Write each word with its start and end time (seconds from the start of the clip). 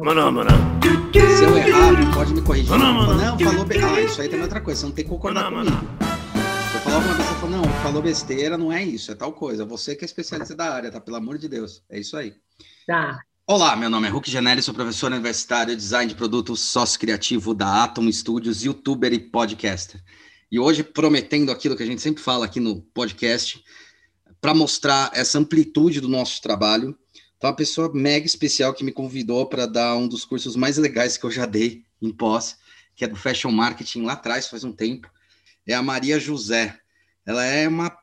Mano, 0.00 0.30
mano. 0.30 0.50
Se 1.12 1.42
eu 1.42 1.56
errar, 1.56 2.14
pode 2.14 2.32
me 2.32 2.40
corrigir. 2.40 2.70
Mano, 2.70 2.94
mano. 2.94 3.14
Não, 3.20 3.36
falou 3.36 3.64
be... 3.64 3.78
Ah, 3.78 4.00
isso 4.00 4.20
aí 4.20 4.28
também 4.28 4.42
é 4.42 4.44
outra 4.44 4.60
coisa. 4.60 4.78
Você 4.78 4.86
não 4.86 4.92
tem 4.92 5.04
que 5.04 5.10
concordar 5.10 5.50
mano, 5.50 5.68
comigo. 5.72 5.92
Se 6.70 6.76
eu 6.76 6.80
falar 6.82 6.96
alguma 6.98 7.16
coisa, 7.16 7.32
você 7.32 7.40
fala, 7.40 7.56
não, 7.56 7.64
falou 7.82 8.00
besteira, 8.00 8.56
não 8.56 8.72
é 8.72 8.84
isso, 8.84 9.10
é 9.10 9.16
tal 9.16 9.32
coisa. 9.32 9.64
Você 9.64 9.96
que 9.96 10.04
é 10.04 10.06
especialista 10.06 10.54
da 10.54 10.72
área, 10.72 10.92
tá? 10.92 11.00
Pelo 11.00 11.16
amor 11.16 11.36
de 11.36 11.48
Deus. 11.48 11.82
É 11.90 11.98
isso 11.98 12.16
aí. 12.16 12.32
Tá. 12.86 13.18
Olá, 13.44 13.74
meu 13.74 13.90
nome 13.90 14.06
é 14.06 14.10
Hulk 14.10 14.30
Janelli, 14.30 14.62
sou 14.62 14.72
professor 14.72 15.10
universitário, 15.10 15.74
design 15.74 16.08
de 16.08 16.14
produtos, 16.14 16.60
sócio 16.60 17.00
criativo 17.00 17.52
da 17.52 17.82
Atom 17.82 18.08
Studios, 18.12 18.62
youtuber 18.62 19.12
e 19.12 19.18
podcaster. 19.18 20.00
E 20.48 20.60
hoje, 20.60 20.84
prometendo 20.84 21.50
aquilo 21.50 21.76
que 21.76 21.82
a 21.82 21.86
gente 21.86 22.00
sempre 22.00 22.22
fala 22.22 22.44
aqui 22.44 22.60
no 22.60 22.82
podcast, 22.94 23.60
para 24.40 24.54
mostrar 24.54 25.10
essa 25.12 25.40
amplitude 25.40 26.00
do 26.00 26.08
nosso 26.08 26.40
trabalho, 26.40 26.96
então, 27.38 27.50
uma 27.50 27.56
pessoa 27.56 27.90
mega 27.94 28.26
especial 28.26 28.74
que 28.74 28.82
me 28.82 28.90
convidou 28.90 29.46
para 29.46 29.64
dar 29.64 29.96
um 29.96 30.08
dos 30.08 30.24
cursos 30.24 30.56
mais 30.56 30.76
legais 30.76 31.16
que 31.16 31.24
eu 31.24 31.30
já 31.30 31.46
dei 31.46 31.84
em 32.02 32.10
pós, 32.10 32.58
que 32.96 33.04
é 33.04 33.08
do 33.08 33.14
Fashion 33.14 33.52
Marketing 33.52 34.02
lá 34.02 34.14
atrás, 34.14 34.48
faz 34.48 34.64
um 34.64 34.72
tempo, 34.72 35.08
é 35.64 35.72
a 35.72 35.82
Maria 35.82 36.18
José. 36.18 36.76
Ela 37.24 37.44
é 37.44 37.68
uma 37.68 37.96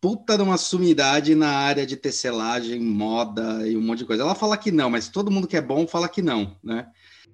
puta 0.00 0.36
de 0.36 0.42
uma 0.44 0.56
sumidade 0.56 1.34
na 1.34 1.50
área 1.50 1.84
de 1.84 1.96
tecelagem, 1.96 2.80
moda 2.80 3.66
e 3.66 3.76
um 3.76 3.80
monte 3.80 4.00
de 4.00 4.04
coisa. 4.04 4.22
Ela 4.22 4.34
fala 4.34 4.56
que 4.56 4.70
não, 4.70 4.88
mas 4.88 5.08
todo 5.08 5.30
mundo 5.30 5.48
que 5.48 5.56
é 5.56 5.60
bom 5.60 5.86
fala 5.86 6.08
que 6.08 6.22
não, 6.22 6.56
né? 6.62 6.88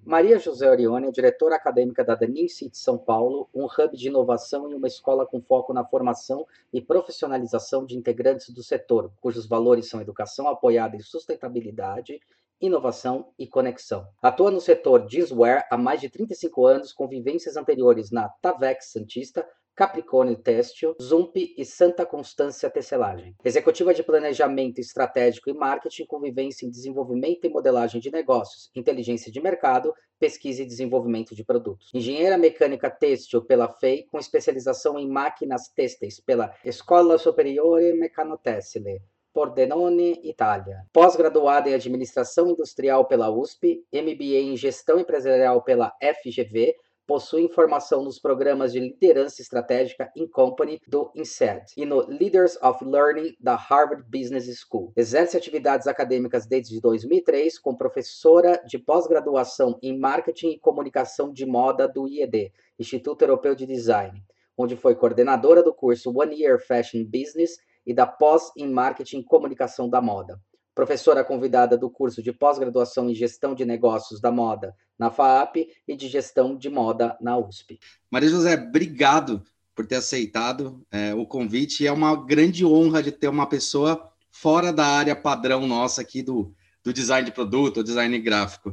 Maria 0.05 0.39
José 0.39 0.71
Orione 0.71 1.09
é 1.09 1.11
diretora 1.11 1.57
acadêmica 1.57 2.05
da 2.05 2.15
Denim 2.15 2.49
City 2.49 2.79
São 2.79 2.97
Paulo, 2.97 3.49
um 3.55 3.67
hub 3.67 3.97
de 3.97 4.09
inovação 4.09 4.71
e 4.71 4.75
uma 4.75 4.87
escola 4.87 5.27
com 5.27 5.41
foco 5.41 5.73
na 5.73 5.85
formação 5.85 6.47
e 6.73 6.81
profissionalização 6.81 7.85
de 7.85 7.97
integrantes 7.97 8.51
do 8.51 8.63
setor, 8.63 9.13
cujos 9.21 9.47
valores 9.47 9.89
são 9.89 10.01
educação 10.01 10.49
apoiada 10.49 10.97
em 10.97 11.01
sustentabilidade, 11.01 12.21
inovação 12.61 13.33
e 13.39 13.47
conexão. 13.47 14.07
Atua 14.23 14.51
no 14.51 14.61
setor 14.61 15.09
jeanswear 15.09 15.67
há 15.71 15.77
mais 15.77 16.01
de 16.01 16.09
35 16.09 16.67
anos, 16.67 16.93
com 16.93 17.07
vivências 17.07 17.57
anteriores 17.57 18.11
na 18.11 18.29
Tavex 18.29 18.91
Santista, 18.91 19.47
Capricórnio 19.79 20.35
Têxtil, 20.35 20.97
Zump 21.01 21.55
e 21.57 21.65
Santa 21.65 22.05
Constância 22.05 22.69
Tecelagem. 22.69 23.37
Executiva 23.45 23.95
de 23.95 24.03
Planejamento 24.03 24.81
Estratégico 24.81 25.49
e 25.49 25.55
Marketing 25.55 26.05
com 26.05 26.19
vivência 26.19 26.67
em 26.67 26.69
desenvolvimento 26.69 27.45
e 27.45 27.49
modelagem 27.49 28.01
de 28.01 28.11
negócios, 28.11 28.73
inteligência 28.75 29.31
de 29.31 29.41
mercado, 29.41 29.95
pesquisa 30.19 30.65
e 30.65 30.67
desenvolvimento 30.67 31.33
de 31.33 31.45
produtos. 31.45 31.91
Engenheira 31.95 32.37
mecânica 32.37 32.91
têxtil 32.91 33.45
pela 33.45 33.69
FEI, 33.69 34.05
com 34.11 34.19
especialização 34.19 34.99
em 34.99 35.09
máquinas 35.09 35.69
têxteis 35.69 36.19
pela 36.19 36.53
Escola 36.65 37.17
Superiore 37.17 37.93
Meccanotessile. 37.93 39.01
Pordenone, 39.33 40.21
Itália. 40.25 40.85
Pós-graduada 40.93 41.71
em 41.71 41.75
Administração 41.75 42.49
Industrial 42.49 43.07
pela 43.07 43.31
USP, 43.31 43.85
MBA 43.93 44.41
em 44.41 44.57
Gestão 44.57 44.99
Empresarial 44.99 45.63
pela 45.63 45.93
FGV, 46.03 46.75
possui 47.09 47.49
formação 47.49 48.05
nos 48.05 48.19
programas 48.19 48.71
de 48.71 48.81
liderança 48.81 49.41
estratégica 49.41 50.13
in 50.15 50.29
company 50.29 50.79
do 50.87 51.11
INSEAD 51.15 51.73
e 51.75 51.87
no 51.87 52.07
Leaders 52.07 52.59
of 52.63 52.85
Learning 52.85 53.35
da 53.41 53.55
Harvard 53.55 54.05
Business 54.07 54.47
School. 54.61 54.93
Exerce 54.95 55.35
atividades 55.35 55.87
acadêmicas 55.87 56.47
desde 56.47 56.79
2003 56.79 57.59
como 57.59 57.79
professora 57.79 58.63
de 58.67 58.79
pós-graduação 58.79 59.79
em 59.83 59.99
marketing 59.99 60.51
e 60.51 60.59
comunicação 60.59 61.33
de 61.33 61.47
moda 61.47 61.89
do 61.89 62.07
IED, 62.07 62.53
Instituto 62.79 63.23
Europeu 63.23 63.55
de 63.55 63.65
Design, 63.65 64.23
onde 64.55 64.77
foi 64.77 64.95
coordenadora 64.95 65.63
do 65.63 65.73
curso 65.73 66.13
One 66.15 66.39
Year 66.39 66.61
Fashion 66.61 67.03
Business 67.07 67.57
e 67.87 67.95
da 67.95 68.07
pós 68.07 68.53
em 68.55 68.71
marketing 68.71 69.21
e 69.21 69.25
comunicação 69.25 69.89
da 69.89 70.03
moda 70.03 70.39
professora 70.79 71.25
convidada 71.25 71.77
do 71.77 71.91
curso 71.91 72.23
de 72.23 72.33
pós-graduação 72.33 73.11
em 73.11 73.15
Gestão 73.15 73.53
de 73.53 73.65
Negócios 73.65 74.21
da 74.21 74.31
Moda 74.31 74.77
na 74.97 75.11
FAAP 75.11 75.67
e 75.89 75.97
de 75.97 76.07
Gestão 76.07 76.57
de 76.57 76.71
Moda 76.71 77.17
na 77.21 77.37
USP. 77.37 77.81
Maria 78.09 78.29
José, 78.29 78.55
obrigado 78.55 79.43
por 79.75 79.85
ter 79.85 79.97
aceitado 79.97 80.81
é, 80.89 81.13
o 81.13 81.27
convite. 81.27 81.85
É 81.85 81.91
uma 81.91 82.15
grande 82.15 82.65
honra 82.65 83.03
de 83.03 83.11
ter 83.11 83.27
uma 83.27 83.49
pessoa 83.49 84.09
fora 84.31 84.73
da 84.73 84.87
área 84.87 85.17
padrão 85.17 85.67
nossa 85.67 86.01
aqui 86.01 86.23
do, 86.23 86.55
do 86.85 86.93
design 86.93 87.27
de 87.27 87.35
produto, 87.35 87.83
design 87.83 88.17
gráfico. 88.21 88.73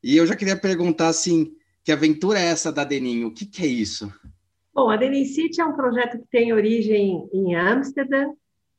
E 0.00 0.16
eu 0.16 0.28
já 0.28 0.36
queria 0.36 0.56
perguntar 0.56 1.08
assim, 1.08 1.52
que 1.82 1.90
aventura 1.90 2.38
é 2.38 2.44
essa 2.44 2.70
da 2.70 2.84
Deninho? 2.84 3.26
O 3.26 3.34
que, 3.34 3.44
que 3.44 3.64
é 3.64 3.66
isso? 3.66 4.08
Bom, 4.72 4.88
a 4.88 4.96
Denim 4.96 5.24
City 5.24 5.60
é 5.60 5.64
um 5.64 5.74
projeto 5.74 6.16
que 6.16 6.28
tem 6.30 6.52
origem 6.52 7.28
em 7.32 7.56
Amsterdã, 7.56 8.26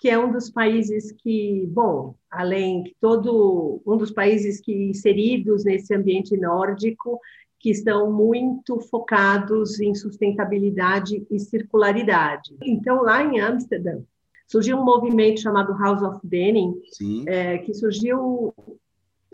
que 0.02 0.10
é 0.10 0.18
um 0.18 0.32
dos 0.32 0.50
países 0.50 1.12
que, 1.12 1.64
bom, 1.68 2.16
além 2.30 2.82
de 2.82 2.96
todo 3.00 3.80
um 3.86 3.96
dos 3.96 4.12
países 4.12 4.60
que 4.60 4.74
inseridos 4.74 5.64
nesse 5.64 5.94
ambiente 5.94 6.36
nórdico, 6.36 7.20
que 7.60 7.70
estão 7.70 8.12
muito 8.12 8.80
focados 8.80 9.80
em 9.80 9.94
sustentabilidade 9.94 11.24
e 11.30 11.40
circularidade. 11.40 12.58
Então, 12.64 13.04
lá 13.04 13.24
em 13.24 13.40
Amsterdã, 13.40 14.00
surgiu 14.48 14.78
um 14.78 14.84
movimento 14.84 15.40
chamado 15.40 15.78
House 15.78 16.02
of 16.02 16.20
Denim, 16.24 16.74
é, 17.28 17.60
que 17.60 17.72
surgiu 17.72 18.56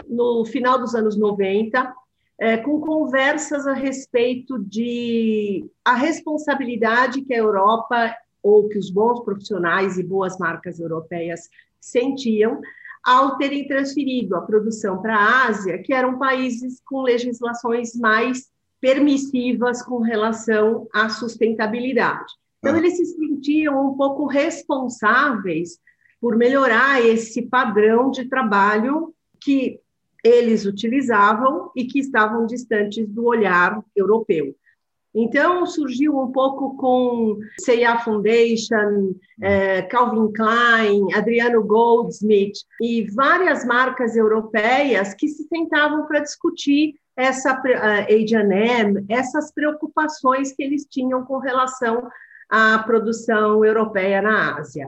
no 0.05 0.43
final 0.43 0.77
dos 0.77 0.93
anos 0.93 1.17
90, 1.17 1.95
é, 2.41 2.57
com 2.57 2.81
conversas 2.81 3.65
a 3.65 3.73
respeito 3.73 4.59
de 4.59 5.65
a 5.85 5.95
responsabilidade 5.95 7.21
que 7.21 7.33
a 7.33 7.37
Europa 7.37 8.13
ou 8.41 8.67
que 8.67 8.77
os 8.77 8.89
bons 8.89 9.21
profissionais 9.21 9.97
e 9.97 10.03
boas 10.03 10.37
marcas 10.37 10.79
europeias 10.79 11.49
sentiam 11.79 12.61
ao 13.03 13.37
terem 13.37 13.67
transferido 13.67 14.35
a 14.35 14.41
produção 14.41 15.01
para 15.01 15.15
a 15.15 15.47
Ásia, 15.47 15.81
que 15.81 15.93
eram 15.93 16.17
países 16.17 16.81
com 16.85 17.01
legislações 17.01 17.95
mais 17.95 18.47
permissivas 18.81 19.81
com 19.81 19.99
relação 19.99 20.87
à 20.93 21.09
sustentabilidade. 21.09 22.33
Então, 22.59 22.75
ah. 22.75 22.77
eles 22.77 22.97
se 22.97 23.05
sentiam 23.05 23.91
um 23.91 23.95
pouco 23.95 24.25
responsáveis 24.25 25.79
por 26.19 26.35
melhorar 26.35 27.03
esse 27.03 27.43
padrão 27.43 28.11
de 28.11 28.25
trabalho 28.25 29.13
que 29.39 29.79
eles 30.23 30.65
utilizavam 30.65 31.71
e 31.75 31.85
que 31.85 31.99
estavam 31.99 32.45
distantes 32.45 33.07
do 33.07 33.25
olhar 33.25 33.81
europeu. 33.95 34.55
Então, 35.19 35.65
surgiu 35.65 36.15
um 36.15 36.31
pouco 36.31 36.77
com 36.77 37.39
C&A 37.59 37.97
Foundation, 37.97 39.15
é, 39.41 39.81
Calvin 39.81 40.31
Klein, 40.31 41.11
Adriano 41.15 41.63
Goldsmith 41.63 42.59
e 42.79 43.09
várias 43.09 43.65
marcas 43.65 44.15
europeias 44.15 45.15
que 45.15 45.27
se 45.27 45.47
sentavam 45.47 46.05
para 46.05 46.19
discutir 46.19 46.99
essa 47.15 47.49
H&M, 47.51 49.03
essas 49.09 49.51
preocupações 49.51 50.53
que 50.53 50.61
eles 50.61 50.85
tinham 50.85 51.25
com 51.25 51.39
relação 51.39 52.07
à 52.47 52.77
produção 52.77 53.65
europeia 53.65 54.21
na 54.21 54.59
Ásia. 54.59 54.87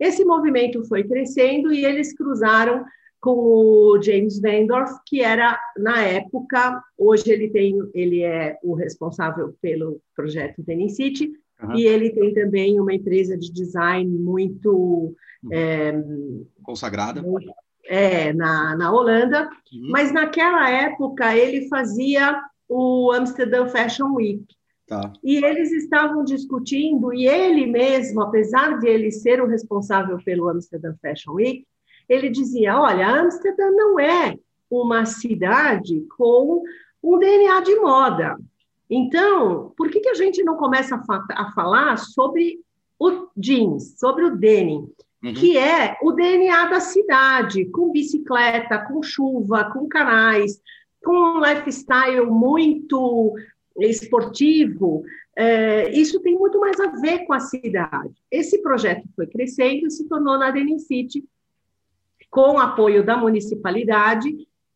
Esse 0.00 0.24
movimento 0.24 0.82
foi 0.84 1.04
crescendo 1.04 1.70
e 1.70 1.84
eles 1.84 2.14
cruzaram 2.14 2.82
com 3.20 3.30
o 3.30 4.02
James 4.02 4.40
Vendorf, 4.40 4.92
que 5.06 5.20
era 5.20 5.58
na 5.76 6.02
época, 6.02 6.82
hoje 6.96 7.30
ele 7.30 7.48
tem, 7.50 7.76
ele 7.94 8.22
é 8.22 8.58
o 8.62 8.74
responsável 8.74 9.54
pelo 9.60 10.00
projeto 10.14 10.62
Denim 10.62 10.88
City, 10.88 11.32
uhum. 11.62 11.76
e 11.76 11.86
ele 11.86 12.10
tem 12.10 12.32
também 12.34 12.78
uma 12.80 12.94
empresa 12.94 13.36
de 13.36 13.52
design 13.52 14.08
muito 14.18 15.14
uhum. 15.42 15.52
é, 15.52 15.92
consagrada. 16.62 17.22
Muito, 17.22 17.52
é, 17.86 18.32
na, 18.32 18.76
na 18.76 18.92
Holanda, 18.92 19.48
uhum. 19.72 19.90
mas 19.90 20.12
naquela 20.12 20.68
época 20.70 21.36
ele 21.36 21.68
fazia 21.68 22.40
o 22.68 23.12
Amsterdam 23.12 23.68
Fashion 23.68 24.14
Week. 24.14 24.44
Tá. 24.86 25.12
E 25.22 25.44
eles 25.44 25.72
estavam 25.72 26.22
discutindo, 26.22 27.12
e 27.12 27.26
ele 27.26 27.66
mesmo, 27.66 28.22
apesar 28.22 28.78
de 28.78 28.86
ele 28.86 29.10
ser 29.10 29.40
o 29.40 29.46
responsável 29.46 30.16
pelo 30.24 30.48
Amsterdam 30.48 30.94
Fashion 31.02 31.32
Week, 31.34 31.66
ele 32.08 32.28
dizia: 32.28 32.80
olha, 32.80 33.06
Amsterdã 33.06 33.70
não 33.70 33.98
é 33.98 34.38
uma 34.70 35.04
cidade 35.04 36.06
com 36.16 36.62
um 37.02 37.18
DNA 37.18 37.60
de 37.60 37.76
moda. 37.76 38.36
Então, 38.88 39.72
por 39.76 39.90
que, 39.90 40.00
que 40.00 40.08
a 40.08 40.14
gente 40.14 40.42
não 40.42 40.56
começa 40.56 40.96
a, 40.96 41.04
fa 41.04 41.24
a 41.30 41.52
falar 41.52 41.96
sobre 41.98 42.60
o 42.98 43.28
jeans, 43.36 43.98
sobre 43.98 44.24
o 44.24 44.36
denim, 44.36 44.88
uhum. 45.22 45.34
que 45.34 45.56
é 45.56 45.96
o 46.02 46.12
DNA 46.12 46.66
da 46.66 46.80
cidade, 46.80 47.66
com 47.66 47.92
bicicleta, 47.92 48.78
com 48.78 49.02
chuva, 49.02 49.70
com 49.72 49.88
canais, 49.88 50.60
com 51.04 51.12
um 51.12 51.40
lifestyle 51.40 52.26
muito 52.26 53.34
esportivo, 53.78 55.04
é, 55.36 55.90
isso 55.92 56.20
tem 56.20 56.34
muito 56.34 56.58
mais 56.58 56.80
a 56.80 56.86
ver 56.86 57.26
com 57.26 57.32
a 57.34 57.40
cidade. 57.40 58.14
Esse 58.30 58.62
projeto 58.62 59.06
foi 59.14 59.26
crescendo 59.26 59.86
e 59.86 59.90
se 59.90 60.08
tornou 60.08 60.38
na 60.38 60.50
Denim 60.50 60.78
City 60.78 61.24
com 62.30 62.58
apoio 62.58 63.04
da 63.04 63.16
municipalidade 63.16 64.28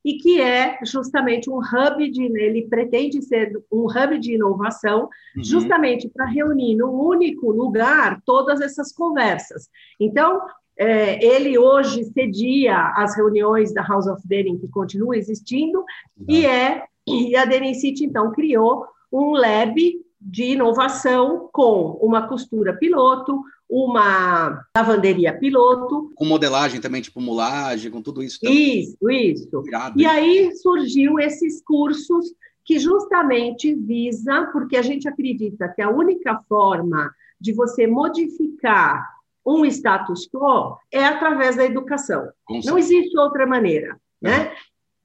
e 0.04 0.14
que 0.14 0.40
é 0.40 0.78
justamente 0.84 1.50
um 1.50 1.58
hub 1.58 2.10
de, 2.10 2.24
ele 2.24 2.66
pretende 2.68 3.20
ser 3.22 3.52
um 3.70 3.84
hub 3.84 4.18
de 4.18 4.34
inovação, 4.34 5.08
uhum. 5.36 5.44
justamente 5.44 6.08
para 6.08 6.24
reunir 6.24 6.76
num 6.76 6.92
único 6.92 7.50
lugar 7.50 8.20
todas 8.24 8.60
essas 8.60 8.92
conversas. 8.92 9.68
Então, 9.98 10.40
é, 10.78 11.22
ele 11.22 11.58
hoje 11.58 12.04
cedia 12.04 12.94
as 12.96 13.14
reuniões 13.14 13.74
da 13.74 13.82
House 13.82 14.06
of 14.06 14.26
Denim, 14.26 14.58
que 14.58 14.68
continua 14.68 15.16
existindo, 15.16 15.84
e 16.26 16.46
é 16.46 16.84
e 17.06 17.36
a 17.36 17.44
Denim 17.44 17.74
City, 17.74 18.04
então, 18.04 18.32
criou 18.32 18.86
um 19.12 19.32
lab 19.32 19.74
de 20.20 20.44
inovação 20.44 21.48
com 21.52 21.98
uma 22.00 22.28
costura 22.28 22.76
piloto, 22.76 23.42
uma 23.70 24.66
lavanderia 24.76 25.38
piloto. 25.38 26.10
Com 26.16 26.24
modelagem 26.24 26.80
também, 26.80 27.00
tipo 27.00 27.20
mulagem, 27.20 27.90
com 27.90 28.02
tudo 28.02 28.22
isso. 28.22 28.40
Também. 28.40 28.80
Isso, 28.80 29.10
isso. 29.10 29.62
Irado, 29.66 30.00
e 30.00 30.04
aí 30.04 30.54
surgiu 30.56 31.20
esses 31.20 31.62
cursos 31.62 32.34
que 32.64 32.78
justamente 32.78 33.74
visa, 33.74 34.48
porque 34.52 34.76
a 34.76 34.82
gente 34.82 35.08
acredita 35.08 35.68
que 35.68 35.80
a 35.80 35.88
única 35.88 36.40
forma 36.48 37.10
de 37.40 37.52
você 37.52 37.86
modificar 37.86 39.08
um 39.46 39.64
status 39.64 40.28
quo 40.28 40.76
é 40.92 41.04
através 41.04 41.56
da 41.56 41.64
educação. 41.64 42.28
Não 42.64 42.76
existe 42.76 43.16
outra 43.18 43.46
maneira, 43.46 43.98
né? 44.20 44.52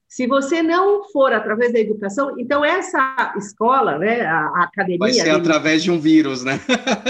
Se 0.08 0.28
você 0.28 0.62
não 0.62 1.04
for 1.12 1.34
através 1.34 1.74
da 1.74 1.80
educação, 1.80 2.36
então 2.40 2.64
essa 2.64 3.34
escola, 3.38 3.98
né, 3.98 4.22
a, 4.22 4.38
a 4.38 4.64
academia... 4.64 5.00
Vai 5.00 5.14
ser 5.14 5.32
através 5.32 5.84
de 5.84 5.92
um 5.92 6.00
vírus, 6.00 6.44
né? 6.44 6.60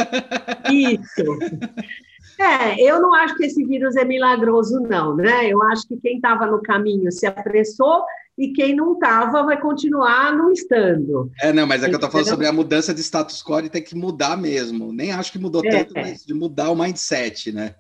Isso. 0.72 1.38
É, 2.40 2.82
eu 2.82 3.02
não 3.02 3.14
acho 3.14 3.36
que 3.36 3.46
esse 3.46 3.64
vírus 3.64 3.96
é 3.96 4.04
milagroso, 4.04 4.80
não, 4.82 5.16
né? 5.16 5.48
Eu 5.48 5.62
acho 5.64 5.88
que 5.88 5.98
quem 5.98 6.16
estava 6.16 6.46
no 6.46 6.62
caminho 6.62 7.12
se 7.12 7.26
apressou 7.26 8.04
e 8.38 8.52
quem 8.52 8.76
não 8.76 8.94
estava 8.94 9.44
vai 9.44 9.60
continuar 9.60 10.36
não 10.36 10.52
estando. 10.52 11.32
É, 11.42 11.54
não, 11.54 11.66
mas 11.66 11.84
é 11.84 11.88
que 11.88 11.94
eu 11.94 11.98
estou 11.98 12.12
falando 12.12 12.28
sobre 12.28 12.48
a 12.48 12.52
mudança 12.52 12.94
de 12.94 13.02
status 13.02 13.42
quo 13.42 13.60
e 13.60 13.70
tem 13.70 13.82
que 13.82 13.96
mudar 13.96 14.36
mesmo. 14.36 14.92
Nem 14.92 15.14
acho 15.14 15.32
que 15.32 15.40
mudou 15.40 15.62
é, 15.66 15.70
tanto, 15.70 15.94
mas 15.96 16.26
de 16.26 16.34
mudar 16.34 16.70
o 16.70 16.76
mindset, 16.76 17.52
né? 17.54 17.76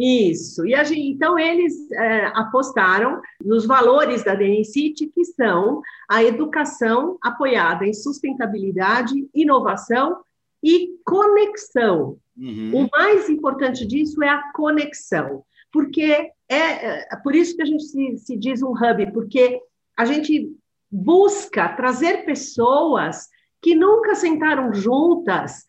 Isso. 0.00 0.66
E 0.66 0.84
gente, 0.84 1.00
então 1.00 1.38
eles 1.38 1.90
é, 1.92 2.26
apostaram 2.34 3.20
nos 3.44 3.66
valores 3.66 4.24
da 4.24 4.34
DNCIT, 4.34 5.08
que 5.08 5.24
são 5.26 5.82
a 6.08 6.24
educação 6.24 7.18
apoiada 7.20 7.86
em 7.86 7.92
sustentabilidade, 7.92 9.28
inovação 9.34 10.18
e 10.62 10.94
conexão. 11.04 12.16
Uhum. 12.34 12.86
O 12.86 12.88
mais 12.90 13.28
importante 13.28 13.86
disso 13.86 14.22
é 14.22 14.28
a 14.28 14.50
conexão, 14.52 15.44
porque 15.70 16.30
é, 16.48 17.12
é 17.12 17.16
por 17.22 17.34
isso 17.34 17.54
que 17.54 17.62
a 17.62 17.66
gente 17.66 17.82
se, 17.84 18.16
se 18.16 18.36
diz 18.38 18.62
um 18.62 18.72
hub, 18.72 19.12
porque 19.12 19.60
a 19.98 20.06
gente 20.06 20.50
busca 20.90 21.68
trazer 21.68 22.24
pessoas 22.24 23.28
que 23.60 23.74
nunca 23.74 24.14
sentaram 24.14 24.72
juntas 24.72 25.64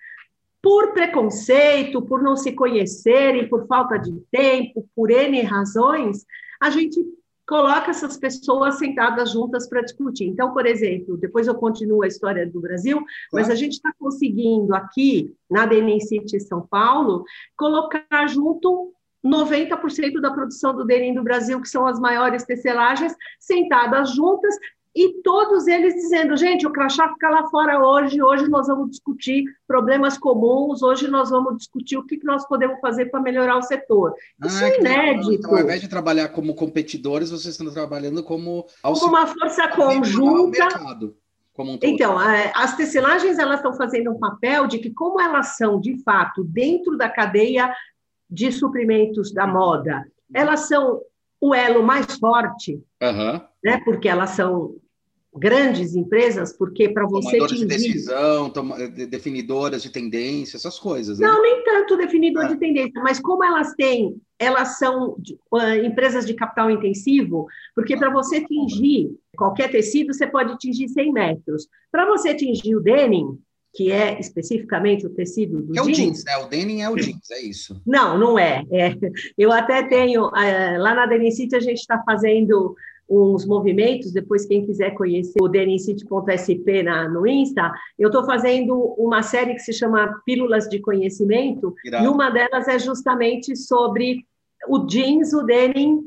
por 0.62 0.94
preconceito, 0.94 2.02
por 2.02 2.22
não 2.22 2.36
se 2.36 2.52
conhecerem, 2.52 3.50
por 3.50 3.66
falta 3.68 3.98
de 3.98 4.12
tempo, 4.32 4.88
por 4.96 5.10
N 5.10 5.42
razões, 5.42 6.26
a 6.62 6.70
gente 6.70 7.04
coloca 7.48 7.90
essas 7.90 8.16
pessoas 8.16 8.78
sentadas 8.78 9.32
juntas 9.32 9.68
para 9.68 9.82
discutir. 9.82 10.26
Então, 10.26 10.54
por 10.54 10.66
exemplo, 10.66 11.18
depois 11.18 11.48
eu 11.48 11.56
continuo 11.56 12.04
a 12.04 12.08
história 12.08 12.48
do 12.48 12.62
Brasil, 12.62 12.98
claro. 12.98 13.10
mas 13.34 13.50
a 13.50 13.56
gente 13.56 13.74
está 13.74 13.92
conseguindo 14.00 14.74
aqui, 14.74 15.36
na 15.50 15.66
DNI 15.66 16.00
City 16.00 16.40
São 16.40 16.62
Paulo, 16.62 17.26
colocar 17.58 18.28
junto 18.28 18.94
90% 19.26 20.22
da 20.22 20.32
produção 20.32 20.76
do 20.76 20.86
denim 20.86 21.14
do 21.14 21.24
Brasil, 21.24 21.60
que 21.62 21.68
são 21.68 21.86
as 21.86 22.00
maiores 22.00 22.44
tecelagens, 22.44 23.14
sentadas 23.40 24.12
juntas 24.16 24.56
e 24.94 25.22
todos 25.22 25.68
eles 25.68 25.94
dizendo, 25.94 26.36
gente, 26.36 26.68
o 26.68 26.72
crachá 26.72 27.08
fica 27.14 27.30
lá 27.30 27.48
fora 27.50 27.80
hoje, 27.86 28.22
hoje 28.22 28.50
nós 28.50 28.68
vamos 28.68 28.92
discutir 28.92 29.46
problemas 29.66 30.18
comuns, 30.18 30.82
hoje 30.82 31.08
nós 31.08 31.30
vamos 31.30 31.58
discutir 31.58 31.98
o 31.98 32.06
que 32.06 32.20
nós 32.24 32.46
podemos 32.46 32.80
fazer 32.82 33.06
para 33.06 33.22
melhorar 33.22 33.58
o 33.58 33.62
setor. 33.62 34.14
Isso 34.44 34.64
ah, 34.64 34.70
é 34.70 34.80
inédito. 34.80 35.34
Então, 35.34 35.52
ao 35.56 35.60
invés 35.60 35.80
de 35.80 35.88
trabalhar 35.88 36.30
como 36.30 36.54
competidores, 36.54 37.32
vocês 37.32 37.56
estão 37.58 37.72
trabalhando 37.72 38.22
como... 38.22 38.66
Como 38.82 39.06
uma 39.06 39.28
força 39.28 39.68
conjunta. 39.70 40.80
Um 41.58 41.78
então, 41.84 42.18
as 42.56 42.76
tecelagens 42.76 43.38
elas 43.38 43.58
estão 43.58 43.74
fazendo 43.74 44.12
um 44.12 44.18
papel 44.18 44.68
de 44.68 44.80
que, 44.80 44.90
como 44.90 45.22
elas 45.22 45.58
são, 45.58 45.80
de 45.80 46.02
fato, 46.02 46.44
dentro 46.44 46.98
da 46.98 47.10
cadeia 47.10 47.74
de 48.30 48.52
suprimentos 48.52 49.34
da 49.34 49.46
moda, 49.46 50.06
elas 50.34 50.68
são 50.68 51.02
o 51.42 51.56
elo 51.56 51.84
mais 51.84 52.06
forte, 52.18 52.80
uhum. 53.02 53.42
né? 53.64 53.82
Porque 53.84 54.08
elas 54.08 54.30
são 54.32 54.76
grandes 55.34 55.96
empresas, 55.96 56.52
porque 56.56 56.90
para 56.90 57.06
você 57.06 57.38
Tomadoras 57.38 57.60
de 57.60 57.66
decisão, 57.66 58.52
definidoras 59.10 59.82
de 59.82 59.90
tendência, 59.90 60.58
essas 60.58 60.78
coisas. 60.78 61.20
Né? 61.20 61.28
Não, 61.28 61.42
nem 61.42 61.64
tanto 61.64 61.98
definidor 61.98 62.46
é. 62.46 62.48
de 62.50 62.58
tendência, 62.58 63.02
mas 63.02 63.20
como 63.20 63.44
elas 63.44 63.74
têm, 63.76 64.22
elas 64.38 64.78
são 64.78 65.16
uh, 65.52 65.86
empresas 65.86 66.26
de 66.26 66.34
capital 66.34 66.70
intensivo, 66.70 67.48
porque 67.74 67.96
para 67.96 68.12
você 68.12 68.38
atingir 68.38 69.16
qualquer 69.38 69.72
tecido, 69.72 70.14
você 70.14 70.28
pode 70.28 70.52
atingir 70.52 70.90
100 70.90 71.14
metros. 71.14 71.68
Para 71.92 72.06
você 72.06 72.30
atingir 72.30 72.76
o 72.76 72.82
denim, 72.82 73.40
que 73.74 73.92
é 73.92 74.20
especificamente 74.20 75.06
o 75.06 75.10
tecido 75.10 75.62
do 75.62 75.78
é 75.78 75.84
jeans. 75.84 75.88
É 75.88 75.92
o 75.92 75.96
jeans, 75.96 76.24
né? 76.26 76.38
O 76.38 76.48
denim 76.48 76.82
é 76.82 76.90
o 76.90 76.96
jeans, 76.96 77.32
é 77.32 77.42
isso. 77.42 77.82
Não, 77.86 78.18
não 78.18 78.38
é. 78.38 78.64
é. 78.72 78.96
Eu 79.38 79.52
até 79.52 79.84
tenho, 79.84 80.30
é, 80.36 80.78
lá 80.78 80.94
na 80.94 81.06
Denim 81.06 81.32
City 81.32 81.56
a 81.56 81.60
gente 81.60 81.80
está 81.80 82.02
fazendo 82.04 82.76
uns 83.10 83.46
movimentos, 83.46 84.14
depois 84.14 84.46
quem 84.46 84.66
quiser 84.66 84.92
conhecer 84.92 85.42
o 85.42 85.50
denincity.sp 85.50 86.84
no 87.12 87.28
Insta, 87.28 87.72
eu 88.00 88.08
estou 88.08 88.26
fazendo 88.26 88.74
uma 88.98 89.22
série 89.22 89.54
que 89.54 89.60
se 89.60 89.74
chama 89.74 90.22
Pílulas 90.26 90.70
de 90.70 90.80
Conhecimento, 90.80 91.76
Irado. 91.84 92.06
e 92.06 92.08
uma 92.08 92.30
delas 92.30 92.70
é 92.70 92.80
justamente 92.80 93.54
sobre 93.56 94.26
o 94.68 94.86
jeans, 94.86 95.34
o 95.34 95.44
denim 95.44 96.04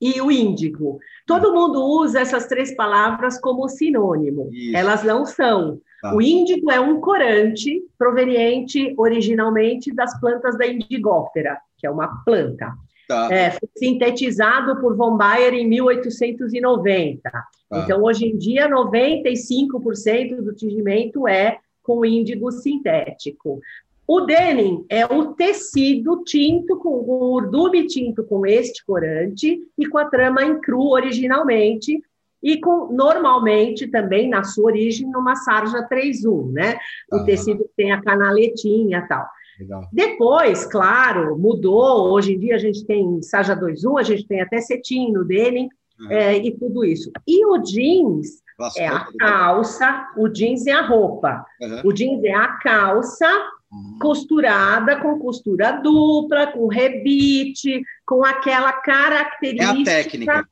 e 0.00 0.20
o 0.20 0.30
índigo. 0.30 1.00
Todo 1.26 1.52
mundo 1.52 1.82
usa 1.82 2.20
essas 2.20 2.46
três 2.46 2.76
palavras 2.76 3.40
como 3.40 3.68
sinônimo, 3.68 4.50
Isso. 4.52 4.76
elas 4.76 5.02
não 5.02 5.26
são. 5.26 5.80
Tá. 6.04 6.14
O 6.14 6.20
índigo 6.20 6.70
é 6.70 6.78
um 6.78 7.00
corante 7.00 7.82
proveniente 7.96 8.92
originalmente 8.98 9.90
das 9.90 10.20
plantas 10.20 10.58
da 10.58 10.66
indigófera, 10.66 11.58
que 11.78 11.86
é 11.86 11.90
uma 11.90 12.22
planta. 12.26 12.74
Tá. 13.08 13.32
É, 13.32 13.50
foi 13.52 13.66
sintetizado 13.74 14.78
por 14.82 14.94
von 14.98 15.16
Bayer 15.16 15.54
em 15.54 15.66
1890. 15.66 17.22
Tá. 17.22 17.46
Então, 17.72 18.02
hoje 18.02 18.26
em 18.26 18.36
dia, 18.36 18.68
95% 18.68 20.42
do 20.42 20.54
tingimento 20.54 21.26
é 21.26 21.58
com 21.82 22.04
índigo 22.04 22.52
sintético. 22.52 23.62
O 24.06 24.20
denim 24.20 24.84
é 24.90 25.06
o 25.06 25.32
tecido 25.32 26.22
tinto 26.22 26.76
com 26.76 26.90
o 26.90 27.32
urdume 27.32 27.86
tinto 27.86 28.22
com 28.24 28.44
este 28.44 28.84
corante 28.84 29.58
e 29.78 29.86
com 29.86 29.96
a 29.96 30.04
trama 30.04 30.44
em 30.44 30.60
cru 30.60 30.90
originalmente, 30.90 32.02
e 32.44 32.60
com, 32.60 32.92
normalmente 32.92 33.86
também, 33.86 34.28
na 34.28 34.44
sua 34.44 34.66
origem, 34.66 35.10
numa 35.10 35.34
sarja 35.34 35.88
3-1, 35.88 36.52
né? 36.52 36.78
O 37.10 37.16
ah. 37.16 37.24
tecido 37.24 37.64
tem 37.74 37.90
a 37.90 38.02
canaletinha 38.02 38.98
e 38.98 39.08
tal. 39.08 39.26
Legal. 39.58 39.88
Depois, 39.90 40.66
claro, 40.66 41.38
mudou. 41.38 42.12
Hoje 42.12 42.34
em 42.34 42.38
dia 42.38 42.56
a 42.56 42.58
gente 42.58 42.84
tem 42.84 43.22
sarja 43.22 43.56
2-1, 43.56 43.98
a 43.98 44.02
gente 44.02 44.26
tem 44.26 44.42
até 44.42 44.60
cetim 44.60 45.10
no 45.10 45.24
denim 45.24 45.70
uhum. 45.98 46.10
é, 46.10 46.36
e 46.36 46.50
tudo 46.54 46.84
isso. 46.84 47.10
E 47.26 47.46
o 47.46 47.56
jeans 47.56 48.42
Nossa, 48.58 48.78
é 48.78 48.88
a 48.88 49.06
calça, 49.18 50.08
o 50.14 50.28
jeans 50.28 50.66
é 50.66 50.72
a 50.72 50.86
roupa. 50.86 51.46
Uhum. 51.62 51.80
O 51.84 51.92
jeans 51.94 52.22
é 52.24 52.34
a 52.34 52.48
calça 52.58 53.26
uhum. 53.72 53.98
costurada 54.02 55.00
com 55.00 55.18
costura 55.18 55.72
dupla, 55.72 56.48
com 56.48 56.66
rebite, 56.66 57.82
com 58.06 58.22
aquela 58.22 58.72
característica. 58.72 59.90
É 59.90 60.00
a 60.00 60.02
técnica. 60.02 60.48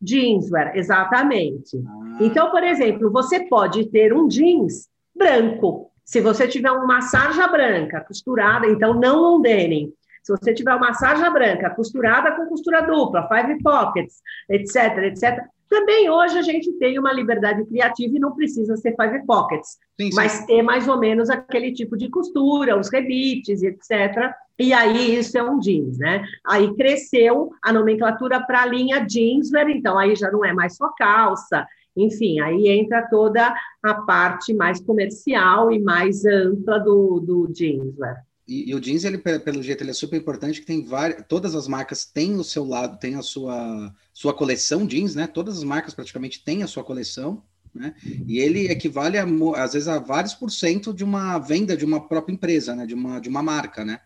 Jeanswear, 0.00 0.76
exatamente. 0.76 1.76
Ah. 1.86 2.18
Então, 2.20 2.50
por 2.50 2.62
exemplo, 2.62 3.10
você 3.10 3.40
pode 3.48 3.86
ter 3.90 4.12
um 4.12 4.28
jeans 4.28 4.88
branco. 5.14 5.90
Se 6.04 6.20
você 6.20 6.48
tiver 6.48 6.70
uma 6.70 7.02
sarja 7.02 7.46
branca 7.48 8.00
costurada, 8.00 8.66
então 8.66 8.94
não 8.94 9.36
um 9.36 9.40
denim. 9.40 9.92
Se 10.22 10.32
você 10.32 10.54
tiver 10.54 10.74
uma 10.74 10.92
sarja 10.94 11.30
branca 11.30 11.70
costurada 11.70 12.32
com 12.32 12.46
costura 12.46 12.82
dupla, 12.82 13.28
five 13.28 13.62
pockets, 13.62 14.20
etc, 14.48 14.98
etc, 15.04 15.44
também 15.68 16.08
hoje 16.10 16.38
a 16.38 16.42
gente 16.42 16.72
tem 16.74 16.98
uma 16.98 17.12
liberdade 17.12 17.64
criativa 17.66 18.16
e 18.16 18.20
não 18.20 18.34
precisa 18.34 18.76
ser 18.76 18.94
five 18.96 19.24
pockets, 19.26 19.78
sim, 20.00 20.10
sim. 20.10 20.16
mas 20.16 20.44
ter 20.46 20.62
mais 20.62 20.88
ou 20.88 20.98
menos 20.98 21.28
aquele 21.30 21.72
tipo 21.72 21.96
de 21.96 22.08
costura, 22.08 22.78
os 22.78 22.90
rebites, 22.90 23.62
etc. 23.62 24.32
E 24.58 24.72
aí 24.72 25.16
isso 25.16 25.36
é 25.38 25.42
um 25.42 25.58
jeans, 25.58 25.98
né? 25.98 26.24
Aí 26.46 26.74
cresceu 26.74 27.50
a 27.62 27.72
nomenclatura 27.72 28.40
para 28.40 28.62
a 28.62 28.66
linha 28.66 29.06
jeanswear, 29.08 29.68
então 29.70 29.98
aí 29.98 30.16
já 30.16 30.30
não 30.30 30.44
é 30.44 30.52
mais 30.52 30.76
só 30.76 30.88
calça, 30.96 31.66
enfim, 31.96 32.40
aí 32.40 32.68
entra 32.68 33.08
toda 33.08 33.54
a 33.82 33.94
parte 33.94 34.54
mais 34.54 34.80
comercial 34.80 35.72
e 35.72 35.80
mais 35.80 36.24
ampla 36.24 36.78
do, 36.78 37.20
do 37.20 37.52
jeanswear. 37.54 38.27
E, 38.48 38.70
e, 38.70 38.74
o 38.74 38.80
jeans, 38.80 39.04
ele, 39.04 39.18
pelo 39.18 39.62
jeito, 39.62 39.82
ele 39.82 39.90
é 39.90 39.94
super 39.94 40.16
importante, 40.16 40.60
que 40.60 40.66
tem 40.66 40.82
várias, 40.82 41.22
todas 41.28 41.54
as 41.54 41.68
marcas 41.68 42.06
têm 42.06 42.36
o 42.36 42.44
seu 42.44 42.64
lado, 42.64 42.98
tem 42.98 43.14
a 43.14 43.20
sua, 43.20 43.94
sua 44.10 44.32
coleção 44.32 44.86
jeans, 44.86 45.14
né? 45.14 45.26
Todas 45.26 45.58
as 45.58 45.64
marcas 45.64 45.92
praticamente 45.92 46.42
têm 46.42 46.62
a 46.62 46.66
sua 46.66 46.82
coleção, 46.82 47.42
né? 47.74 47.94
E 48.26 48.38
ele 48.38 48.68
equivale, 48.68 49.18
a, 49.18 49.26
às 49.62 49.74
vezes, 49.74 49.86
a 49.86 49.98
vários 49.98 50.32
por 50.32 50.50
cento 50.50 50.94
de 50.94 51.04
uma 51.04 51.38
venda 51.38 51.76
de 51.76 51.84
uma 51.84 52.08
própria 52.08 52.32
empresa, 52.32 52.74
né? 52.74 52.86
De 52.86 52.94
uma, 52.94 53.20
de 53.20 53.28
uma 53.28 53.42
marca, 53.42 53.84
né? 53.84 54.00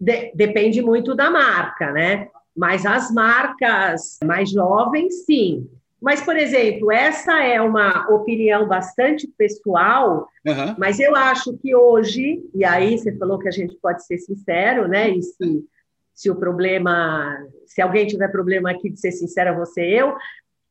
De, 0.00 0.32
depende 0.34 0.82
muito 0.82 1.14
da 1.14 1.30
marca, 1.30 1.92
né? 1.92 2.28
Mas 2.56 2.84
as 2.84 3.12
marcas 3.12 4.18
mais 4.24 4.50
jovens, 4.50 5.24
sim. 5.24 5.68
Mas, 6.04 6.20
por 6.20 6.36
exemplo, 6.36 6.92
essa 6.92 7.42
é 7.42 7.58
uma 7.62 8.06
opinião 8.10 8.68
bastante 8.68 9.26
pessoal, 9.38 10.28
uhum. 10.46 10.74
mas 10.76 11.00
eu 11.00 11.16
acho 11.16 11.56
que 11.56 11.74
hoje, 11.74 12.44
e 12.54 12.62
aí 12.62 12.98
você 12.98 13.16
falou 13.16 13.38
que 13.38 13.48
a 13.48 13.50
gente 13.50 13.74
pode 13.76 14.04
ser 14.04 14.18
sincero, 14.18 14.86
né? 14.86 15.08
E 15.08 15.22
se, 15.22 15.64
se 16.12 16.30
o 16.30 16.36
problema, 16.36 17.38
se 17.64 17.80
alguém 17.80 18.06
tiver 18.06 18.28
problema 18.28 18.70
aqui 18.70 18.90
de 18.90 19.00
ser 19.00 19.12
sincera, 19.12 19.56
você 19.56 19.80
eu, 19.80 20.14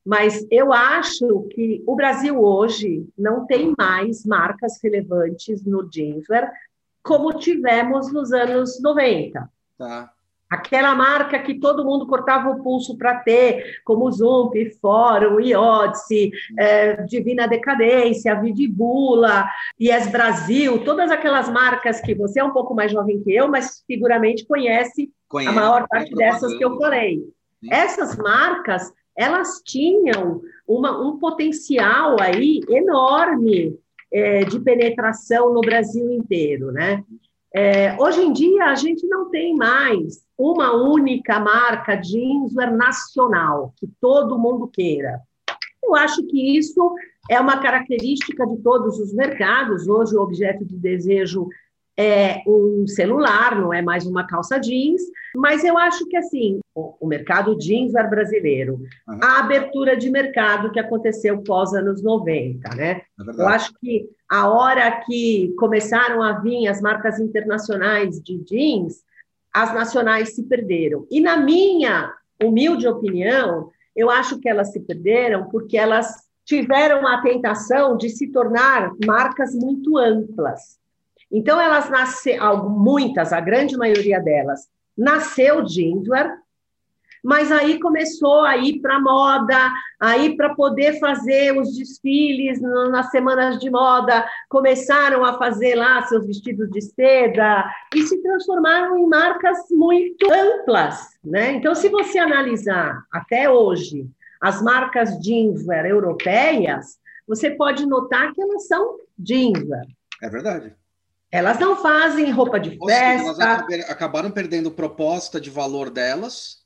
mas 0.06 0.46
eu 0.52 0.72
acho 0.72 1.48
que 1.50 1.82
o 1.88 1.96
Brasil 1.96 2.40
hoje 2.40 3.04
não 3.18 3.48
tem 3.48 3.74
mais 3.76 4.24
marcas 4.24 4.74
relevantes 4.84 5.66
no 5.66 5.90
jeanswear 5.92 6.54
como 7.02 7.40
tivemos 7.40 8.14
nos 8.14 8.32
anos 8.32 8.80
90. 8.80 9.50
Tá. 9.80 10.14
Aquela 10.54 10.94
marca 10.94 11.40
que 11.40 11.56
todo 11.56 11.84
mundo 11.84 12.06
cortava 12.06 12.52
o 12.52 12.62
pulso 12.62 12.96
para 12.96 13.16
ter, 13.16 13.82
como 13.84 14.12
Zump, 14.12 14.54
Fórum, 14.80 15.40
Iodice, 15.40 16.32
é, 16.60 17.02
Divina 17.04 17.48
Decadência, 17.48 18.40
Vidibula, 18.40 19.50
Yes 19.82 20.08
Brasil, 20.12 20.84
todas 20.86 21.10
aquelas 21.10 21.50
marcas 21.50 22.00
que 22.02 22.14
você 22.14 22.40
é 22.40 22.44
um 22.44 22.54
pouco 22.54 22.76
mais 22.76 22.92
jovem 22.92 23.24
que 23.24 23.34
eu, 23.34 23.48
mas 23.48 23.84
seguramente 23.88 24.46
conhece, 24.46 25.12
conhece 25.28 25.50
a 25.50 25.54
maior 25.54 25.88
parte 25.88 26.14
dessas 26.14 26.56
que 26.56 26.64
eu 26.64 26.78
falei. 26.78 27.18
Sim. 27.60 27.70
Essas 27.72 28.16
marcas, 28.16 28.94
elas 29.18 29.60
tinham 29.66 30.40
uma, 30.68 31.02
um 31.02 31.18
potencial 31.18 32.16
aí 32.22 32.62
enorme 32.70 33.76
é, 34.12 34.46
de 34.46 34.60
penetração 34.60 35.52
no 35.52 35.62
Brasil 35.62 36.12
inteiro, 36.12 36.72
né? 36.72 37.04
É, 37.56 37.96
hoje 38.02 38.20
em 38.20 38.34
dia, 38.34 38.66
a 38.66 38.76
gente 38.76 39.06
não 39.06 39.30
tem 39.30 39.56
mais 39.56 40.26
uma 40.36 40.74
única 40.74 41.40
marca 41.40 42.02
jeanswear 42.02 42.76
nacional, 42.76 43.74
que 43.78 43.88
todo 44.02 44.40
mundo 44.40 44.68
queira. 44.68 45.22
Eu 45.84 45.94
acho 45.96 46.26
que 46.26 46.58
isso 46.58 46.96
é 47.30 47.40
uma 47.40 47.62
característica 47.62 48.48
de 48.48 48.58
todos 48.58 49.00
os 49.00 49.14
mercados. 49.14 49.88
Hoje, 49.88 50.16
o 50.16 50.22
objeto 50.22 50.66
de 50.66 50.76
desejo 50.76 51.48
é 51.96 52.42
um 52.48 52.88
celular, 52.88 53.56
não 53.60 53.72
é 53.72 53.84
mais 53.84 54.08
uma 54.08 54.26
calça 54.26 54.58
jeans, 54.58 55.02
mas 55.36 55.64
eu 55.64 55.78
acho 55.78 56.08
que 56.08 56.18
assim, 56.18 56.60
o, 56.76 57.08
mercado 57.08 57.60
jeanswear 57.60 58.10
brasileiro, 58.10 58.82
uhum. 59.08 59.20
a 59.22 59.40
abertura 59.40 59.96
de 59.96 60.10
mercado 60.10 60.72
que 60.72 60.80
aconteceu 60.80 61.42
pós 61.44 61.74
anos 61.74 62.02
90, 62.02 62.76
né? 62.76 63.02
É 63.20 63.42
eu 63.42 63.48
acho 63.48 63.74
que 63.80 64.10
a 64.28 64.50
hora 64.50 64.90
que 65.06 65.54
começaram 65.58 66.24
a 66.24 66.40
vir 66.40 66.68
as 66.68 66.82
marcas 66.82 67.20
internacionais 67.20 68.22
de 68.22 68.40
jeans, 68.40 69.04
as 69.54 69.74
nacionais 69.74 70.36
se 70.36 70.44
perderam. 70.44 71.06
E 71.12 71.22
na 71.22 71.38
minha 71.38 72.12
humilde 72.44 72.88
opinião, 72.88 73.70
eu 73.96 74.10
acho 74.10 74.40
que 74.40 74.50
elas 74.50 74.72
se 74.72 74.80
perderam 74.80 75.48
porque 75.50 75.78
elas 75.78 76.24
tiveram 76.44 77.08
a 77.08 77.22
tentação 77.22 77.96
de 77.96 78.10
se 78.10 78.32
tornar 78.32 78.92
marcas 79.06 79.54
muito 79.54 79.98
amplas. 79.98 80.80
Então, 81.32 81.60
elas 81.60 81.90
nasceram, 81.90 82.70
muitas, 82.70 83.32
a 83.32 83.40
grande 83.40 83.78
maioria 83.78 84.20
delas, 84.20 84.68
nasceu 84.96 85.66
jeanswear, 85.66 86.38
mas 87.24 87.52
aí 87.52 87.80
começou 87.80 88.42
a 88.42 88.58
ir 88.58 88.82
para 88.82 89.00
moda, 89.00 89.72
aí 89.98 90.36
para 90.36 90.54
poder 90.54 91.00
fazer 91.00 91.58
os 91.58 91.78
desfiles 91.78 92.62
nas 92.62 93.10
semanas 93.12 93.60
de 93.60 93.70
moda, 93.70 94.28
começaram 94.50 95.24
a 95.24 95.38
fazer 95.38 95.76
lá 95.76 96.02
seus 96.04 96.28
vestidos 96.28 96.70
de 96.70 96.82
seda 96.82 97.66
e 97.96 98.02
se 98.04 98.22
transformaram 98.22 98.98
em 98.98 99.08
marcas 99.08 99.58
muito 99.72 100.28
amplas, 100.30 101.18
né? 101.24 101.54
Então, 101.54 101.74
se 101.74 101.88
você 101.88 102.20
analisar 102.20 103.02
até 103.12 103.50
hoje 103.50 104.06
as 104.42 104.62
marcas 104.62 105.18
jeanswear 105.24 105.86
europeias, 105.86 106.98
você 107.26 107.52
pode 107.52 107.86
notar 107.86 108.34
que 108.34 108.42
elas 108.42 108.68
são 108.68 108.98
jeanswear. 109.18 109.86
É 110.22 110.30
verdade. 110.30 110.76
Elas 111.32 111.58
não 111.58 111.78
fazem 111.78 112.30
roupa 112.30 112.60
de 112.60 112.78
festa. 112.78 113.42
Elas 113.42 113.90
acabaram 113.90 114.30
perdendo 114.30 114.70
proposta 114.70 115.40
de 115.40 115.50
valor 115.50 115.90
delas 115.90 116.63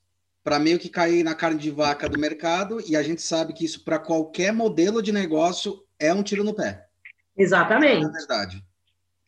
para 0.48 0.60
meio 0.60 0.80
que 0.80 0.88
cair 0.88 1.26
na 1.26 1.36
carne 1.36 1.60
de 1.60 1.70
vaca 1.70 2.08
do 2.08 2.18
mercado, 2.18 2.80
e 2.88 2.96
a 2.96 3.04
gente 3.04 3.22
sabe 3.22 3.52
que 3.52 3.66
isso, 3.66 3.84
para 3.84 4.00
qualquer 4.00 4.54
modelo 4.54 5.02
de 5.02 5.12
negócio, 5.12 5.84
é 6.00 6.14
um 6.14 6.24
tiro 6.24 6.42
no 6.42 6.56
pé. 6.56 6.86
Exatamente. 7.38 8.06
É 8.06 8.10
verdade. 8.10 8.64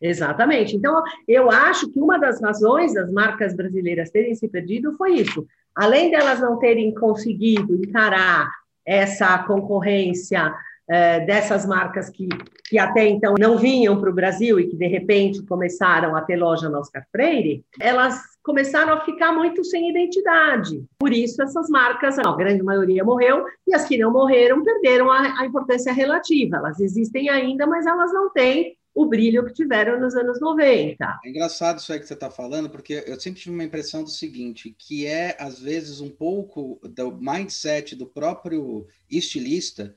Exatamente. 0.00 0.74
Então, 0.74 1.02
eu 1.28 1.50
acho 1.50 1.90
que 1.90 2.00
uma 2.00 2.18
das 2.18 2.40
razões 2.40 2.94
das 2.94 3.12
marcas 3.12 3.54
brasileiras 3.54 4.08
terem 4.10 4.34
se 4.34 4.48
perdido 4.48 4.94
foi 4.94 5.16
isso. 5.16 5.46
Além 5.74 6.10
delas 6.10 6.40
não 6.40 6.58
terem 6.58 6.94
conseguido 6.94 7.74
encarar 7.74 8.48
essa 8.86 9.40
concorrência 9.40 10.54
é, 10.88 11.20
dessas 11.20 11.66
marcas 11.66 12.08
que, 12.08 12.30
que 12.64 12.78
até 12.78 13.06
então 13.06 13.34
não 13.38 13.58
vinham 13.58 14.00
para 14.00 14.08
o 14.08 14.14
Brasil 14.14 14.58
e 14.58 14.68
que 14.68 14.76
de 14.76 14.86
repente 14.86 15.42
começaram 15.42 16.16
a 16.16 16.22
ter 16.22 16.36
loja 16.36 16.70
na 16.70 16.78
Oscar 16.78 17.06
Freire, 17.12 17.62
elas 17.78 18.22
começaram 18.42 18.92
a 18.92 19.04
ficar 19.04 19.32
muito 19.32 19.64
sem 19.64 19.90
identidade. 19.90 20.84
Por 20.98 21.12
isso, 21.12 21.42
essas 21.42 21.68
marcas, 21.68 22.18
a 22.18 22.36
grande 22.36 22.62
maioria 22.62 23.04
morreu, 23.04 23.44
e 23.66 23.74
as 23.74 23.86
que 23.86 23.98
não 23.98 24.12
morreram 24.12 24.62
perderam 24.62 25.10
a, 25.10 25.40
a 25.40 25.46
importância 25.46 25.92
relativa. 25.92 26.56
Elas 26.56 26.80
existem 26.80 27.28
ainda, 27.28 27.66
mas 27.66 27.86
elas 27.86 28.12
não 28.12 28.30
têm 28.30 28.76
o 28.94 29.06
brilho 29.06 29.44
que 29.44 29.52
tiveram 29.52 30.00
nos 30.00 30.14
anos 30.14 30.40
90. 30.40 31.20
É 31.24 31.28
engraçado 31.28 31.78
isso 31.78 31.92
aí 31.92 32.00
que 32.00 32.06
você 32.06 32.14
está 32.14 32.30
falando, 32.30 32.68
porque 32.68 33.04
eu 33.06 33.18
sempre 33.20 33.40
tive 33.40 33.54
uma 33.54 33.64
impressão 33.64 34.02
do 34.02 34.10
seguinte, 34.10 34.74
que 34.76 35.06
é, 35.06 35.36
às 35.38 35.60
vezes, 35.60 36.00
um 36.00 36.10
pouco 36.10 36.80
do 36.82 37.12
mindset 37.12 37.94
do 37.94 38.06
próprio 38.06 38.86
estilista, 39.08 39.94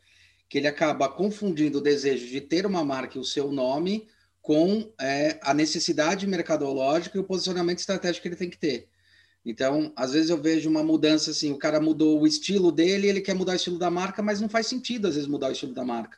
que 0.48 0.58
ele 0.60 0.68
acaba 0.68 1.10
confundindo 1.10 1.80
o 1.80 1.82
desejo 1.82 2.28
de 2.28 2.40
ter 2.40 2.66
uma 2.66 2.84
marca 2.84 3.18
e 3.18 3.22
o 3.22 3.26
seu 3.26 3.52
nome 3.52 4.08
com 4.44 4.92
é, 5.00 5.40
a 5.42 5.54
necessidade 5.54 6.28
mercadológica 6.28 7.18
e 7.18 7.22
o 7.22 7.24
posicionamento 7.24 7.80
estratégico 7.80 8.24
que 8.24 8.28
ele 8.28 8.36
tem 8.36 8.50
que 8.50 8.58
ter. 8.58 8.90
Então, 9.46 9.94
às 9.96 10.12
vezes 10.12 10.30
eu 10.30 10.40
vejo 10.40 10.70
uma 10.70 10.84
mudança 10.84 11.32
assim, 11.32 11.54
o 11.54 11.58
cara 11.58 11.80
mudou 11.80 12.22
o 12.22 12.28
estilo 12.28 12.70
dele, 12.70 13.08
ele 13.08 13.22
quer 13.22 13.34
mudar 13.34 13.54
o 13.54 13.56
estilo 13.56 13.80
da 13.80 13.90
marca, 13.90 14.22
mas 14.22 14.42
não 14.42 14.50
faz 14.50 14.68
sentido 14.68 15.08
às 15.08 15.16
vezes 15.16 15.30
mudar 15.30 15.48
o 15.48 15.54
estilo 15.54 15.74
da 15.74 15.86
marca. 15.86 16.18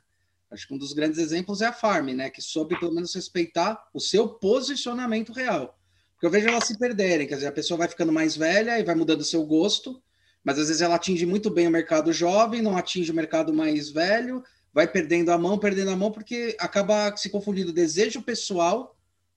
Acho 0.50 0.67
que 0.67 0.74
um 0.74 0.77
dos 0.77 0.91
grandes 0.91 1.20
exemplos 1.20 1.62
é 1.62 1.67
a 1.67 1.74
Farm, 1.74 2.10
né, 2.10 2.32
que 2.32 2.41
soube 2.41 2.79
pelo 2.79 2.94
menos 2.94 3.13
respeitar 3.13 3.88
o 3.94 4.00
seu 4.00 4.27
posicionamento 4.27 5.32
real. 5.32 5.77
Porque 6.13 6.25
eu 6.25 6.32
vejo 6.32 6.48
elas 6.48 6.65
se 6.65 6.79
perderem, 6.79 7.27
quer 7.27 7.36
dizer, 7.36 7.48
a 7.48 7.51
pessoa 7.51 7.77
vai 7.77 7.88
ficando 7.88 8.12
mais 8.12 8.36
velha 8.36 8.79
e 8.79 8.84
vai 8.84 8.96
mudando 8.96 9.22
o 9.22 9.25
seu 9.25 9.46
gosto, 9.46 10.01
mas 10.44 10.58
às 10.58 10.67
vezes 10.67 10.82
ela 10.82 10.96
atinge 10.96 11.27
muito 11.27 11.51
bem 11.51 11.67
o 11.67 11.72
mercado 11.72 12.12
jovem, 12.12 12.62
não 12.62 12.75
atinge 12.75 13.12
o 13.12 13.15
mercado 13.15 13.53
mais 13.53 13.89
velho, 13.89 14.44
vai 14.75 14.86
perdendo 14.86 15.32
a 15.32 15.38
mão, 15.38 15.58
perdendo 15.58 15.91
a 15.91 15.96
mão, 15.96 16.12
porque 16.12 16.53
acaba 16.60 17.15
se 17.15 17.29
confundindo 17.29 17.72
o 17.72 17.74
desejo 17.74 18.22
pessoal 18.22 18.94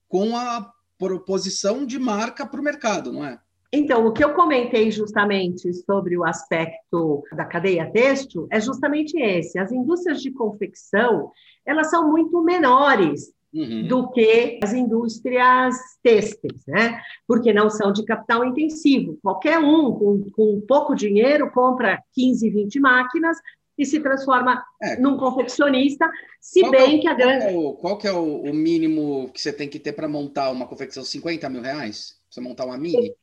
com 0.09 0.37
a 0.37 0.73
proposição 0.99 1.87
de 1.87 1.97
marca 1.97 2.45
para 2.45 2.61
o 2.61 2.65
mercado, 2.65 3.13
não 3.13 3.25
é? 3.25 3.39
Então, 3.73 4.05
o 4.07 4.13
que 4.13 4.25
eu 4.25 4.35
comentei 4.35 4.91
justamente 4.91 5.73
sobre 5.85 6.17
o 6.17 6.25
aspecto 6.25 7.23
da 7.37 7.45
cadeia 7.45 7.89
têxtil 7.89 8.49
é 8.51 8.61
justamente 8.61 9.17
esse. 9.17 9.59
As 9.59 9.71
indústrias 9.71 10.21
de 10.21 10.33
confecção, 10.33 11.31
elas 11.65 11.89
são 11.89 12.11
muito 12.11 12.43
menores 12.43 13.31
uhum. 13.55 13.87
do 13.87 14.11
que 14.11 14.59
as 14.63 14.73
indústrias 14.73 15.77
têxteis, 16.03 16.65
né? 16.67 17.01
Porque 17.29 17.53
não 17.53 17.71
são 17.71 17.93
de 17.93 18.05
capital 18.05 18.45
intensivo. 18.45 19.19
Qualquer 19.23 19.59
um 19.59 19.93
com, 19.93 20.31
com 20.33 20.61
pouco 20.67 20.95
dinheiro 20.95 21.51
compra 21.53 22.03
15, 22.15 22.51
20 22.51 22.81
máquinas 22.81 23.37
e 23.79 23.87
se 23.87 24.01
transforma 24.01 24.63
é. 24.83 24.99
num 24.99 25.17
confeccionista, 25.17 26.11
se 26.41 26.61
qual 26.61 26.73
bem 26.73 26.97
é 26.97 26.99
o, 26.99 27.01
que 27.01 27.09
a 27.09 27.15
grande... 27.15 27.45
Qual, 27.45 27.51
é 27.51 27.57
o, 27.57 27.73
qual 27.75 27.99
é 28.03 28.13
o, 28.13 28.43
o, 28.51 28.55
mínimo 28.55 29.31
que 29.33 29.41
você 29.41 29.53
tem 29.53 29.69
que 29.69 29.79
ter 29.79 29.93
para 29.93 30.09
montar 30.09 30.51
uma 30.51 30.67
confecção? 30.67 31.05
50 31.05 31.49
mil 31.49 31.63
reais? 31.63 32.17
Você 32.29 32.41
montar 32.41 32.67
uma 32.67 32.77
mini? 32.77 33.15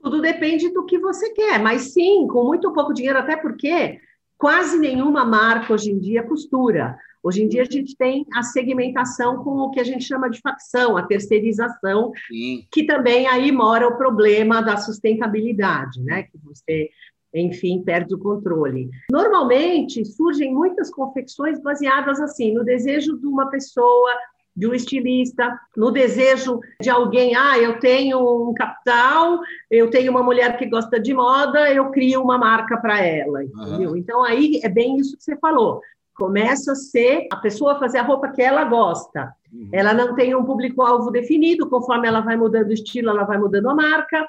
Tudo 0.00 0.20
depende 0.20 0.68
do 0.70 0.84
que 0.84 0.98
você 0.98 1.30
quer, 1.30 1.58
mas 1.58 1.92
sim, 1.92 2.26
com 2.28 2.44
muito 2.44 2.72
pouco 2.72 2.92
dinheiro, 2.92 3.18
até 3.18 3.36
porque 3.36 3.98
quase 4.36 4.78
nenhuma 4.78 5.24
marca 5.24 5.72
hoje 5.72 5.90
em 5.90 5.98
dia 5.98 6.22
costura. 6.22 6.96
Hoje 7.22 7.42
em 7.42 7.48
dia 7.48 7.62
a 7.62 7.64
gente 7.64 7.96
tem 7.96 8.24
a 8.32 8.42
segmentação 8.42 9.42
com 9.42 9.50
o 9.50 9.70
que 9.70 9.80
a 9.80 9.84
gente 9.84 10.04
chama 10.04 10.30
de 10.30 10.40
facção, 10.40 10.96
a 10.96 11.02
terceirização, 11.02 12.12
Sim. 12.28 12.66
que 12.70 12.84
também 12.84 13.26
aí 13.26 13.50
mora 13.50 13.88
o 13.88 13.96
problema 13.96 14.62
da 14.62 14.76
sustentabilidade, 14.76 16.00
né? 16.02 16.22
Que 16.22 16.38
você, 16.44 16.90
enfim, 17.34 17.82
perde 17.82 18.14
o 18.14 18.18
controle. 18.18 18.90
Normalmente 19.10 20.04
surgem 20.04 20.52
muitas 20.52 20.90
confecções 20.90 21.60
baseadas 21.60 22.20
assim 22.20 22.52
no 22.54 22.64
desejo 22.64 23.18
de 23.18 23.26
uma 23.26 23.50
pessoa 23.50 24.10
de 24.56 24.66
um 24.66 24.74
estilista, 24.74 25.56
no 25.76 25.92
desejo 25.92 26.58
de 26.82 26.90
alguém, 26.90 27.36
ah, 27.36 27.56
eu 27.56 27.78
tenho 27.78 28.18
um 28.48 28.52
capital, 28.52 29.38
eu 29.70 29.88
tenho 29.88 30.10
uma 30.10 30.22
mulher 30.22 30.56
que 30.58 30.66
gosta 30.66 30.98
de 30.98 31.14
moda, 31.14 31.72
eu 31.72 31.90
crio 31.92 32.20
uma 32.20 32.36
marca 32.36 32.76
para 32.76 33.00
ela, 33.00 33.44
entendeu? 33.44 33.90
Uhum. 33.90 33.96
Então 33.96 34.24
aí 34.24 34.60
é 34.64 34.68
bem 34.68 34.96
isso 34.96 35.16
que 35.16 35.22
você 35.22 35.36
falou 35.36 35.80
começa 36.18 36.72
a 36.72 36.74
ser 36.74 37.28
a 37.32 37.36
pessoa 37.36 37.78
fazer 37.78 37.98
a 37.98 38.02
roupa 38.02 38.28
que 38.28 38.42
ela 38.42 38.64
gosta. 38.64 39.32
Uhum. 39.52 39.70
Ela 39.72 39.94
não 39.94 40.16
tem 40.16 40.34
um 40.34 40.44
público-alvo 40.44 41.12
definido, 41.12 41.70
conforme 41.70 42.08
ela 42.08 42.20
vai 42.20 42.36
mudando 42.36 42.68
o 42.68 42.72
estilo, 42.72 43.10
ela 43.10 43.22
vai 43.22 43.38
mudando 43.38 43.70
a 43.70 43.74
marca, 43.74 44.28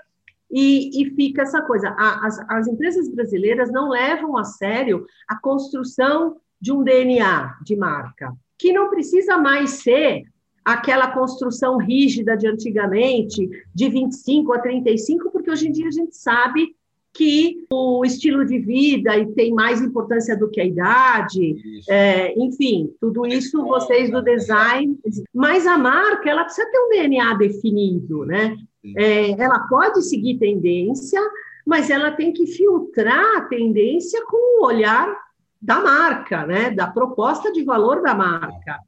e, 0.52 1.02
e 1.02 1.10
fica 1.12 1.44
essa 1.44 1.62
coisa. 1.62 1.96
As, 1.98 2.40
as 2.50 2.68
empresas 2.68 3.08
brasileiras 3.10 3.72
não 3.72 3.90
levam 3.90 4.38
a 4.38 4.44
sério 4.44 5.06
a 5.28 5.38
construção 5.40 6.38
de 6.60 6.72
um 6.72 6.84
DNA 6.84 7.58
de 7.64 7.76
marca, 7.76 8.34
que 8.58 8.74
não 8.74 8.90
precisa 8.90 9.38
mais 9.38 9.72
ser 9.82 10.24
aquela 10.64 11.12
construção 11.12 11.78
rígida 11.78 12.36
de 12.36 12.48
antigamente, 12.48 13.50
de 13.74 13.90
25 13.90 14.54
a 14.54 14.60
35, 14.60 15.32
porque 15.32 15.50
hoje 15.50 15.68
em 15.68 15.72
dia 15.72 15.88
a 15.88 15.92
gente 15.92 16.16
sabe 16.16 16.76
que 17.14 17.66
o 17.72 18.06
estilo 18.06 18.46
de 18.46 18.60
vida 18.60 19.12
tem 19.36 19.52
mais 19.52 19.82
importância 19.82 20.38
do 20.38 20.50
que 20.50 20.62
a 20.62 20.66
idade, 20.66 21.82
é, 21.90 22.38
enfim, 22.40 22.94
tudo 23.02 23.26
isso 23.26 23.64
vocês 23.64 24.12
do 24.12 24.22
design, 24.22 24.98
mas 25.34 25.66
a 25.66 25.78
marca 25.78 26.30
ela 26.30 26.44
precisa 26.44 26.70
ter 26.70 26.80
um 26.80 26.90
DNA 26.90 27.34
definido, 27.34 28.26
né? 28.26 28.56
É, 28.96 29.32
ela 29.32 29.60
pode 29.68 30.02
seguir 30.04 30.38
tendência, 30.38 31.22
mas 31.66 31.90
ela 31.90 32.12
tem 32.12 32.32
que 32.32 32.48
filtrar 32.48 33.38
a 33.38 33.42
tendência 33.42 34.24
com 34.26 34.62
o 34.62 34.66
olhar 34.66 35.16
da 35.62 35.82
marca, 35.82 36.46
né? 36.46 36.72
Da 36.72 36.88
proposta 36.88 37.52
de 37.52 37.64
valor 37.64 38.02
da 38.02 38.16
marca. 38.16 38.80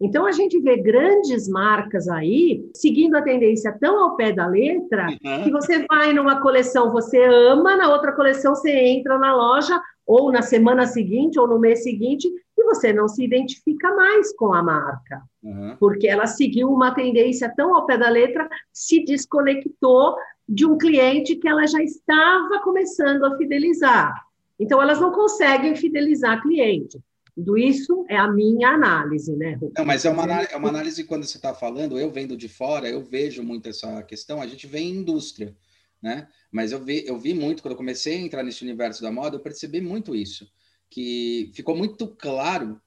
Então 0.00 0.24
a 0.24 0.32
gente 0.32 0.58
vê 0.60 0.76
grandes 0.76 1.46
marcas 1.46 2.08
aí 2.08 2.66
seguindo 2.74 3.16
a 3.16 3.22
tendência 3.22 3.76
tão 3.78 4.02
ao 4.02 4.16
pé 4.16 4.32
da 4.32 4.46
letra 4.46 5.06
uhum. 5.08 5.44
que 5.44 5.50
você 5.50 5.84
vai 5.86 6.12
numa 6.14 6.40
coleção, 6.40 6.90
você 6.90 7.22
ama, 7.22 7.76
na 7.76 7.90
outra 7.90 8.12
coleção 8.12 8.54
você 8.54 8.70
entra 8.70 9.18
na 9.18 9.34
loja 9.34 9.78
ou 10.06 10.32
na 10.32 10.40
semana 10.40 10.86
seguinte 10.86 11.38
ou 11.38 11.46
no 11.46 11.58
mês 11.58 11.82
seguinte 11.82 12.28
você 12.70 12.92
não 12.92 13.08
se 13.08 13.24
identifica 13.24 13.94
mais 13.94 14.32
com 14.34 14.52
a 14.54 14.62
marca, 14.62 15.22
uhum. 15.42 15.76
porque 15.78 16.06
ela 16.06 16.26
seguiu 16.26 16.68
uma 16.68 16.94
tendência 16.94 17.52
tão 17.56 17.74
ao 17.74 17.84
pé 17.84 17.98
da 17.98 18.08
letra, 18.08 18.48
se 18.72 19.04
desconectou 19.04 20.16
de 20.48 20.64
um 20.64 20.78
cliente 20.78 21.36
que 21.36 21.48
ela 21.48 21.66
já 21.66 21.82
estava 21.82 22.60
começando 22.62 23.24
a 23.24 23.36
fidelizar. 23.36 24.14
Então 24.58 24.80
elas 24.80 25.00
não 25.00 25.10
conseguem 25.12 25.74
fidelizar 25.74 26.42
cliente. 26.42 26.98
Tudo 27.34 27.56
isso 27.56 28.04
é 28.08 28.16
a 28.16 28.28
minha 28.28 28.68
análise, 28.68 29.34
né? 29.34 29.58
Não, 29.76 29.84
mas 29.84 30.04
é 30.04 30.10
uma, 30.10 30.42
é 30.42 30.56
uma 30.56 30.68
análise 30.68 31.04
quando 31.04 31.24
você 31.24 31.38
está 31.38 31.54
falando, 31.54 31.98
eu 31.98 32.10
vendo 32.10 32.36
de 32.36 32.48
fora, 32.48 32.88
eu 32.88 33.02
vejo 33.02 33.42
muito 33.42 33.68
essa 33.68 34.02
questão, 34.02 34.40
a 34.40 34.46
gente 34.46 34.66
vê 34.66 34.80
em 34.80 34.96
indústria, 34.96 35.56
né? 36.02 36.28
Mas 36.52 36.72
eu 36.72 36.80
vi, 36.80 37.04
eu 37.06 37.18
vi 37.18 37.32
muito, 37.32 37.62
quando 37.62 37.72
eu 37.72 37.78
comecei 37.78 38.16
a 38.16 38.20
entrar 38.20 38.42
nesse 38.42 38.62
universo 38.62 39.02
da 39.02 39.10
moda, 39.10 39.36
eu 39.36 39.40
percebi 39.40 39.80
muito 39.80 40.14
isso, 40.14 40.46
que 40.90 41.50
ficou 41.54 41.76
muito 41.76 42.08
claro, 42.08 42.80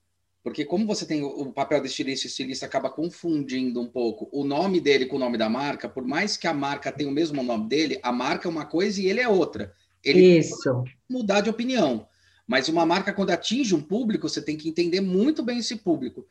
porque 0.43 0.65
como 0.65 0.85
você 0.85 1.05
tem 1.05 1.23
o 1.23 1.53
papel 1.53 1.79
de 1.79 1.87
estilista, 1.87 2.27
o 2.27 2.29
estilista 2.29 2.65
acaba 2.65 2.89
confundindo 2.89 3.79
um 3.79 3.87
pouco 3.87 4.27
o 4.31 4.43
nome 4.43 4.81
dele 4.81 5.05
com 5.05 5.15
o 5.15 5.19
nome 5.19 5.37
da 5.37 5.47
marca, 5.47 5.87
por 5.87 6.03
mais 6.05 6.35
que 6.35 6.45
a 6.45 6.53
marca 6.53 6.91
tenha 6.91 7.09
o 7.09 7.13
mesmo 7.13 7.41
nome 7.41 7.69
dele, 7.69 7.97
a 8.03 8.11
marca 8.11 8.47
é 8.47 8.51
uma 8.51 8.65
coisa 8.65 9.01
e 9.01 9.07
ele 9.07 9.21
é 9.21 9.27
outra. 9.27 9.73
Ele 10.03 10.39
Isso. 10.39 10.83
mudar 11.09 11.39
de 11.39 11.49
opinião. 11.49 12.05
Mas 12.45 12.67
uma 12.67 12.85
marca, 12.85 13.13
quando 13.13 13.29
atinge 13.29 13.73
um 13.73 13.81
público, 13.81 14.27
você 14.27 14.41
tem 14.41 14.57
que 14.57 14.67
entender 14.67 14.99
muito 14.99 15.41
bem 15.41 15.59
esse 15.59 15.77
público. 15.77 16.27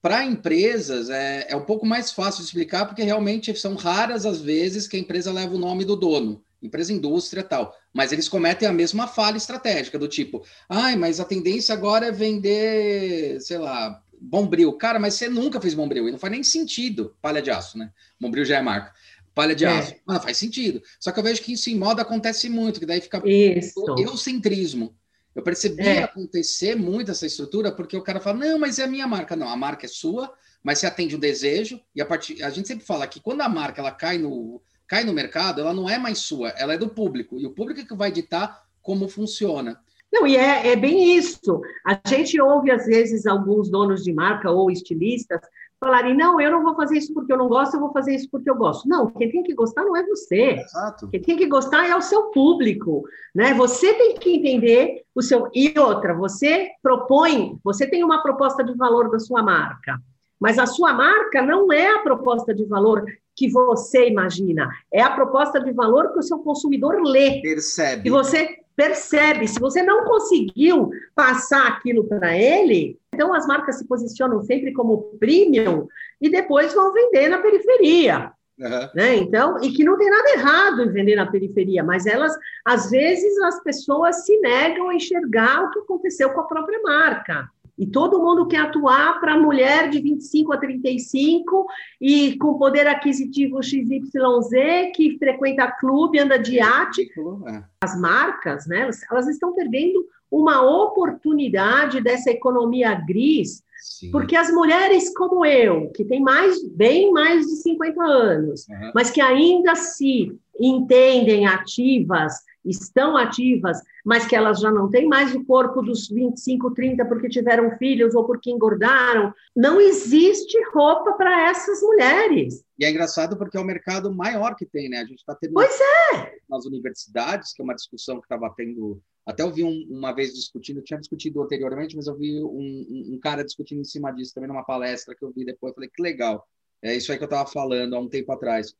Para 0.00 0.24
empresas, 0.24 1.08
é, 1.08 1.46
é 1.48 1.54
um 1.54 1.64
pouco 1.64 1.86
mais 1.86 2.10
fácil 2.10 2.40
de 2.40 2.46
explicar, 2.46 2.86
porque 2.86 3.04
realmente 3.04 3.54
são 3.54 3.76
raras 3.76 4.26
as 4.26 4.40
vezes 4.40 4.88
que 4.88 4.96
a 4.96 5.00
empresa 5.00 5.32
leva 5.32 5.54
o 5.54 5.58
nome 5.58 5.84
do 5.84 5.94
dono, 5.94 6.42
empresa 6.60 6.92
indústria 6.92 7.44
tal. 7.44 7.72
Mas 7.92 8.12
eles 8.12 8.28
cometem 8.28 8.66
a 8.66 8.72
mesma 8.72 9.06
falha 9.06 9.36
estratégica, 9.36 9.98
do 9.98 10.08
tipo, 10.08 10.42
ai, 10.68 10.96
mas 10.96 11.20
a 11.20 11.24
tendência 11.24 11.74
agora 11.74 12.06
é 12.06 12.12
vender, 12.12 13.40
sei 13.40 13.58
lá, 13.58 14.02
Bombril. 14.18 14.72
Cara, 14.74 14.98
mas 14.98 15.14
você 15.14 15.28
nunca 15.28 15.60
fez 15.60 15.74
Bombril, 15.74 16.08
e 16.08 16.12
não 16.12 16.18
faz 16.18 16.32
nem 16.32 16.42
sentido. 16.42 17.14
Palha 17.20 17.42
de 17.42 17.50
aço, 17.50 17.76
né? 17.76 17.90
Bombril 18.18 18.44
já 18.44 18.58
é 18.58 18.62
marca. 18.62 18.94
Palha 19.34 19.54
de 19.54 19.64
é. 19.64 19.68
aço. 19.68 19.94
Ah, 20.06 20.20
faz 20.20 20.36
sentido. 20.36 20.82
Só 21.00 21.10
que 21.10 21.18
eu 21.18 21.24
vejo 21.24 21.42
que 21.42 21.52
isso 21.52 21.68
em 21.68 21.76
moda 21.76 22.02
acontece 22.02 22.48
muito, 22.48 22.80
que 22.80 22.86
daí 22.86 23.00
fica 23.00 23.20
isso. 23.26 23.84
eucentrismo. 23.98 24.96
Eu 25.34 25.42
percebi 25.42 25.82
é. 25.82 26.02
acontecer 26.02 26.76
muito 26.76 27.10
essa 27.10 27.26
estrutura, 27.26 27.72
porque 27.72 27.96
o 27.96 28.02
cara 28.02 28.20
fala, 28.20 28.38
não, 28.38 28.58
mas 28.58 28.78
é 28.78 28.84
a 28.84 28.86
minha 28.86 29.06
marca. 29.06 29.34
Não, 29.34 29.48
a 29.48 29.56
marca 29.56 29.86
é 29.86 29.88
sua, 29.88 30.32
mas 30.62 30.78
você 30.78 30.86
atende 30.86 31.14
o 31.14 31.18
um 31.18 31.20
desejo, 31.20 31.80
e 31.94 32.00
a, 32.00 32.06
partir, 32.06 32.42
a 32.42 32.50
gente 32.50 32.68
sempre 32.68 32.84
fala 32.84 33.06
que 33.06 33.20
quando 33.20 33.40
a 33.40 33.48
marca 33.48 33.80
ela 33.80 33.90
cai 33.90 34.18
no, 34.18 34.62
cai 34.92 35.04
no 35.04 35.14
mercado, 35.14 35.62
ela 35.62 35.72
não 35.72 35.88
é 35.88 35.96
mais 35.96 36.18
sua, 36.18 36.50
ela 36.50 36.74
é 36.74 36.76
do 36.76 36.86
público, 36.86 37.40
e 37.40 37.46
o 37.46 37.50
público 37.54 37.80
é 37.80 37.84
que 37.84 37.96
vai 37.96 38.12
ditar 38.12 38.62
como 38.82 39.08
funciona. 39.08 39.80
Não, 40.12 40.26
e 40.26 40.36
é, 40.36 40.68
é 40.68 40.76
bem 40.76 41.16
isso. 41.16 41.62
A 41.86 41.98
gente 42.06 42.38
ouve, 42.38 42.70
às 42.70 42.84
vezes, 42.84 43.24
alguns 43.24 43.70
donos 43.70 44.04
de 44.04 44.12
marca 44.12 44.50
ou 44.50 44.70
estilistas 44.70 45.40
falarem, 45.80 46.14
não, 46.14 46.38
eu 46.38 46.50
não 46.50 46.62
vou 46.62 46.76
fazer 46.76 46.98
isso 46.98 47.14
porque 47.14 47.32
eu 47.32 47.38
não 47.38 47.48
gosto, 47.48 47.72
eu 47.72 47.80
vou 47.80 47.90
fazer 47.90 48.14
isso 48.14 48.28
porque 48.30 48.50
eu 48.50 48.54
gosto. 48.54 48.86
Não, 48.86 49.10
quem 49.10 49.30
tem 49.30 49.42
que 49.42 49.54
gostar 49.54 49.82
não 49.82 49.96
é 49.96 50.06
você. 50.06 50.58
Exato. 50.60 51.08
Quem 51.08 51.22
tem 51.22 51.38
que 51.38 51.46
gostar 51.46 51.88
é 51.88 51.96
o 51.96 52.02
seu 52.02 52.24
público, 52.24 53.02
né? 53.34 53.54
Você 53.54 53.94
tem 53.94 54.14
que 54.16 54.36
entender 54.36 55.04
o 55.14 55.22
seu... 55.22 55.48
E 55.54 55.72
outra, 55.78 56.12
você 56.12 56.68
propõe, 56.82 57.58
você 57.64 57.86
tem 57.86 58.04
uma 58.04 58.22
proposta 58.22 58.62
de 58.62 58.76
valor 58.76 59.10
da 59.10 59.18
sua 59.18 59.42
marca, 59.42 59.98
mas 60.38 60.58
a 60.58 60.66
sua 60.66 60.92
marca 60.92 61.40
não 61.40 61.72
é 61.72 61.94
a 61.94 62.00
proposta 62.00 62.52
de 62.52 62.66
valor 62.66 63.06
que 63.34 63.50
você 63.50 64.08
imagina, 64.08 64.68
é 64.92 65.02
a 65.02 65.10
proposta 65.10 65.60
de 65.60 65.72
valor 65.72 66.12
que 66.12 66.18
o 66.18 66.22
seu 66.22 66.38
consumidor 66.38 67.00
lê. 67.02 67.40
Percebe. 67.40 68.08
E 68.08 68.10
você 68.10 68.58
percebe. 68.76 69.46
Se 69.48 69.60
você 69.60 69.82
não 69.82 70.04
conseguiu 70.04 70.90
passar 71.14 71.66
aquilo 71.68 72.04
para 72.04 72.36
ele, 72.36 72.98
então 73.14 73.32
as 73.34 73.46
marcas 73.46 73.78
se 73.78 73.86
posicionam 73.86 74.42
sempre 74.42 74.72
como 74.72 75.16
premium 75.18 75.86
e 76.20 76.30
depois 76.30 76.74
vão 76.74 76.92
vender 76.92 77.28
na 77.28 77.38
periferia. 77.38 78.32
Uhum. 78.58 78.88
Né? 78.94 79.16
Então, 79.16 79.62
e 79.62 79.72
que 79.72 79.82
não 79.82 79.96
tem 79.96 80.10
nada 80.10 80.30
errado 80.30 80.82
em 80.82 80.92
vender 80.92 81.16
na 81.16 81.30
periferia, 81.30 81.82
mas 81.82 82.06
elas, 82.06 82.36
às 82.64 82.90
vezes, 82.90 83.38
as 83.42 83.62
pessoas 83.62 84.24
se 84.24 84.38
negam 84.40 84.88
a 84.88 84.94
enxergar 84.94 85.64
o 85.64 85.70
que 85.70 85.80
aconteceu 85.80 86.30
com 86.30 86.40
a 86.40 86.46
própria 86.46 86.80
marca. 86.82 87.48
E 87.82 87.86
todo 87.88 88.22
mundo 88.22 88.46
quer 88.46 88.60
atuar 88.60 89.18
para 89.18 89.34
a 89.34 89.36
mulher 89.36 89.90
de 89.90 90.00
25 90.00 90.52
a 90.52 90.56
35 90.56 91.66
e 92.00 92.38
com 92.38 92.56
poder 92.56 92.86
aquisitivo 92.86 93.60
XYZ, 93.60 94.92
que 94.94 95.18
frequenta 95.18 95.68
clube, 95.68 96.20
anda 96.20 96.38
de 96.38 96.58
iate. 96.58 97.10
É. 97.48 97.62
As 97.82 97.98
marcas, 97.98 98.68
né, 98.68 98.82
elas, 98.82 99.00
elas 99.10 99.26
estão 99.26 99.52
perdendo 99.52 100.06
uma 100.30 100.62
oportunidade 100.62 102.00
dessa 102.00 102.30
economia 102.30 102.94
gris, 102.94 103.64
Sim. 103.80 104.12
porque 104.12 104.36
as 104.36 104.52
mulheres 104.52 105.12
como 105.12 105.44
eu, 105.44 105.90
que 105.90 106.04
tem 106.04 106.20
mais, 106.20 106.62
bem 106.62 107.10
mais 107.10 107.44
de 107.46 107.56
50 107.62 108.00
anos, 108.00 108.64
uhum. 108.68 108.92
mas 108.94 109.10
que 109.10 109.20
ainda 109.20 109.74
se 109.74 110.32
entendem 110.60 111.46
ativas, 111.48 112.34
estão 112.64 113.16
ativas, 113.16 113.78
mas 114.04 114.26
que 114.26 114.36
elas 114.36 114.60
já 114.60 114.70
não 114.70 114.88
têm 114.88 115.06
mais 115.06 115.34
o 115.34 115.44
corpo 115.44 115.82
dos 115.82 116.08
25, 116.08 116.72
30 116.72 117.04
porque 117.06 117.28
tiveram 117.28 117.76
filhos 117.78 118.14
ou 118.14 118.24
porque 118.24 118.50
engordaram. 118.50 119.32
Não 119.54 119.80
existe 119.80 120.56
roupa 120.72 121.12
para 121.12 121.50
essas 121.50 121.80
mulheres. 121.82 122.64
E 122.78 122.84
é 122.84 122.90
engraçado 122.90 123.36
porque 123.36 123.56
é 123.56 123.60
o 123.60 123.64
mercado 123.64 124.12
maior 124.12 124.54
que 124.56 124.66
tem, 124.66 124.88
né? 124.88 124.98
A 124.98 125.04
gente 125.04 125.18
está 125.18 125.34
tendo 125.34 125.54
pois 125.54 125.78
é. 126.14 126.36
nas 126.48 126.64
universidades, 126.64 127.52
que 127.52 127.62
é 127.62 127.64
uma 127.64 127.74
discussão 127.74 128.18
que 128.18 128.24
estava 128.24 128.52
tendo. 128.56 129.00
Até 129.24 129.42
eu 129.42 129.52
vi 129.52 129.62
um, 129.62 129.86
uma 129.88 130.12
vez 130.12 130.34
discutindo, 130.34 130.82
tinha 130.82 130.98
discutido 130.98 131.40
anteriormente, 131.42 131.94
mas 131.94 132.08
eu 132.08 132.16
vi 132.16 132.42
um, 132.42 132.48
um, 132.48 133.14
um, 133.14 133.20
cara 133.20 133.44
discutindo 133.44 133.80
em 133.80 133.84
cima 133.84 134.10
disso 134.10 134.34
também 134.34 134.48
numa 134.48 134.64
palestra 134.64 135.14
que 135.14 135.24
eu 135.24 135.32
vi 135.32 135.44
depois. 135.44 135.70
Eu 135.70 135.74
falei, 135.74 135.90
que 135.94 136.02
legal. 136.02 136.46
É 136.82 136.96
isso 136.96 137.12
aí 137.12 137.18
que 137.18 137.24
eu 137.24 137.26
estava 137.26 137.48
falando 137.48 137.94
há 137.94 138.00
um 138.00 138.08
tempo 138.08 138.32
atrás. 138.32 138.74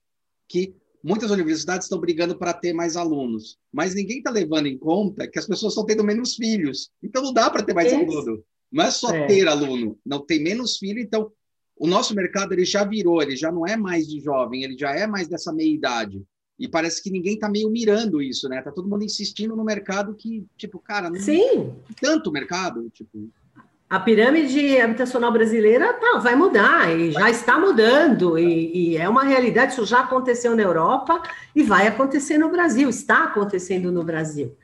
Que 0.48 0.74
muitas 1.02 1.30
universidades 1.30 1.86
estão 1.86 1.98
brigando 1.98 2.36
para 2.36 2.52
ter 2.52 2.72
mais 2.72 2.96
alunos, 2.96 3.58
mas 3.72 3.94
ninguém 3.94 4.18
está 4.18 4.30
levando 4.30 4.66
em 4.66 4.78
conta 4.78 5.26
que 5.26 5.38
as 5.38 5.46
pessoas 5.46 5.72
estão 5.72 5.84
tendo 5.84 6.04
menos 6.04 6.36
filhos. 6.36 6.90
Então 7.02 7.22
não 7.22 7.32
dá 7.32 7.50
para 7.50 7.62
ter 7.62 7.74
mais 7.74 7.92
aluno. 7.92 8.42
Não 8.70 8.84
é 8.84 8.90
só 8.90 9.14
é. 9.14 9.26
ter 9.26 9.48
aluno, 9.48 9.98
não 10.04 10.20
tem 10.20 10.42
menos 10.42 10.78
filho. 10.78 11.00
Então 11.00 11.30
o 11.76 11.86
nosso 11.86 12.14
mercado 12.14 12.52
ele 12.52 12.64
já 12.64 12.84
virou, 12.84 13.20
ele 13.20 13.36
já 13.36 13.50
não 13.50 13.66
é 13.66 13.76
mais 13.76 14.06
de 14.06 14.20
jovem, 14.20 14.62
ele 14.62 14.78
já 14.78 14.92
é 14.92 15.06
mais 15.06 15.28
dessa 15.28 15.52
meia 15.52 15.74
idade. 15.74 16.22
E 16.58 16.68
parece 16.68 17.02
que 17.02 17.10
ninguém 17.10 17.34
está 17.34 17.48
meio 17.48 17.68
mirando 17.68 18.22
isso, 18.22 18.48
né? 18.48 18.62
Tá 18.62 18.70
todo 18.70 18.88
mundo 18.88 19.04
insistindo 19.04 19.56
no 19.56 19.64
mercado 19.64 20.14
que, 20.14 20.46
tipo, 20.56 20.78
cara, 20.78 21.10
não 21.10 21.18
Sim. 21.18 21.74
tanto 22.00 22.30
mercado, 22.30 22.88
tipo 22.90 23.28
a 23.92 24.00
pirâmide 24.00 24.80
habitacional 24.80 25.30
brasileira 25.30 25.92
tá, 25.92 26.16
vai 26.16 26.34
mudar 26.34 26.90
e 26.98 27.12
já 27.12 27.28
está 27.28 27.58
mudando, 27.58 28.38
e, 28.38 28.94
e, 28.94 28.96
é 28.96 29.06
uma 29.06 29.22
realidade, 29.22 29.72
isso 29.72 29.84
já 29.84 30.00
aconteceu 30.00 30.56
na 30.56 30.62
Europa 30.62 31.22
e 31.54 31.62
vai 31.62 31.86
acontecer 31.86 32.38
no 32.38 32.48
Brasil, 32.48 32.88
está 32.88 33.24
acontecendo 33.24 33.92
no 33.92 34.02
Brasil. 34.02 34.56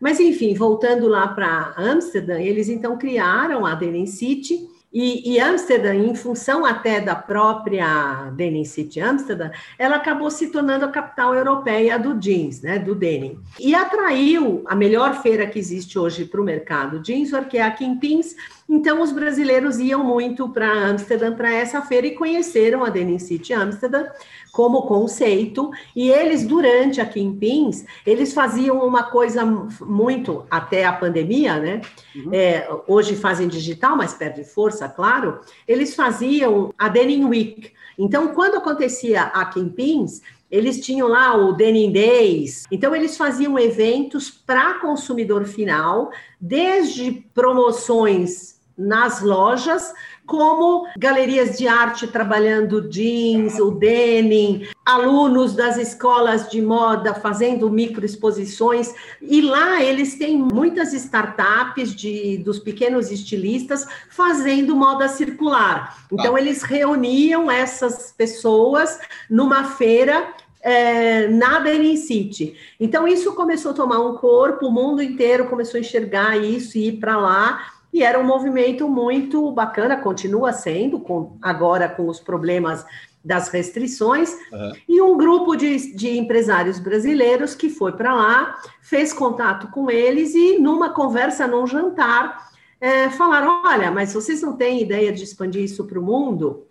Mas, 0.00 0.20
enfim, 0.20 0.54
voltando 0.54 1.08
lá 1.08 1.26
para 1.26 1.74
Amsterdã, 1.76 2.38
eles 2.38 2.68
então 2.68 2.96
criaram 2.96 3.66
a 3.66 3.74
Denim 3.74 4.06
City, 4.06 4.68
e, 4.98 5.34
e, 5.34 5.38
Amsterdã, 5.38 5.94
em 5.94 6.14
função 6.14 6.64
até 6.64 7.02
da 7.02 7.14
própria 7.14 8.30
Denim 8.34 8.64
City 8.64 8.98
Amsterdã, 8.98 9.50
ela 9.78 9.96
acabou 9.96 10.30
se 10.30 10.46
tornando 10.46 10.86
a 10.86 10.88
capital 10.88 11.34
europeia 11.34 11.98
do 11.98 12.14
jeans, 12.14 12.62
né, 12.62 12.78
do 12.78 12.94
denim. 12.94 13.38
E 13.60 13.74
atraiu 13.74 14.62
a 14.64 14.74
melhor 14.74 15.20
feira 15.20 15.46
que 15.46 15.58
existe 15.58 15.98
hoje 15.98 16.24
para 16.24 16.40
o 16.40 16.44
mercado 16.44 17.00
jeans, 17.00 17.30
que 17.50 17.58
é 17.58 17.62
a 17.62 17.70
Kimpins, 17.70 18.36
Então, 18.68 19.00
os 19.00 19.12
brasileiros 19.12 19.78
iam 19.78 20.02
muito 20.02 20.48
para 20.48 20.68
Amsterdã 20.68 21.32
para 21.32 21.52
essa 21.52 21.80
feira 21.82 22.08
e 22.08 22.16
conheceram 22.16 22.84
a 22.84 22.90
Denim 22.90 23.18
City 23.18 23.52
Amsterdã 23.52 24.06
como 24.52 24.82
conceito. 24.82 25.70
E 25.94 26.10
eles, 26.10 26.44
durante 26.44 27.00
a 27.00 27.06
Kimpins, 27.06 27.84
eles 28.04 28.34
faziam 28.34 28.84
uma 28.84 29.04
coisa 29.04 29.44
muito, 29.80 30.44
até 30.50 30.84
a 30.84 30.92
pandemia, 30.92 31.60
né? 31.60 31.80
Uhum. 32.14 32.30
É, 32.32 32.68
hoje 32.88 33.14
fazem 33.14 33.46
digital, 33.46 33.96
mas 33.96 34.14
perde 34.14 34.42
força, 34.42 34.88
claro. 34.88 35.40
Eles 35.68 35.94
faziam 35.94 36.74
a 36.76 36.88
Denim 36.88 37.24
Week. 37.26 37.72
Então, 37.96 38.34
quando 38.34 38.56
acontecia 38.56 39.22
a 39.22 39.44
Kimpins, 39.44 40.22
eles 40.50 40.80
tinham 40.80 41.06
lá 41.06 41.36
o 41.36 41.52
Denim 41.52 41.92
Days. 41.92 42.64
Então, 42.70 42.94
eles 42.96 43.16
faziam 43.16 43.56
eventos 43.56 44.28
para 44.28 44.80
consumidor 44.80 45.44
final, 45.44 46.10
desde 46.40 47.24
promoções 47.32 48.55
nas 48.76 49.22
lojas, 49.22 49.94
como 50.26 50.86
galerias 50.98 51.56
de 51.56 51.68
arte 51.68 52.06
trabalhando 52.06 52.88
jeans, 52.88 53.58
o 53.58 53.70
denim, 53.70 54.66
alunos 54.84 55.54
das 55.54 55.76
escolas 55.76 56.50
de 56.50 56.60
moda 56.60 57.14
fazendo 57.14 57.70
microexposições. 57.70 58.92
E 59.22 59.40
lá 59.40 59.82
eles 59.82 60.16
têm 60.18 60.36
muitas 60.36 60.92
startups 60.92 61.94
de, 61.94 62.38
dos 62.38 62.58
pequenos 62.58 63.10
estilistas 63.10 63.86
fazendo 64.10 64.76
moda 64.76 65.08
circular. 65.08 65.96
Então, 66.12 66.34
ah. 66.34 66.40
eles 66.40 66.62
reuniam 66.62 67.50
essas 67.50 68.12
pessoas 68.12 68.98
numa 69.30 69.64
feira 69.64 70.34
é, 70.60 71.28
na 71.28 71.60
Benin 71.60 71.96
City. 71.96 72.56
Então, 72.80 73.06
isso 73.06 73.32
começou 73.34 73.70
a 73.70 73.74
tomar 73.74 74.00
um 74.00 74.16
corpo, 74.16 74.66
o 74.66 74.72
mundo 74.72 75.00
inteiro 75.00 75.46
começou 75.46 75.78
a 75.78 75.80
enxergar 75.80 76.36
isso 76.36 76.76
e 76.76 76.88
ir 76.88 76.98
para 76.98 77.16
lá. 77.16 77.75
E 77.96 78.02
era 78.02 78.20
um 78.20 78.24
movimento 78.24 78.86
muito 78.90 79.50
bacana, 79.52 79.96
continua 79.96 80.52
sendo, 80.52 81.00
com, 81.00 81.38
agora 81.40 81.88
com 81.88 82.06
os 82.08 82.20
problemas 82.20 82.84
das 83.24 83.48
restrições, 83.48 84.36
uhum. 84.52 84.72
e 84.86 85.00
um 85.00 85.16
grupo 85.16 85.56
de, 85.56 85.96
de 85.96 86.18
empresários 86.18 86.78
brasileiros 86.78 87.54
que 87.54 87.70
foi 87.70 87.92
para 87.92 88.14
lá, 88.14 88.54
fez 88.82 89.14
contato 89.14 89.70
com 89.70 89.90
eles 89.90 90.34
e, 90.34 90.58
numa 90.58 90.90
conversa, 90.90 91.46
num 91.46 91.66
jantar, 91.66 92.50
é, 92.78 93.08
falaram: 93.08 93.62
olha, 93.64 93.90
mas 93.90 94.12
vocês 94.12 94.42
não 94.42 94.54
têm 94.58 94.82
ideia 94.82 95.10
de 95.10 95.24
expandir 95.24 95.64
isso 95.64 95.86
para 95.86 95.98
o 95.98 96.02
mundo? 96.02 96.66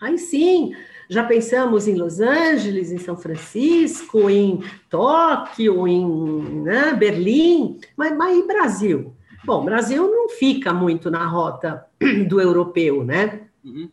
Aí 0.00 0.18
sim, 0.18 0.72
já 1.08 1.22
pensamos 1.22 1.86
em 1.86 1.94
Los 1.94 2.18
Angeles, 2.18 2.90
em 2.90 2.98
São 2.98 3.16
Francisco, 3.16 4.28
em 4.28 4.64
Tóquio, 4.88 5.86
em 5.86 6.04
né, 6.62 6.92
Berlim, 6.92 7.78
mas, 7.96 8.16
mas 8.16 8.36
e 8.36 8.46
Brasil? 8.48 9.14
Bom, 9.44 9.62
o 9.62 9.64
Brasil 9.64 10.10
não 10.10 10.28
fica 10.28 10.72
muito 10.72 11.10
na 11.10 11.26
rota 11.26 11.86
do 12.28 12.40
europeu, 12.40 13.04
né? 13.04 13.40
Uhum. 13.64 13.88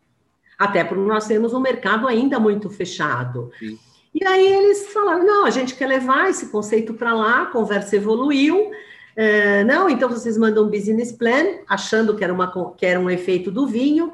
Até 0.57 0.83
porque 0.83 1.07
nós 1.07 1.27
temos 1.27 1.53
um 1.53 1.59
mercado 1.59 2.07
ainda 2.07 2.39
muito 2.39 2.69
fechado. 2.69 3.51
Sim. 3.59 3.77
E 4.13 4.25
aí 4.25 4.47
eles 4.47 4.87
falaram: 4.91 5.25
não, 5.25 5.45
a 5.45 5.49
gente 5.49 5.75
quer 5.75 5.87
levar 5.87 6.29
esse 6.29 6.47
conceito 6.47 6.93
para 6.93 7.13
lá, 7.13 7.43
a 7.43 7.45
conversa 7.47 7.95
evoluiu. 7.95 8.71
É, 9.15 9.63
não, 9.63 9.89
então 9.89 10.09
vocês 10.09 10.37
mandam 10.37 10.65
um 10.65 10.69
business 10.69 11.11
plan, 11.11 11.59
achando 11.67 12.15
que 12.15 12.23
era, 12.23 12.33
uma, 12.33 12.73
que 12.75 12.85
era 12.85 12.99
um 12.99 13.09
efeito 13.09 13.51
do 13.51 13.67
vinho. 13.67 14.11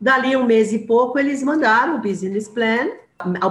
Dali 0.00 0.36
um 0.36 0.44
mês 0.44 0.72
e 0.72 0.80
pouco, 0.80 1.18
eles 1.18 1.42
mandaram 1.42 1.96
o 1.96 2.00
business 2.00 2.48
plan. 2.48 2.90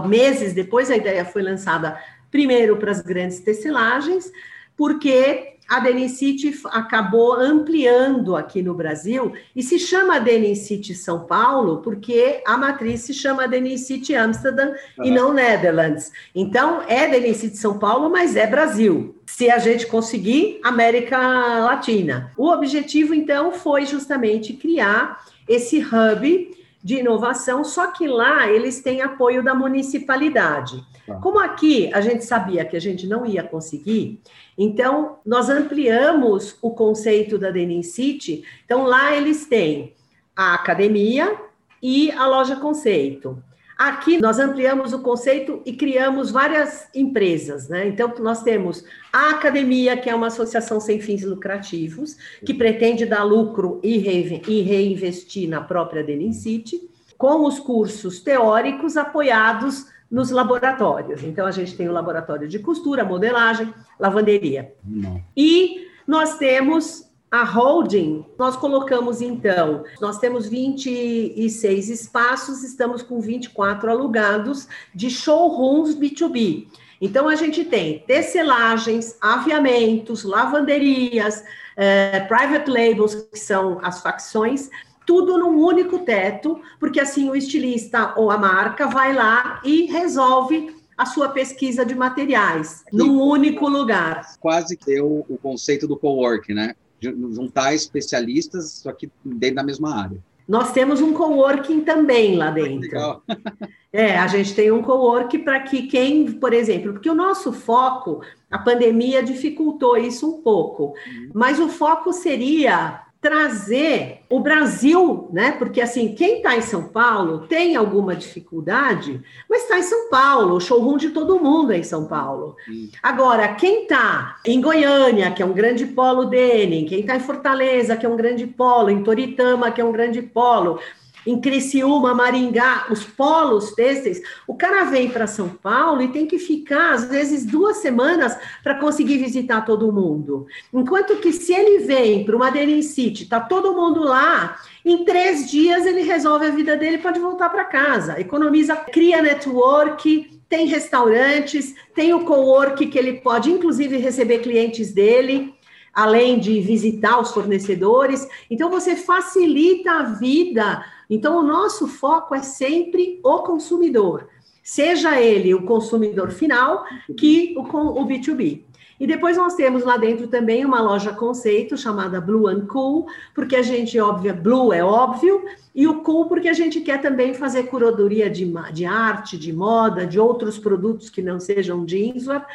Meses 0.07 0.53
depois, 0.53 0.91
a 0.91 0.95
ideia 0.95 1.25
foi 1.25 1.41
lançada 1.41 1.99
primeiro 2.29 2.77
para 2.77 2.91
as 2.91 3.01
grandes 3.01 3.39
tecelagens, 3.39 4.31
porque 4.77 5.54
a 5.67 5.79
Denicite 5.79 6.53
acabou 6.65 7.33
ampliando 7.33 8.35
aqui 8.35 8.61
no 8.61 8.73
Brasil 8.73 9.33
e 9.55 9.63
se 9.63 9.79
chama 9.79 10.19
Denicite 10.19 10.93
São 10.93 11.25
Paulo 11.25 11.77
porque 11.77 12.43
a 12.45 12.55
matriz 12.57 13.01
se 13.01 13.13
chama 13.13 13.47
Denicite 13.47 14.13
Amsterdam 14.15 14.73
uhum. 14.97 15.05
e 15.05 15.11
não 15.11 15.33
Netherlands. 15.33 16.11
Então 16.33 16.83
é 16.87 17.07
Denicite 17.07 17.57
São 17.57 17.79
Paulo, 17.79 18.09
mas 18.09 18.35
é 18.35 18.45
Brasil. 18.45 19.15
Se 19.25 19.49
a 19.49 19.57
gente 19.57 19.87
conseguir, 19.87 20.59
América 20.63 21.17
Latina. 21.17 22.31
O 22.37 22.47
objetivo 22.49 23.13
então 23.13 23.51
foi 23.51 23.85
justamente 23.85 24.53
criar 24.53 25.25
esse 25.47 25.79
hub 25.79 26.55
de 26.83 26.97
inovação, 26.97 27.63
só 27.63 27.87
que 27.87 28.07
lá 28.07 28.47
eles 28.47 28.79
têm 28.81 29.01
apoio 29.01 29.43
da 29.43 29.55
municipalidade. 29.55 30.83
Tá. 31.05 31.15
Como 31.15 31.39
aqui 31.39 31.93
a 31.93 32.01
gente 32.01 32.25
sabia 32.25 32.65
que 32.65 32.75
a 32.75 32.81
gente 32.81 33.05
não 33.07 33.25
ia 33.25 33.43
conseguir, 33.43 34.21
então, 34.57 35.17
nós 35.25 35.49
ampliamos 35.49 36.57
o 36.61 36.71
conceito 36.71 37.37
da 37.37 37.51
Denim 37.51 37.83
City. 37.83 38.43
Então, 38.65 38.83
lá 38.83 39.15
eles 39.15 39.45
têm 39.45 39.93
a 40.35 40.53
academia 40.53 41.35
e 41.81 42.11
a 42.11 42.25
loja 42.25 42.55
conceito. 42.55 43.41
Aqui 43.77 44.21
nós 44.21 44.39
ampliamos 44.39 44.93
o 44.93 45.01
conceito 45.01 45.61
e 45.65 45.73
criamos 45.73 46.31
várias 46.31 46.87
empresas, 46.95 47.67
né? 47.67 47.85
Então, 47.85 48.13
nós 48.19 48.41
temos 48.41 48.85
a 49.11 49.31
academia, 49.31 49.97
que 49.97 50.09
é 50.09 50.15
uma 50.15 50.27
associação 50.27 50.79
sem 50.79 51.01
fins 51.01 51.23
lucrativos, 51.23 52.15
que 52.45 52.53
pretende 52.53 53.05
dar 53.05 53.23
lucro 53.23 53.81
e, 53.83 53.97
reinvestir 53.97 55.49
na 55.49 55.59
própria 55.59 56.01
Denim 56.01 56.31
City, 56.31 56.89
com 57.17 57.45
os 57.45 57.59
cursos 57.59 58.21
teóricos 58.21 58.95
apoiados 58.95 59.87
nos 60.15 60.31
laboratórios. 60.31 61.25
Então, 61.25 61.45
a 61.45 61.51
gente 61.51 61.75
tem 61.75 61.89
o 61.89 61.91
laboratório 61.91 62.47
de 62.47 62.57
costura, 62.57 63.03
modelagem, 63.03 63.73
lavanderia. 63.99 64.73
Não. 64.81 65.21
E 65.35 65.89
nós 66.07 66.37
temos 66.37 67.03
a 67.29 67.43
holding, 67.43 68.25
nós 68.39 68.55
colocamos 68.55 69.19
então, 69.19 69.83
nós 69.99 70.17
temos 70.17 70.47
26 70.47 71.89
espaços, 71.89 72.63
estamos 72.63 73.01
com 73.01 73.19
24 73.19 73.91
alugados 73.91 74.69
de 74.93 75.09
showrooms 75.09 75.93
B2B. 75.97 76.67
Então, 77.01 77.27
a 77.27 77.35
gente 77.35 77.65
tem 77.65 77.99
tecelagens, 78.07 79.17
aviamentos, 79.19 80.23
lavanderias, 80.23 81.43
eh, 81.75 82.21
private 82.21 82.69
labels, 82.69 83.15
que 83.15 83.37
são 83.37 83.81
as 83.83 84.01
facções, 84.01 84.69
tudo 85.05 85.37
num 85.37 85.59
único 85.59 85.99
teto, 85.99 86.59
porque 86.79 86.99
assim 86.99 87.29
o 87.29 87.35
estilista 87.35 88.13
ou 88.17 88.31
a 88.31 88.37
marca 88.37 88.87
vai 88.87 89.13
lá 89.13 89.61
e 89.63 89.85
resolve 89.85 90.75
a 90.97 91.05
sua 91.05 91.29
pesquisa 91.29 91.85
de 91.85 91.93
materiais 91.93 92.83
Sim. 92.89 92.97
num 92.97 93.21
único 93.21 93.67
lugar. 93.67 94.25
Quase 94.39 94.77
que 94.77 94.99
o, 95.01 95.25
o 95.27 95.37
conceito 95.37 95.87
do 95.87 95.97
co-work, 95.97 96.53
né? 96.53 96.75
Juntar 97.01 97.73
especialistas, 97.73 98.71
só 98.71 98.91
que 98.91 99.11
dentro 99.23 99.57
da 99.57 99.63
mesma 99.63 99.95
área. 99.95 100.17
Nós 100.47 100.71
temos 100.71 101.01
um 101.01 101.11
coworking 101.11 101.81
também 101.81 102.35
lá 102.35 102.51
dentro. 102.51 102.79
Legal. 102.79 103.23
É, 103.97 104.17
a 104.17 104.27
gente 104.27 104.53
tem 104.53 104.73
um 104.73 104.81
coworking 104.81 105.39
para 105.39 105.61
que 105.61 105.83
quem, 105.83 106.29
por 106.33 106.51
exemplo, 106.51 106.91
porque 106.91 107.09
o 107.09 107.15
nosso 107.15 107.53
foco, 107.53 108.19
a 108.51 108.59
pandemia 108.59 109.23
dificultou 109.23 109.95
isso 109.95 110.29
um 110.29 110.41
pouco, 110.41 110.93
uhum. 111.07 111.29
mas 111.33 111.61
o 111.61 111.69
foco 111.69 112.11
seria 112.11 113.04
trazer 113.25 114.19
o 114.29 114.39
Brasil, 114.39 115.27
né? 115.33 115.53
Porque 115.53 115.81
assim, 115.81 116.13
quem 116.13 116.37
está 116.37 116.55
em 116.55 116.61
São 116.61 116.83
Paulo 116.83 117.47
tem 117.47 117.75
alguma 117.75 118.15
dificuldade, 118.15 119.19
mas 119.49 119.63
está 119.63 119.79
em 119.79 119.81
São 119.81 120.11
Paulo, 120.11 120.55
o 120.55 120.59
showroom 120.59 120.95
de 120.95 121.09
todo 121.09 121.39
mundo 121.39 121.73
é 121.73 121.79
em 121.79 121.83
São 121.83 122.05
Paulo. 122.05 122.55
Agora, 123.01 123.47
quem 123.55 123.81
está 123.81 124.35
em 124.45 124.61
Goiânia, 124.61 125.31
que 125.31 125.41
é 125.41 125.45
um 125.45 125.53
grande 125.53 125.87
polo 125.87 126.25
denim, 126.25 126.85
quem 126.85 126.99
está 126.99 127.15
em 127.15 127.19
Fortaleza, 127.19 127.97
que 127.97 128.05
é 128.05 128.09
um 128.09 128.15
grande 128.15 128.45
polo, 128.45 128.91
em 128.91 129.01
Toritama, 129.01 129.71
que 129.71 129.81
é 129.81 129.83
um 129.83 129.91
grande 129.91 130.21
polo, 130.21 130.79
em 131.25 131.39
Criciúma, 131.39 132.13
Maringá, 132.13 132.87
os 132.89 133.03
polos 133.03 133.71
têxteis, 133.71 134.21
o 134.47 134.55
cara 134.55 134.83
vem 134.85 135.09
para 135.09 135.27
São 135.27 135.49
Paulo 135.49 136.01
e 136.01 136.09
tem 136.09 136.25
que 136.25 136.37
ficar, 136.37 136.93
às 136.93 137.05
vezes, 137.05 137.45
duas 137.45 137.77
semanas 137.77 138.37
para 138.63 138.75
conseguir 138.75 139.17
visitar 139.17 139.61
todo 139.61 139.91
mundo. 139.91 140.45
Enquanto 140.73 141.15
que 141.17 141.31
se 141.33 141.53
ele 141.53 141.79
vem 141.79 142.23
para 142.23 142.35
uma 142.35 142.51
Denim 142.51 142.81
City, 142.81 143.23
está 143.23 143.39
todo 143.39 143.73
mundo 143.73 144.03
lá, 144.03 144.57
em 144.83 145.03
três 145.03 145.49
dias 145.49 145.85
ele 145.85 146.01
resolve 146.01 146.45
a 146.45 146.51
vida 146.51 146.77
dele 146.77 146.99
pode 146.99 147.19
voltar 147.19 147.49
para 147.49 147.65
casa. 147.65 148.19
Economiza, 148.19 148.75
cria 148.75 149.21
network, 149.21 150.35
tem 150.47 150.67
restaurantes, 150.67 151.73
tem 151.95 152.13
o 152.13 152.23
co-work 152.23 152.85
que 152.85 152.97
ele 152.97 153.13
pode, 153.13 153.49
inclusive, 153.49 153.97
receber 153.97 154.39
clientes 154.39 154.93
dele 154.93 155.54
além 155.95 156.37
de 156.37 156.59
visitar 156.59 157.19
os 157.19 157.31
fornecedores. 157.31 158.27
Então, 158.51 158.69
você 158.69 158.95
facilita 158.95 159.91
a 159.91 160.03
vida 160.03 160.83
então, 161.09 161.39
o 161.39 161.43
nosso 161.43 161.87
foco 161.87 162.33
é 162.33 162.41
sempre 162.41 163.19
o 163.23 163.39
consumidor, 163.39 164.27
seja 164.63 165.19
ele 165.21 165.53
o 165.53 165.63
consumidor 165.63 166.31
final 166.31 166.85
que 167.17 167.53
o, 167.57 167.61
o 167.61 168.07
B2B. 168.07 168.63
E 168.97 169.05
depois 169.05 169.35
nós 169.35 169.55
temos 169.55 169.83
lá 169.83 169.97
dentro 169.97 170.27
também 170.27 170.65
uma 170.65 170.81
loja 170.81 171.11
conceito 171.11 171.75
chamada 171.75 172.21
Blue 172.21 172.47
and 172.47 172.65
Cool, 172.65 173.05
porque 173.33 173.57
a 173.57 173.61
gente, 173.61 173.99
óbvio, 173.99 174.33
Blue 174.33 174.71
é 174.71 174.83
óbvio, 174.83 175.43
e 175.75 175.85
o 175.85 176.01
Cool 176.01 176.27
porque 176.27 176.47
a 176.47 176.53
gente 176.53 176.79
quer 176.79 177.01
também 177.01 177.33
fazer 177.33 177.63
curadoria 177.63 178.29
de, 178.29 178.51
de 178.71 178.85
arte, 178.85 179.37
de 179.37 179.51
moda, 179.51 180.07
de 180.07 180.17
outros 180.17 180.57
produtos 180.57 181.09
que 181.09 181.21
não 181.21 181.41
sejam 181.41 181.85
jeanswear, 181.85 182.47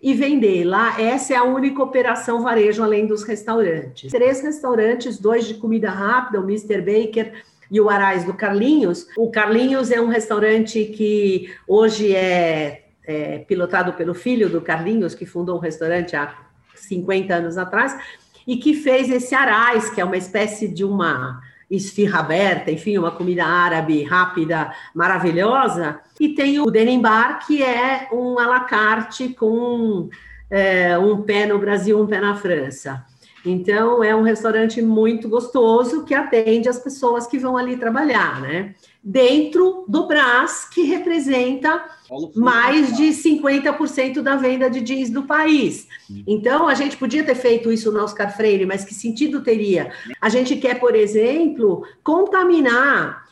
e 0.00 0.14
vender. 0.14 0.64
Lá, 0.64 1.00
essa 1.00 1.34
é 1.34 1.36
a 1.36 1.44
única 1.44 1.82
operação 1.82 2.42
varejo 2.42 2.82
além 2.82 3.06
dos 3.06 3.22
restaurantes. 3.22 4.10
Três 4.10 4.40
restaurantes, 4.40 5.18
dois 5.18 5.46
de 5.46 5.54
comida 5.54 5.90
rápida, 5.90 6.40
o 6.40 6.44
Mr. 6.44 6.80
Baker 6.80 7.32
e 7.70 7.80
o 7.80 7.88
Arais 7.88 8.24
do 8.24 8.34
Carlinhos. 8.34 9.06
O 9.16 9.30
Carlinhos 9.30 9.90
é 9.90 10.00
um 10.00 10.08
restaurante 10.08 10.84
que 10.84 11.52
hoje 11.66 12.14
é, 12.14 12.84
é 13.04 13.38
pilotado 13.38 13.92
pelo 13.94 14.14
filho 14.14 14.48
do 14.48 14.60
Carlinhos, 14.60 15.14
que 15.14 15.26
fundou 15.26 15.56
um 15.56 15.60
restaurante 15.60 16.14
há 16.14 16.36
50 16.74 17.34
anos 17.34 17.58
atrás, 17.58 17.96
e 18.46 18.56
que 18.58 18.74
fez 18.74 19.10
esse 19.10 19.34
Arais, 19.34 19.90
que 19.90 20.00
é 20.00 20.04
uma 20.04 20.16
espécie 20.16 20.68
de 20.68 20.84
uma 20.84 21.40
esfirra 21.70 22.20
aberta, 22.20 22.70
enfim, 22.70 22.96
uma 22.96 23.10
comida 23.10 23.44
árabe 23.44 24.02
rápida, 24.04 24.72
maravilhosa. 24.94 26.00
E 26.18 26.28
tem 26.30 26.60
o 26.60 26.70
Denim 26.70 27.00
Bar, 27.00 27.46
que 27.46 27.62
é 27.62 28.08
um 28.12 28.38
à 28.38 28.46
la 28.46 28.60
carte 28.60 29.30
com 29.30 30.08
é, 30.50 30.96
um 30.98 31.22
pé 31.22 31.46
no 31.46 31.58
Brasil, 31.58 32.00
um 32.00 32.06
pé 32.06 32.20
na 32.20 32.36
França. 32.36 33.04
Então, 33.44 34.02
é 34.02 34.14
um 34.14 34.22
restaurante 34.22 34.82
muito 34.82 35.28
gostoso 35.28 36.04
que 36.04 36.14
atende 36.14 36.68
as 36.68 36.78
pessoas 36.78 37.26
que 37.26 37.38
vão 37.38 37.56
ali 37.56 37.76
trabalhar, 37.76 38.40
né? 38.40 38.74
Dentro 39.08 39.84
do 39.86 40.08
Brás, 40.08 40.68
que 40.68 40.82
representa 40.82 41.84
mais 42.34 42.96
de 42.96 43.10
50% 43.10 44.20
da 44.20 44.34
venda 44.34 44.68
de 44.68 44.80
jeans 44.80 45.10
do 45.10 45.22
país. 45.22 45.86
Então, 46.26 46.66
a 46.66 46.74
gente 46.74 46.96
podia 46.96 47.22
ter 47.22 47.36
feito 47.36 47.70
isso 47.70 47.92
no 47.92 48.02
Oscar 48.02 48.36
Freire, 48.36 48.66
mas 48.66 48.84
que 48.84 48.92
sentido 48.92 49.44
teria? 49.44 49.92
A 50.20 50.28
gente 50.28 50.56
quer, 50.56 50.80
por 50.80 50.96
exemplo, 50.96 51.86
contaminar 52.02 53.24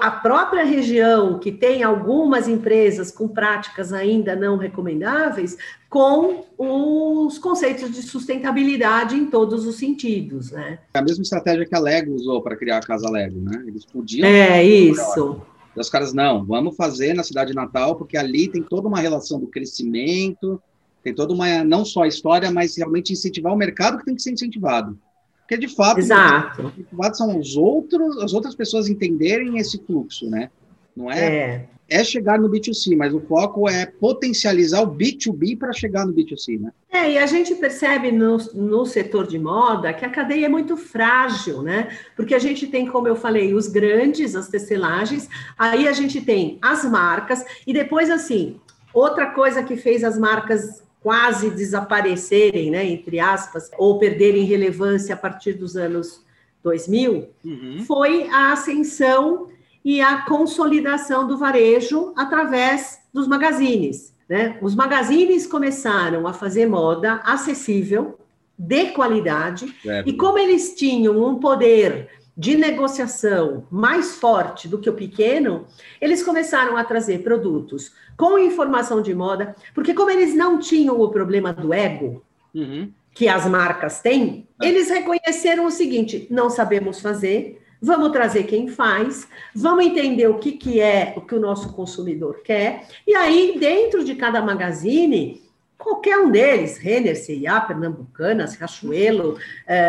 a 0.00 0.10
própria 0.10 0.64
região, 0.64 1.38
que 1.38 1.52
tem 1.52 1.82
algumas 1.82 2.48
empresas 2.48 3.10
com 3.10 3.28
práticas 3.28 3.92
ainda 3.92 4.34
não 4.34 4.56
recomendáveis, 4.56 5.56
com 5.88 6.44
os 6.58 7.38
conceitos 7.38 7.90
de 7.90 8.02
sustentabilidade 8.02 9.14
em 9.16 9.26
todos 9.26 9.66
os 9.66 9.76
sentidos, 9.76 10.50
né? 10.50 10.78
É 10.94 10.98
a 10.98 11.02
mesma 11.02 11.22
estratégia 11.22 11.66
que 11.66 11.74
a 11.74 11.78
Lego 11.78 12.14
usou 12.14 12.42
para 12.42 12.56
criar 12.56 12.78
a 12.78 12.80
Casa 12.80 13.08
Lego, 13.10 13.40
né? 13.40 13.64
Eles 13.66 13.84
podiam... 13.84 14.26
É, 14.26 14.64
isso. 14.64 15.42
E 15.76 15.80
os 15.80 15.90
caras, 15.90 16.14
não, 16.14 16.44
vamos 16.44 16.74
fazer 16.74 17.14
na 17.14 17.22
cidade 17.22 17.50
de 17.50 17.56
Natal, 17.56 17.96
porque 17.96 18.16
ali 18.16 18.48
tem 18.48 18.62
toda 18.62 18.88
uma 18.88 18.98
relação 18.98 19.38
do 19.38 19.46
crescimento, 19.46 20.60
tem 21.04 21.14
toda 21.14 21.34
uma, 21.34 21.62
não 21.62 21.84
só 21.84 22.02
a 22.02 22.08
história, 22.08 22.50
mas 22.50 22.76
realmente 22.76 23.12
incentivar 23.12 23.52
o 23.52 23.56
mercado 23.56 23.98
que 23.98 24.06
tem 24.06 24.14
que 24.14 24.22
ser 24.22 24.32
incentivado. 24.32 24.98
Porque, 25.46 25.56
de 25.56 25.68
fato, 25.68 26.00
Exato. 26.00 26.72
são 27.14 27.38
os 27.38 27.56
outros, 27.56 28.20
as 28.20 28.34
outras 28.34 28.56
pessoas 28.56 28.88
entenderem 28.88 29.58
esse 29.58 29.78
fluxo, 29.78 30.28
né? 30.28 30.50
Não 30.96 31.08
é, 31.08 31.20
é, 31.20 31.68
é 31.88 32.02
chegar 32.02 32.36
no 32.36 32.50
B2C, 32.50 32.96
mas 32.96 33.14
o 33.14 33.20
foco 33.20 33.68
é 33.68 33.86
potencializar 33.86 34.82
o 34.82 34.88
B2B 34.88 35.56
para 35.56 35.72
chegar 35.72 36.04
no 36.04 36.12
B2C, 36.12 36.58
né? 36.58 36.72
É, 36.90 37.12
e 37.12 37.18
a 37.18 37.26
gente 37.26 37.54
percebe 37.54 38.10
no, 38.10 38.38
no 38.54 38.84
setor 38.84 39.24
de 39.28 39.38
moda 39.38 39.92
que 39.92 40.04
a 40.04 40.10
cadeia 40.10 40.46
é 40.46 40.48
muito 40.48 40.76
frágil, 40.76 41.62
né? 41.62 41.96
Porque 42.16 42.34
a 42.34 42.40
gente 42.40 42.66
tem, 42.66 42.88
como 42.88 43.06
eu 43.06 43.14
falei, 43.14 43.54
os 43.54 43.68
grandes, 43.68 44.34
as 44.34 44.48
tecelagens, 44.48 45.28
aí 45.56 45.86
a 45.86 45.92
gente 45.92 46.20
tem 46.20 46.58
as 46.60 46.84
marcas, 46.84 47.44
e 47.64 47.72
depois, 47.72 48.10
assim, 48.10 48.58
outra 48.92 49.26
coisa 49.26 49.62
que 49.62 49.76
fez 49.76 50.02
as 50.02 50.18
marcas 50.18 50.82
quase 51.06 51.50
desaparecerem, 51.50 52.68
né, 52.68 52.84
entre 52.84 53.20
aspas, 53.20 53.70
ou 53.78 53.96
perderem 53.96 54.42
relevância 54.42 55.14
a 55.14 55.16
partir 55.16 55.52
dos 55.52 55.76
anos 55.76 56.24
2000, 56.64 57.28
uhum. 57.44 57.84
foi 57.86 58.28
a 58.28 58.50
ascensão 58.50 59.46
e 59.84 60.00
a 60.00 60.22
consolidação 60.22 61.24
do 61.24 61.38
varejo 61.38 62.12
através 62.16 62.98
dos 63.14 63.28
magazines. 63.28 64.16
Né? 64.28 64.58
Os 64.60 64.74
magazines 64.74 65.46
começaram 65.46 66.26
a 66.26 66.32
fazer 66.32 66.66
moda 66.66 67.20
acessível, 67.24 68.18
de 68.58 68.86
qualidade, 68.86 69.72
é, 69.86 70.02
e 70.04 70.12
como 70.12 70.38
eles 70.38 70.74
tinham 70.74 71.24
um 71.24 71.38
poder 71.38 72.08
de 72.36 72.56
negociação 72.56 73.66
mais 73.70 74.16
forte 74.16 74.68
do 74.68 74.78
que 74.78 74.90
o 74.90 74.94
pequeno, 74.94 75.66
eles 76.00 76.22
começaram 76.22 76.76
a 76.76 76.84
trazer 76.84 77.22
produtos 77.22 77.92
com 78.16 78.38
informação 78.38 79.00
de 79.00 79.14
moda, 79.14 79.54
porque 79.74 79.94
como 79.94 80.10
eles 80.10 80.34
não 80.34 80.58
tinham 80.58 81.00
o 81.00 81.08
problema 81.08 81.52
do 81.52 81.72
ego, 81.72 82.22
uhum. 82.54 82.90
que 83.14 83.26
as 83.26 83.46
marcas 83.46 84.00
têm, 84.00 84.46
é. 84.60 84.68
eles 84.68 84.90
reconheceram 84.90 85.64
o 85.64 85.70
seguinte: 85.70 86.26
não 86.30 86.50
sabemos 86.50 87.00
fazer, 87.00 87.62
vamos 87.80 88.10
trazer 88.10 88.44
quem 88.44 88.68
faz, 88.68 89.26
vamos 89.54 89.86
entender 89.86 90.28
o 90.28 90.38
que, 90.38 90.52
que 90.52 90.80
é 90.80 91.14
o 91.16 91.22
que 91.22 91.34
o 91.34 91.40
nosso 91.40 91.72
consumidor 91.72 92.42
quer, 92.42 92.86
e 93.06 93.14
aí, 93.14 93.56
dentro 93.58 94.04
de 94.04 94.14
cada 94.14 94.42
magazine, 94.42 95.42
qualquer 95.78 96.18
um 96.18 96.30
deles, 96.30 96.78
Renner, 96.78 97.16
C&A, 97.16 97.60
Pernambucanas, 97.60 98.56
Riachuelo, 98.56 99.38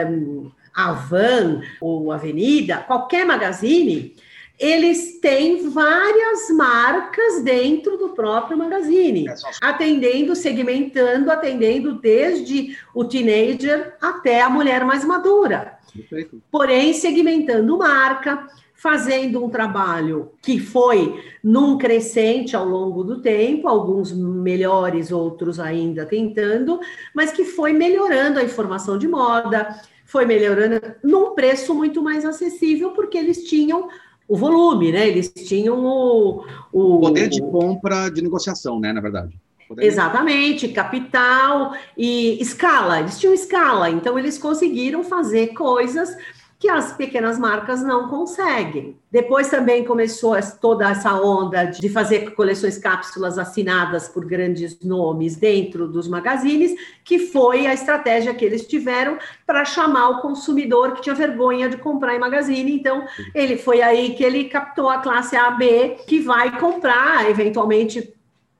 um, 0.10 0.52
eh, 0.78 0.82
Avan 0.82 1.62
ou 1.82 2.12
Avenida, 2.12 2.78
qualquer 2.78 3.26
magazine, 3.26 4.16
eles 4.60 5.20
têm 5.20 5.70
várias 5.70 6.50
marcas 6.50 7.44
dentro 7.44 7.98
do 7.98 8.10
próprio 8.10 8.58
magazine, 8.58 9.28
é 9.30 9.34
atendendo, 9.62 10.36
segmentando, 10.36 11.32
atendendo 11.32 11.94
desde 11.94 12.76
o 12.94 13.06
teenager 13.06 13.96
até 14.02 14.42
a 14.42 14.50
mulher 14.50 14.84
mais 14.84 15.06
madura. 15.06 15.78
Perfeito. 15.94 16.42
Porém, 16.52 16.94
segmentando 16.94 17.78
marca, 17.78 18.48
fazendo 18.74 19.44
um 19.44 19.50
trabalho 19.50 20.32
que 20.42 20.60
foi 20.60 21.20
num 21.44 21.78
crescente 21.78 22.56
ao 22.56 22.66
longo 22.66 23.04
do 23.04 23.22
tempo, 23.22 23.68
alguns 23.68 24.12
melhores, 24.12 25.12
outros 25.12 25.60
ainda 25.60 26.06
tentando, 26.06 26.80
mas 27.14 27.32
que 27.32 27.44
foi 27.44 27.74
melhorando 27.74 28.40
a 28.40 28.44
informação 28.44 28.98
de 28.98 29.08
moda, 29.08 29.76
foi 30.08 30.26
melhorando 30.26 30.82
num 31.04 31.36
preço 31.36 31.76
muito 31.76 32.02
mais 32.02 32.26
acessível, 32.26 32.92
porque 32.92 33.18
eles 33.18 33.44
tinham 33.44 33.90
o 34.28 34.36
volume, 34.36 34.92
né? 34.92 35.08
Eles 35.08 35.30
tinham 35.30 35.86
o, 35.86 36.44
o 36.72 37.00
poder 37.00 37.30
de 37.30 37.42
compra 37.42 38.10
de 38.10 38.22
negociação, 38.22 38.80
né? 38.80 38.92
Na 38.92 39.02
verdade. 39.02 39.40
Poder 39.68 39.86
Exatamente, 39.86 40.70
capital 40.70 41.74
e 41.98 42.42
escala. 42.42 43.02
Eles 43.02 43.20
tinham 43.20 43.34
escala, 43.34 43.90
então 43.90 44.18
eles 44.18 44.38
conseguiram 44.38 45.04
fazer 45.04 45.48
coisas 45.48 46.16
que 46.60 46.68
as 46.70 46.92
pequenas 46.94 47.38
marcas 47.38 47.84
não 47.84 48.08
conseguem. 48.08 48.98
Depois 49.12 49.48
também 49.48 49.86
começou 49.86 50.36
toda 50.60 50.90
essa 50.90 51.14
onda 51.14 51.66
de 51.66 51.88
fazer 51.88 52.34
coleções 52.34 52.80
cápsulas 52.80 53.38
assinadas 53.38 54.10
por 54.10 54.26
grandes 54.26 54.80
nomes 54.82 55.36
dentro 55.36 55.88
dos 55.88 56.08
magazines, 56.08 56.72
que 57.04 57.20
foi 57.20 57.68
a 57.68 57.74
estratégia 57.74 58.34
que 58.34 58.44
eles 58.44 58.66
tiveram 58.66 59.20
para 59.46 59.66
chamar 59.66 60.10
o 60.10 60.22
consumidor 60.22 60.94
que 60.94 61.02
tinha 61.02 61.14
vergonha 61.14 61.70
de 61.70 61.78
comprar 61.78 62.16
em 62.16 62.20
magazine. 62.20 62.72
Então, 62.72 63.06
ele 63.36 63.58
foi 63.58 63.84
aí 63.84 64.16
que 64.16 64.24
ele 64.24 64.46
captou 64.46 64.90
a 64.90 64.98
classe 64.98 65.36
AB, 65.36 65.98
que 66.08 66.20
vai 66.20 66.60
comprar 66.60 67.30
eventualmente 67.30 68.14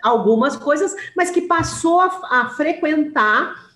algumas 0.04 0.56
coisas, 0.56 0.96
mas 1.16 1.32
que 1.32 1.42
passou 1.42 2.00
a, 2.00 2.22
a 2.30 2.50
frequentar 2.50 3.67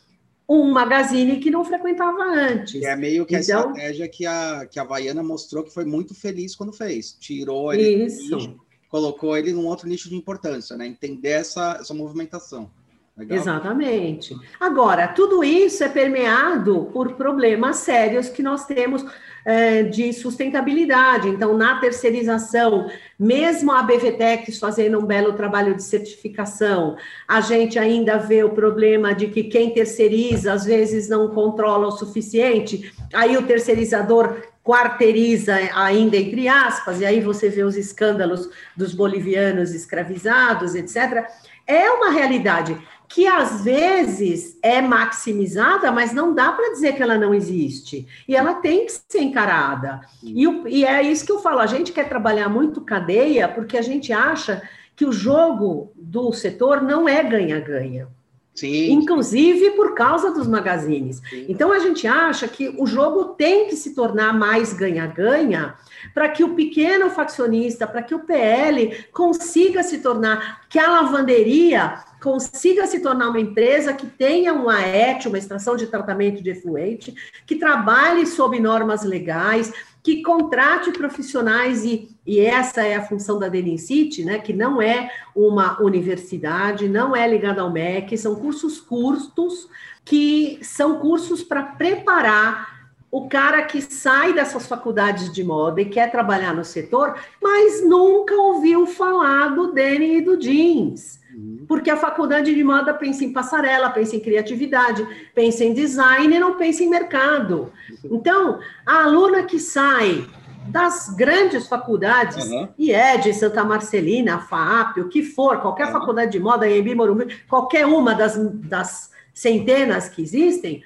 um 0.52 0.70
magazine 0.70 1.38
que 1.40 1.50
não 1.50 1.64
frequentava 1.64 2.24
antes. 2.24 2.84
É 2.84 2.94
meio 2.96 3.26
que 3.26 3.36
então, 3.38 3.58
a 3.58 3.68
estratégia 3.68 4.08
que 4.10 4.26
a, 4.26 4.68
que 4.70 4.78
a 4.78 4.84
Havaiana 4.84 5.24
mostrou 5.24 5.64
que 5.64 5.74
foi 5.74 5.86
muito 5.86 6.14
feliz 6.14 6.56
quando 6.56 6.74
fez. 6.74 7.16
Tirou 7.18 7.74
ele, 7.74 8.06
nicho, 8.06 8.60
colocou 8.90 9.38
ele 9.38 9.54
num 9.54 9.66
outro 9.66 9.88
nicho 9.88 10.10
de 10.10 10.16
importância, 10.16 10.76
né? 10.76 10.86
Entender 10.86 11.30
essa, 11.30 11.78
essa 11.80 11.94
movimentação. 11.94 12.70
Legal? 13.16 13.38
Exatamente. 13.38 14.36
Agora, 14.60 15.08
tudo 15.08 15.42
isso 15.42 15.84
é 15.84 15.90
permeado 15.90 16.90
por 16.92 17.14
problemas 17.14 17.78
sérios 17.78 18.28
que 18.28 18.44
nós 18.44 18.66
temos 18.66 19.06
é, 19.46 19.84
de 19.84 20.14
sustentabilidade. 20.14 21.30
Então, 21.30 21.58
na 21.58 21.80
terceirização, 21.80 22.90
mesmo 23.20 23.72
a 23.72 23.84
BVTEX 23.84 24.60
fazendo 24.60 25.00
um 25.00 25.06
belo 25.06 25.34
trabalho 25.34 25.76
de 25.76 25.84
certificação, 25.84 26.96
a 27.28 27.42
gente 27.42 27.78
ainda 27.78 28.18
vê 28.18 28.44
o 28.44 28.50
problema 28.50 29.14
de 29.14 29.28
que 29.28 29.44
quem 29.44 29.72
terceiriza 29.72 30.54
às 30.54 30.66
vezes 30.66 31.10
não 31.10 31.30
controla 31.30 31.88
o 31.88 31.92
suficiente, 31.92 32.92
aí 33.14 33.38
o 33.38 33.46
terceirizador 33.46 34.42
quarteiriza 34.64 35.56
ainda 35.74 36.18
entre 36.18 36.48
aspas, 36.48 37.02
e 37.02 37.06
aí 37.06 37.20
você 37.20 37.50
vê 37.50 37.64
os 37.64 37.76
escândalos 37.76 38.50
dos 38.78 38.94
bolivianos 38.94 39.74
escravizados, 39.74 40.76
etc. 40.76 41.28
É 41.66 41.90
uma 41.90 42.10
realidade 42.10 42.78
que 43.08 43.28
às 43.28 43.64
vezes 43.64 44.58
é 44.64 44.82
maximizada, 44.82 45.92
mas 45.92 46.14
não 46.14 46.34
dá 46.34 46.52
para 46.52 46.72
dizer 46.72 46.94
que 46.94 47.04
ela 47.04 47.18
não 47.18 47.34
existe. 47.34 48.08
E 48.28 48.36
ela 48.36 48.56
tem 48.56 48.86
que 48.86 48.92
ser 48.92 49.22
encarada. 49.22 50.02
E, 50.24 50.46
e, 50.68 50.86
é 50.86 51.02
isso 51.02 51.26
que 51.26 51.32
eu 51.32 51.40
falo: 51.40 51.60
a 51.60 51.66
gente 51.66 51.92
quer 51.92 52.08
trabalhar 52.08 52.48
muito 52.48 52.82
cadeia 52.82 53.48
porque 53.50 53.78
a 53.78 53.82
gente 53.82 54.14
acha 54.14 54.62
que 54.96 55.06
o 55.06 55.12
jogo 55.12 55.92
do 55.96 56.32
setor 56.32 56.82
não 56.82 57.08
é 57.08 57.22
ganha-ganha. 57.24 58.08
Sim. 58.54 58.92
Inclusive 58.92 59.72
por 59.72 59.96
causa 59.96 60.32
dos 60.32 60.46
magazines. 60.46 61.22
Sim. 61.30 61.46
Então 61.48 61.72
a 61.72 61.80
gente 61.80 62.06
acha 62.06 62.48
que 62.48 62.70
o 62.78 62.86
jogo 62.86 63.36
tem 63.36 63.68
que 63.68 63.76
se 63.76 63.96
tornar 63.96 64.34
mais 64.34 64.74
ganha-ganha 64.74 65.76
para 66.14 66.28
que 66.30 66.44
o 66.44 66.54
pequeno 66.54 67.10
faccionista, 67.10 67.88
para 67.88 68.04
que 68.04 68.14
o 68.14 68.20
PL 68.20 69.06
consiga 69.12 69.84
se 69.84 70.00
tornar, 70.00 70.62
que 70.70 70.78
a 70.78 70.90
lavanderia 70.90 72.04
consiga 72.22 72.86
se 72.86 73.00
tornar 73.00 73.30
uma 73.30 73.40
empresa 73.40 73.94
que 73.94 74.06
tenha 74.06 74.54
uma 74.54 74.80
ET, 74.82 75.26
uma 75.26 75.38
extração 75.38 75.76
de 75.76 75.88
tratamento 75.88 76.44
de 76.44 76.52
efluente, 76.52 77.16
que 77.48 77.56
trabalhe 77.56 78.28
sob 78.28 78.60
normas 78.60 79.04
legais, 79.04 79.74
que 80.04 80.22
contrate 80.24 80.92
profissionais, 80.92 81.86
e, 81.86 82.10
e 82.26 82.40
essa 82.40 82.82
é 82.82 82.96
a 82.96 83.06
função 83.06 83.38
da 83.38 83.48
Denincite, 83.48 84.26
né, 84.26 84.40
que 84.40 84.54
não 84.54 84.82
é 84.82 85.12
uma 85.36 85.82
universidade, 85.82 86.90
não 86.90 87.16
é 87.16 87.28
ligada 87.28 87.62
ao 87.62 87.72
MEC, 87.72 88.18
são 88.18 88.36
cursos 88.36 88.80
curtos, 88.80 89.70
que 90.04 90.60
são 90.64 91.00
cursos 91.00 91.44
para 91.44 91.64
preparar 91.64 92.82
o 93.12 93.28
cara 93.28 93.64
que 93.64 93.82
sai 93.82 94.34
dessas 94.34 94.66
faculdades 94.66 95.32
de 95.32 95.44
moda 95.44 95.82
e 95.82 95.86
quer 95.86 96.10
trabalhar 96.10 96.56
no 96.56 96.64
setor, 96.64 97.20
mas 97.42 97.86
nunca 97.86 98.34
ouviu 98.34 98.88
falar 98.88 99.50
do 99.50 99.74
denim 99.74 100.18
e 100.18 100.22
do 100.22 100.38
jeans. 100.38 101.21
Uhum. 101.36 101.66
Porque 101.68 101.90
a 101.90 101.98
faculdade 101.98 102.54
de 102.54 102.64
moda 102.64 102.94
pensa 102.94 103.24
em 103.24 103.32
passarela, 103.32 103.90
pensa 103.90 104.16
em 104.16 104.20
criatividade, 104.20 105.06
pensa 105.34 105.64
em 105.64 105.74
design 105.74 106.36
e 106.36 106.40
não 106.40 106.58
pensa 106.58 106.84
em 106.84 106.90
mercado. 106.90 107.72
Então, 108.04 108.60
a 108.86 109.04
aluna 109.04 109.44
que 109.44 109.60
sai 109.60 110.28
das 110.68 111.10
grandes 111.16 111.68
faculdades, 111.68 112.46
uhum. 112.46 112.70
IED, 112.78 113.34
Santa 113.34 113.64
Marcelina, 113.64 114.40
FAAP, 114.40 114.98
o 114.98 115.10
que 115.10 115.24
for, 115.24 115.60
qualquer 115.60 115.88
uhum. 115.88 115.94
faculdade 115.94 116.32
de 116.32 116.40
moda, 116.40 116.70
Embi, 116.70 116.94
Morumbi, 116.94 117.44
qualquer 117.48 117.86
uma 117.86 118.14
das, 118.14 118.38
das 118.38 119.12
centenas 119.34 120.08
que 120.10 120.22
existem, 120.22 120.84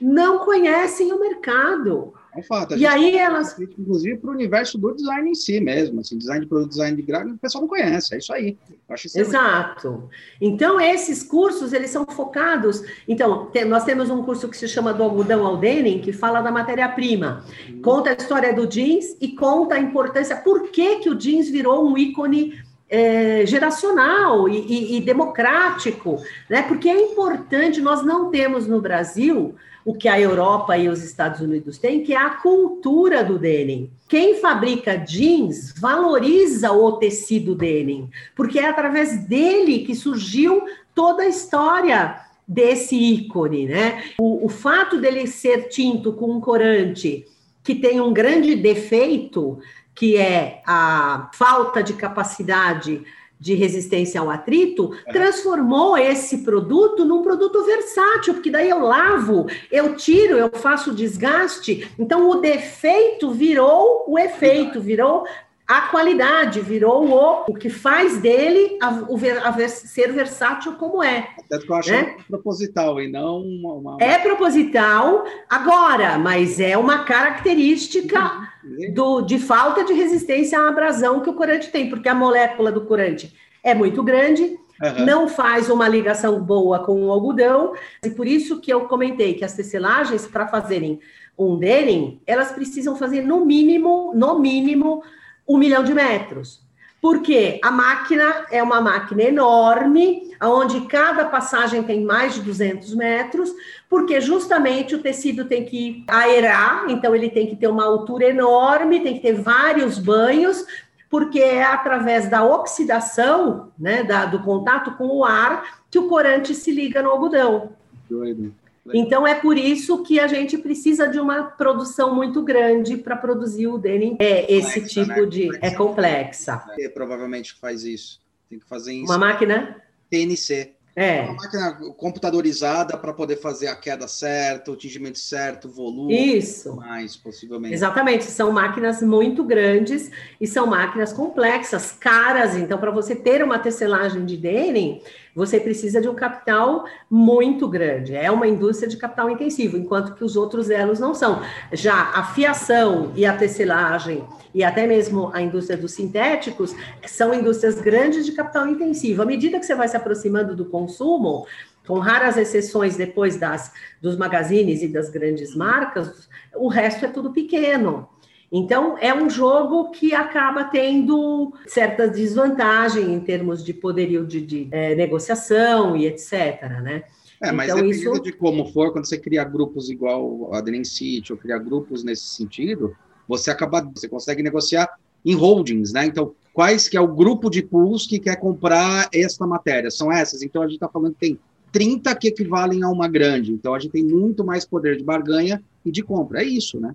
não 0.00 0.40
conhecem 0.40 1.12
o 1.12 1.20
mercado. 1.20 2.12
É 2.34 2.40
um 2.40 2.42
fato. 2.42 2.76
E 2.76 2.86
aí 2.86 3.16
elas. 3.16 3.58
Inclusive 3.58 4.18
para 4.18 4.30
o 4.30 4.32
universo 4.32 4.76
do 4.76 4.94
design 4.94 5.30
em 5.30 5.34
si 5.34 5.60
mesmo, 5.60 6.00
assim, 6.00 6.18
design 6.18 6.40
de 6.40 6.48
produto, 6.48 6.70
design 6.70 6.96
de 6.96 7.02
gráfico, 7.02 7.34
o 7.34 7.38
pessoal 7.38 7.62
não 7.62 7.68
conhece, 7.68 8.14
é 8.14 8.18
isso 8.18 8.32
aí. 8.32 8.56
Isso 8.92 9.18
Exato. 9.18 9.90
Muito... 9.90 10.10
Então, 10.40 10.80
esses 10.80 11.22
cursos, 11.22 11.72
eles 11.72 11.90
são 11.90 12.04
focados. 12.04 12.82
Então, 13.06 13.46
tem, 13.46 13.64
nós 13.64 13.84
temos 13.84 14.10
um 14.10 14.22
curso 14.22 14.48
que 14.48 14.56
se 14.56 14.68
chama 14.68 14.92
do 14.92 15.02
algodão 15.02 15.46
ao 15.46 15.56
denim, 15.56 16.00
que 16.00 16.12
fala 16.12 16.40
da 16.40 16.50
matéria-prima. 16.50 17.44
Hum. 17.68 17.80
Conta 17.82 18.10
a 18.10 18.14
história 18.14 18.52
do 18.52 18.66
jeans 18.66 19.16
e 19.20 19.28
conta 19.28 19.76
a 19.76 19.80
importância, 19.80 20.36
por 20.36 20.70
que, 20.70 20.96
que 20.96 21.10
o 21.10 21.14
jeans 21.14 21.48
virou 21.48 21.88
um 21.88 21.96
ícone 21.96 22.63
é, 22.88 23.44
geracional 23.46 24.48
e, 24.48 24.58
e, 24.58 24.96
e, 24.96 25.00
democrático, 25.00 26.22
né? 26.48 26.62
Porque 26.62 26.88
é 26.88 27.12
importante, 27.12 27.80
nós 27.80 28.04
não 28.04 28.30
temos 28.30 28.66
no 28.66 28.80
Brasil 28.80 29.54
o 29.84 29.94
que 29.94 30.08
a 30.08 30.18
Europa 30.18 30.76
e 30.78 30.88
os 30.88 31.02
Estados 31.02 31.40
Unidos 31.40 31.76
têm, 31.76 32.02
que 32.02 32.14
é 32.14 32.16
a 32.16 32.30
cultura 32.30 33.22
do 33.22 33.38
denim. 33.38 33.90
Quem 34.08 34.36
fabrica 34.36 34.96
jeans 34.96 35.74
valoriza 35.78 36.72
o 36.72 36.92
tecido 36.92 37.54
denim, 37.54 38.08
porque 38.34 38.58
é 38.58 38.68
através 38.68 39.26
dele 39.26 39.80
que 39.80 39.94
surgiu 39.94 40.62
toda 40.94 41.22
a 41.22 41.28
história 41.28 42.20
desse 42.46 42.96
ícone, 42.96 43.66
né? 43.66 44.04
O, 44.18 44.46
o 44.46 44.48
fato 44.48 45.00
dele 45.00 45.26
ser 45.26 45.68
tinto 45.68 46.12
com 46.12 46.30
um 46.30 46.40
corante 46.40 47.26
que 47.62 47.74
tem 47.74 47.98
um 47.98 48.12
grande 48.12 48.54
defeito, 48.54 49.58
que 49.94 50.16
é 50.16 50.62
a 50.66 51.30
falta 51.32 51.82
de 51.82 51.94
capacidade 51.94 53.04
de 53.38 53.52
resistência 53.52 54.20
ao 54.20 54.30
atrito, 54.30 54.96
transformou 55.12 55.98
esse 55.98 56.38
produto 56.38 57.04
num 57.04 57.22
produto 57.22 57.62
versátil, 57.64 58.34
porque 58.34 58.50
daí 58.50 58.70
eu 58.70 58.80
lavo, 58.80 59.46
eu 59.70 59.96
tiro, 59.96 60.38
eu 60.38 60.48
faço 60.50 60.94
desgaste. 60.94 61.90
Então, 61.98 62.30
o 62.30 62.36
defeito 62.36 63.32
virou 63.32 64.06
o 64.08 64.18
efeito, 64.18 64.80
virou 64.80 65.26
a 65.66 65.82
qualidade, 65.82 66.60
virou 66.60 67.08
o, 67.08 67.44
o 67.48 67.54
que 67.54 67.70
faz 67.70 68.18
dele 68.18 68.78
a, 68.82 68.90
o, 69.08 69.16
a 69.44 69.68
ser 69.68 70.12
versátil 70.12 70.74
como 70.74 71.02
é. 71.02 71.30
Até 71.38 71.58
que 71.58 71.70
eu 71.70 71.76
acho 71.76 71.90
né? 71.90 72.16
proposital 72.28 73.00
e 73.00 73.10
não 73.10 73.40
uma, 73.40 73.72
uma, 73.74 73.96
É 73.98 74.18
proposital 74.18 75.24
agora, 75.48 76.18
mas 76.18 76.60
é 76.60 76.76
uma 76.76 77.04
característica 77.04 78.50
uhum. 78.62 78.92
do, 78.92 79.20
de 79.22 79.38
falta 79.38 79.84
de 79.84 79.94
resistência 79.94 80.60
à 80.60 80.68
abrasão 80.68 81.20
que 81.20 81.30
o 81.30 81.34
corante 81.34 81.70
tem, 81.70 81.88
porque 81.88 82.10
a 82.10 82.14
molécula 82.14 82.70
do 82.70 82.82
corante 82.82 83.34
é 83.62 83.74
muito 83.74 84.02
grande, 84.02 84.58
Uhum. 84.82 85.06
não 85.06 85.28
faz 85.28 85.70
uma 85.70 85.86
ligação 85.86 86.42
boa 86.42 86.80
com 86.80 87.04
o 87.04 87.12
algodão, 87.12 87.74
e 88.04 88.10
por 88.10 88.26
isso 88.26 88.60
que 88.60 88.72
eu 88.72 88.86
comentei 88.86 89.34
que 89.34 89.44
as 89.44 89.54
tecelagens, 89.54 90.26
para 90.26 90.48
fazerem 90.48 90.98
um 91.38 91.56
denim, 91.56 92.20
elas 92.26 92.50
precisam 92.50 92.96
fazer 92.96 93.22
no 93.22 93.46
mínimo, 93.46 94.12
no 94.16 94.40
mínimo, 94.40 95.00
um 95.48 95.58
milhão 95.58 95.84
de 95.84 95.94
metros. 95.94 96.62
Porque 97.00 97.60
a 97.62 97.70
máquina 97.70 98.46
é 98.50 98.62
uma 98.62 98.80
máquina 98.80 99.24
enorme, 99.24 100.34
onde 100.42 100.80
cada 100.86 101.26
passagem 101.26 101.82
tem 101.82 102.02
mais 102.02 102.34
de 102.34 102.40
200 102.40 102.94
metros, 102.94 103.52
porque 103.90 104.22
justamente 104.22 104.94
o 104.94 105.02
tecido 105.02 105.44
tem 105.44 105.66
que 105.66 106.02
aerar, 106.08 106.86
então 106.88 107.14
ele 107.14 107.28
tem 107.28 107.46
que 107.46 107.56
ter 107.56 107.68
uma 107.68 107.84
altura 107.84 108.24
enorme, 108.30 109.00
tem 109.00 109.14
que 109.14 109.20
ter 109.20 109.34
vários 109.34 109.98
banhos, 109.98 110.64
porque 111.10 111.40
é 111.40 111.62
através 111.62 112.28
da 112.28 112.42
oxidação, 112.42 113.70
né, 113.78 114.02
da, 114.02 114.24
do 114.24 114.42
contato 114.42 114.92
com 114.96 115.06
o 115.06 115.24
ar, 115.24 115.82
que 115.90 115.98
o 115.98 116.08
corante 116.08 116.54
se 116.54 116.72
liga 116.72 117.02
no 117.02 117.10
algodão. 117.10 117.72
Doido. 118.08 118.54
Então 118.92 119.26
é 119.26 119.34
por 119.34 119.56
isso 119.56 120.02
que 120.02 120.20
a 120.20 120.26
gente 120.26 120.58
precisa 120.58 121.08
de 121.08 121.18
uma 121.18 121.44
produção 121.44 122.14
muito 122.14 122.42
grande 122.42 122.98
para 122.98 123.16
produzir 123.16 123.66
o 123.66 123.78
denim. 123.78 124.16
É 124.18 124.52
esse 124.52 124.80
complexa, 124.80 125.04
tipo 125.04 125.20
né? 125.20 125.26
de 125.26 125.58
é 125.62 125.70
complexa. 125.70 126.64
É, 126.78 126.88
provavelmente 126.88 127.54
faz 127.54 127.84
isso. 127.84 128.20
Tem 128.50 128.58
que 128.58 128.66
fazer 128.66 128.92
isso. 128.92 129.10
Uma 129.10 129.18
máquina 129.18 129.80
TNC. 130.10 130.74
É. 130.96 131.22
Uma 131.22 131.34
máquina 131.34 131.72
computadorizada 131.96 132.96
para 132.96 133.12
poder 133.12 133.36
fazer 133.36 133.66
a 133.66 133.74
queda 133.74 134.06
certa, 134.06 134.70
o 134.70 134.76
tingimento 134.76 135.18
certo, 135.18 135.66
o 135.66 135.70
volume. 135.70 136.36
Isso. 136.36 136.76
Mais, 136.76 137.16
possivelmente. 137.16 137.74
Exatamente. 137.74 138.24
São 138.24 138.52
máquinas 138.52 139.02
muito 139.02 139.42
grandes 139.42 140.10
e 140.40 140.46
são 140.46 140.68
máquinas 140.68 141.12
complexas, 141.12 141.90
caras. 141.90 142.54
Então, 142.54 142.78
para 142.78 142.92
você 142.92 143.16
ter 143.16 143.42
uma 143.42 143.58
tecelagem 143.58 144.24
de 144.24 144.36
denim, 144.36 145.02
você 145.34 145.58
precisa 145.58 146.00
de 146.00 146.08
um 146.08 146.14
capital 146.14 146.84
muito 147.10 147.68
grande. 147.68 148.14
É 148.14 148.30
uma 148.30 148.46
indústria 148.46 148.88
de 148.88 148.96
capital 148.96 149.28
intensivo, 149.28 149.76
enquanto 149.76 150.14
que 150.14 150.24
os 150.24 150.36
outros 150.36 150.70
elos 150.70 151.00
não 151.00 151.14
são. 151.14 151.42
Já 151.72 152.12
a 152.14 152.22
fiação 152.22 153.12
e 153.16 153.26
a 153.26 153.36
tecelagem 153.36 154.24
e 154.54 154.62
até 154.62 154.86
mesmo 154.86 155.30
a 155.34 155.42
indústria 155.42 155.76
dos 155.76 155.92
sintéticos 155.92 156.74
são 157.06 157.34
indústrias 157.34 157.80
grandes 157.80 158.24
de 158.24 158.32
capital 158.32 158.68
intensivo. 158.68 159.22
À 159.22 159.26
medida 159.26 159.58
que 159.58 159.66
você 159.66 159.74
vai 159.74 159.88
se 159.88 159.96
aproximando 159.96 160.54
do 160.54 160.66
consumo, 160.66 161.46
com 161.86 161.98
raras 161.98 162.36
exceções 162.36 162.96
depois 162.96 163.36
das 163.36 163.72
dos 164.00 164.16
magazines 164.16 164.82
e 164.82 164.88
das 164.88 165.10
grandes 165.10 165.54
marcas, 165.54 166.28
o 166.54 166.68
resto 166.68 167.04
é 167.04 167.08
tudo 167.08 167.32
pequeno. 167.32 168.08
Então, 168.56 168.96
é 168.98 169.12
um 169.12 169.28
jogo 169.28 169.90
que 169.90 170.14
acaba 170.14 170.62
tendo 170.62 171.52
certa 171.66 172.06
desvantagem 172.06 173.12
em 173.12 173.18
termos 173.18 173.64
de 173.64 173.74
poderio 173.74 174.24
de, 174.24 174.40
de 174.40 174.68
é, 174.70 174.94
negociação 174.94 175.96
e 175.96 176.06
etc. 176.06 176.62
Né? 176.80 177.02
É, 177.42 177.50
mas 177.50 177.68
então, 177.68 177.82
dependendo 177.82 178.12
isso... 178.12 178.22
de 178.22 178.32
como 178.32 178.64
for, 178.66 178.92
quando 178.92 179.08
você 179.08 179.18
cria 179.18 179.42
grupos 179.42 179.90
igual 179.90 180.54
a 180.54 180.60
Dream 180.60 180.84
City, 180.84 181.32
ou 181.32 181.38
criar 181.38 181.58
grupos 181.58 182.04
nesse 182.04 182.26
sentido, 182.26 182.94
você 183.26 183.50
acaba, 183.50 183.90
você 183.92 184.08
consegue 184.08 184.40
negociar 184.40 184.88
em 185.24 185.34
holdings, 185.34 185.92
né? 185.92 186.06
Então, 186.06 186.32
quais 186.52 186.88
que 186.88 186.96
é 186.96 187.00
o 187.00 187.08
grupo 187.08 187.50
de 187.50 187.60
pools 187.60 188.06
que 188.06 188.20
quer 188.20 188.36
comprar 188.36 189.08
esta 189.12 189.44
matéria? 189.48 189.90
São 189.90 190.12
essas. 190.12 190.42
Então, 190.42 190.62
a 190.62 190.66
gente 190.66 190.76
está 190.76 190.88
falando 190.88 191.14
que 191.14 191.18
tem 191.18 191.40
30 191.72 192.14
que 192.14 192.28
equivalem 192.28 192.84
a 192.84 192.88
uma 192.88 193.08
grande. 193.08 193.50
Então, 193.50 193.74
a 193.74 193.80
gente 193.80 193.90
tem 193.90 194.04
muito 194.04 194.44
mais 194.44 194.64
poder 194.64 194.96
de 194.96 195.02
barganha 195.02 195.60
e 195.84 195.90
de 195.90 196.04
compra. 196.04 196.40
É 196.40 196.44
isso, 196.44 196.78
né? 196.78 196.94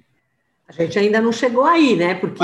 A 0.69 0.71
gente 0.71 0.99
ainda 0.99 1.19
não 1.19 1.31
chegou 1.31 1.65
aí, 1.65 1.95
né? 1.95 2.13
Porque, 2.13 2.43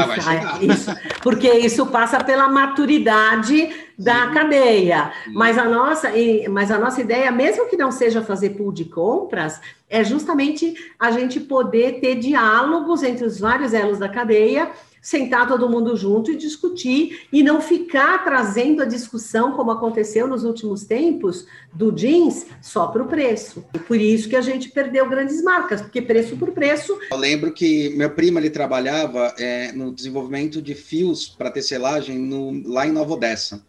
isso, 0.62 0.92
porque 1.22 1.48
isso 1.52 1.86
passa 1.86 2.24
pela 2.24 2.50
maturidade 2.50 3.70
da 4.00 4.28
Sim. 4.28 4.34
cadeia. 4.34 5.12
Sim. 5.24 5.32
Mas 5.34 5.58
a, 5.60 5.66
nossa, 5.66 6.12
mas 6.50 6.72
a 6.72 6.80
nossa 6.80 7.02
ideia, 7.02 7.32
mesmo 7.32 7.70
que 7.70 7.78
não 7.78 7.92
seja 7.92 8.24
fazer 8.24 8.52
pool 8.52 8.72
de 8.72 8.86
compras, 8.86 9.62
é 9.88 10.04
justamente 10.04 10.74
a 11.00 11.12
gente 11.12 11.40
poder 11.40 12.00
ter 12.00 12.16
diálogos 12.16 13.04
entre 13.04 13.26
os 13.26 13.40
vários 13.40 13.74
elos 13.76 14.00
da 14.00 14.10
cadeia 14.10 14.72
sentar 15.06 15.48
todo 15.48 15.70
mundo 15.70 15.96
junto 15.96 16.32
e 16.32 16.36
discutir 16.36 17.28
e 17.32 17.44
não 17.44 17.62
ficar 17.62 18.24
trazendo 18.24 18.82
a 18.82 18.86
discussão, 18.86 19.52
como 19.52 19.70
aconteceu 19.70 20.28
nos 20.28 20.44
últimos 20.44 20.84
tempos, 20.84 21.46
do 21.72 21.92
jeans 21.92 22.48
só 22.60 22.88
para 22.88 23.04
o 23.04 23.08
preço. 23.08 23.64
E 23.76 23.78
por 23.78 24.02
isso 24.02 24.28
que 24.28 24.36
a 24.36 24.42
gente 24.42 24.70
perdeu 24.70 25.08
grandes 25.08 25.44
marcas, 25.44 25.80
porque 25.80 26.02
preço 26.02 26.36
por 26.38 26.54
preço. 26.54 26.98
Eu 27.12 27.18
lembro 27.18 27.54
que 27.54 27.92
meu 27.92 28.10
primo 28.10 28.40
ele 28.40 28.50
trabalhava 28.50 29.32
é, 29.38 29.72
no 29.74 29.94
desenvolvimento 29.94 30.60
de 30.60 30.74
fios 30.74 31.30
para 31.30 31.52
tecelagem 31.52 32.18
no, 32.18 32.68
lá 32.68 32.88
em 32.88 32.92
Nova 32.92 33.14
Odessa. 33.14 33.64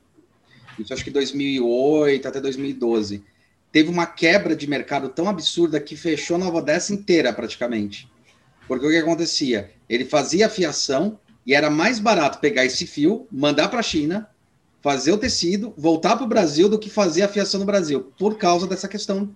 Isso 0.78 0.94
acho 0.94 1.04
que 1.04 1.10
2008 1.10 2.26
até 2.26 2.40
2012. 2.40 3.22
Teve 3.70 3.90
uma 3.90 4.06
quebra 4.06 4.56
de 4.56 4.66
mercado 4.66 5.10
tão 5.10 5.28
absurda 5.28 5.78
que 5.78 5.96
fechou 5.96 6.38
Nova 6.38 6.56
Odessa 6.56 6.94
inteira 6.94 7.30
praticamente. 7.30 8.08
Porque 8.66 8.86
o 8.86 8.88
que 8.88 8.96
acontecia? 8.96 9.70
Ele 9.86 10.06
fazia 10.06 10.48
fiação, 10.48 11.18
e 11.46 11.54
era 11.54 11.70
mais 11.70 11.98
barato 11.98 12.40
pegar 12.40 12.64
esse 12.64 12.86
fio, 12.86 13.26
mandar 13.30 13.68
para 13.68 13.80
a 13.80 13.82
China, 13.82 14.28
fazer 14.82 15.12
o 15.12 15.18
tecido, 15.18 15.72
voltar 15.76 16.16
para 16.16 16.24
o 16.24 16.28
Brasil 16.28 16.68
do 16.68 16.78
que 16.78 16.90
fazer 16.90 17.22
a 17.22 17.28
fiação 17.28 17.60
no 17.60 17.66
Brasil, 17.66 18.12
por 18.18 18.36
causa 18.36 18.66
dessa 18.66 18.88
questão 18.88 19.30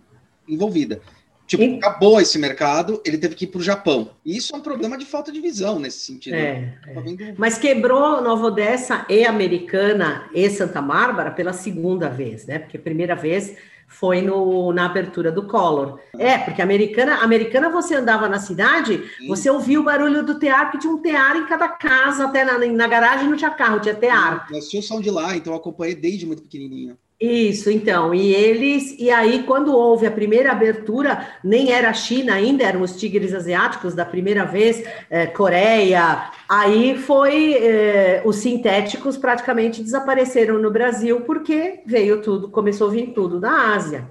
envolvida. 0.48 1.00
Tipo, 1.46 1.64
e... 1.64 1.74
acabou 1.76 2.20
esse 2.20 2.38
mercado, 2.38 3.02
ele 3.04 3.18
teve 3.18 3.34
que 3.34 3.44
ir 3.44 3.48
para 3.48 3.58
o 3.58 3.62
Japão. 3.62 4.10
E 4.24 4.36
isso 4.36 4.54
é 4.54 4.58
um 4.58 4.62
problema 4.62 4.96
de 4.96 5.04
falta 5.04 5.32
de 5.32 5.40
visão 5.40 5.80
nesse 5.80 5.98
sentido. 5.98 6.34
É, 6.34 6.78
é. 6.86 7.00
Vendo... 7.00 7.34
Mas 7.36 7.58
quebrou 7.58 8.22
Nova 8.22 8.46
Odessa 8.46 9.04
e 9.08 9.24
Americana 9.24 10.30
e 10.32 10.48
Santa 10.48 10.80
Bárbara 10.80 11.32
pela 11.32 11.52
segunda 11.52 12.08
vez, 12.08 12.46
né? 12.46 12.60
Porque 12.60 12.76
a 12.76 12.80
primeira 12.80 13.16
vez 13.16 13.56
foi 13.90 14.22
no, 14.22 14.72
na 14.72 14.86
abertura 14.86 15.32
do 15.32 15.48
Collor. 15.48 15.98
É, 16.16 16.38
porque 16.38 16.62
americana, 16.62 17.16
americana 17.16 17.68
você 17.68 17.96
andava 17.96 18.28
na 18.28 18.38
cidade, 18.38 19.02
Sim. 19.18 19.26
você 19.26 19.50
ouvia 19.50 19.80
o 19.80 19.84
barulho 19.84 20.24
do 20.24 20.38
tear, 20.38 20.70
que 20.70 20.78
tinha 20.78 20.92
um 20.92 21.02
tear 21.02 21.36
em 21.36 21.46
cada 21.46 21.68
casa, 21.68 22.26
até 22.26 22.44
na, 22.44 22.56
na 22.56 22.86
garagem 22.86 23.28
não 23.28 23.36
tinha 23.36 23.50
carro, 23.50 23.80
tinha 23.80 23.94
tear. 23.94 24.46
Nós 24.48 24.68
tínhamos 24.68 24.86
som 24.86 25.00
de 25.00 25.10
lá, 25.10 25.36
então 25.36 25.52
eu 25.52 25.58
acompanhei 25.58 25.96
desde 25.96 26.24
muito 26.24 26.42
pequenininho. 26.42 26.96
Isso, 27.20 27.70
então, 27.70 28.14
e 28.14 28.32
eles, 28.32 28.96
e 28.98 29.10
aí 29.10 29.42
quando 29.42 29.76
houve 29.76 30.06
a 30.06 30.10
primeira 30.10 30.52
abertura, 30.52 31.28
nem 31.44 31.70
era 31.70 31.90
a 31.90 31.92
China 31.92 32.32
ainda, 32.32 32.64
eram 32.64 32.80
os 32.80 32.96
tigres 32.98 33.34
asiáticos 33.34 33.94
da 33.94 34.06
primeira 34.06 34.46
vez, 34.46 34.82
é, 35.10 35.26
Coreia, 35.26 36.30
aí 36.48 36.96
foi, 36.96 37.52
é, 37.56 38.22
os 38.24 38.36
sintéticos 38.36 39.18
praticamente 39.18 39.82
desapareceram 39.82 40.58
no 40.58 40.70
Brasil, 40.70 41.20
porque 41.20 41.80
veio 41.84 42.22
tudo, 42.22 42.48
começou 42.48 42.88
a 42.88 42.92
vir 42.92 43.12
tudo 43.12 43.38
da 43.38 43.74
Ásia. 43.74 44.08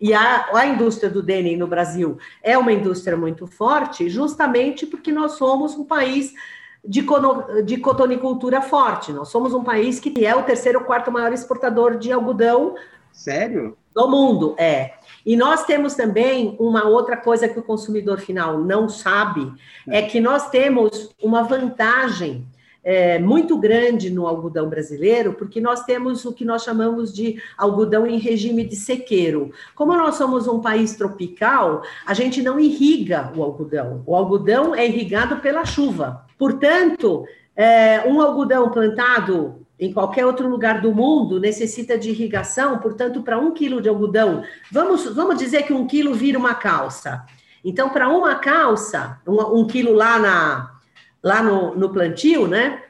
E 0.00 0.14
a, 0.14 0.48
a 0.54 0.66
indústria 0.66 1.10
do 1.10 1.22
denim 1.22 1.56
no 1.56 1.66
Brasil 1.66 2.16
é 2.42 2.56
uma 2.56 2.72
indústria 2.72 3.16
muito 3.16 3.46
forte, 3.46 4.08
justamente 4.08 4.86
porque 4.86 5.12
nós 5.12 5.32
somos 5.32 5.74
um 5.74 5.84
país 5.84 6.32
de, 6.88 7.06
de 7.64 7.76
cotonicultura 7.76 8.62
forte. 8.62 9.12
Nós 9.12 9.28
somos 9.28 9.52
um 9.52 9.62
país 9.62 10.00
que 10.00 10.24
é 10.24 10.34
o 10.34 10.42
terceiro 10.42 10.78
ou 10.78 10.84
quarto 10.86 11.12
maior 11.12 11.32
exportador 11.32 11.98
de 11.98 12.10
algodão. 12.10 12.74
Sério? 13.12 13.76
Do 13.94 14.08
mundo, 14.08 14.54
é. 14.58 14.94
E 15.26 15.36
nós 15.36 15.64
temos 15.64 15.94
também 15.94 16.56
uma 16.58 16.84
outra 16.84 17.16
coisa 17.16 17.48
que 17.48 17.58
o 17.58 17.62
consumidor 17.62 18.18
final 18.18 18.58
não 18.58 18.88
sabe, 18.88 19.52
é 19.86 20.00
que 20.00 20.20
nós 20.20 20.48
temos 20.48 21.14
uma 21.22 21.42
vantagem 21.42 22.46
é, 22.88 23.18
muito 23.18 23.58
grande 23.58 24.08
no 24.08 24.26
algodão 24.26 24.66
brasileiro, 24.66 25.34
porque 25.34 25.60
nós 25.60 25.84
temos 25.84 26.24
o 26.24 26.32
que 26.32 26.42
nós 26.42 26.64
chamamos 26.64 27.12
de 27.12 27.38
algodão 27.58 28.06
em 28.06 28.16
regime 28.18 28.64
de 28.64 28.76
sequeiro. 28.76 29.52
Como 29.74 29.94
nós 29.94 30.14
somos 30.14 30.48
um 30.48 30.58
país 30.58 30.96
tropical, 30.96 31.82
a 32.06 32.14
gente 32.14 32.40
não 32.40 32.58
irriga 32.58 33.30
o 33.36 33.42
algodão. 33.42 34.02
O 34.06 34.16
algodão 34.16 34.74
é 34.74 34.86
irrigado 34.86 35.36
pela 35.42 35.66
chuva. 35.66 36.24
Portanto, 36.38 37.26
é, 37.54 38.08
um 38.08 38.22
algodão 38.22 38.70
plantado 38.70 39.66
em 39.78 39.92
qualquer 39.92 40.24
outro 40.24 40.48
lugar 40.48 40.80
do 40.80 40.90
mundo 40.90 41.38
necessita 41.38 41.98
de 41.98 42.08
irrigação, 42.08 42.78
portanto, 42.78 43.20
para 43.20 43.38
um 43.38 43.52
quilo 43.52 43.82
de 43.82 43.90
algodão, 43.90 44.42
vamos, 44.72 45.04
vamos 45.14 45.36
dizer 45.36 45.64
que 45.64 45.74
um 45.74 45.86
quilo 45.86 46.14
vira 46.14 46.38
uma 46.38 46.54
calça. 46.54 47.22
Então, 47.62 47.90
para 47.90 48.08
uma 48.08 48.36
calça, 48.36 49.20
um, 49.26 49.60
um, 49.60 49.66
quilo 49.66 49.92
lá, 49.92 50.18
na, 50.18 50.77
lá 51.22 51.42
no, 51.42 51.74
no 51.74 51.92
plantio, 51.92 52.46
né? 52.46 52.82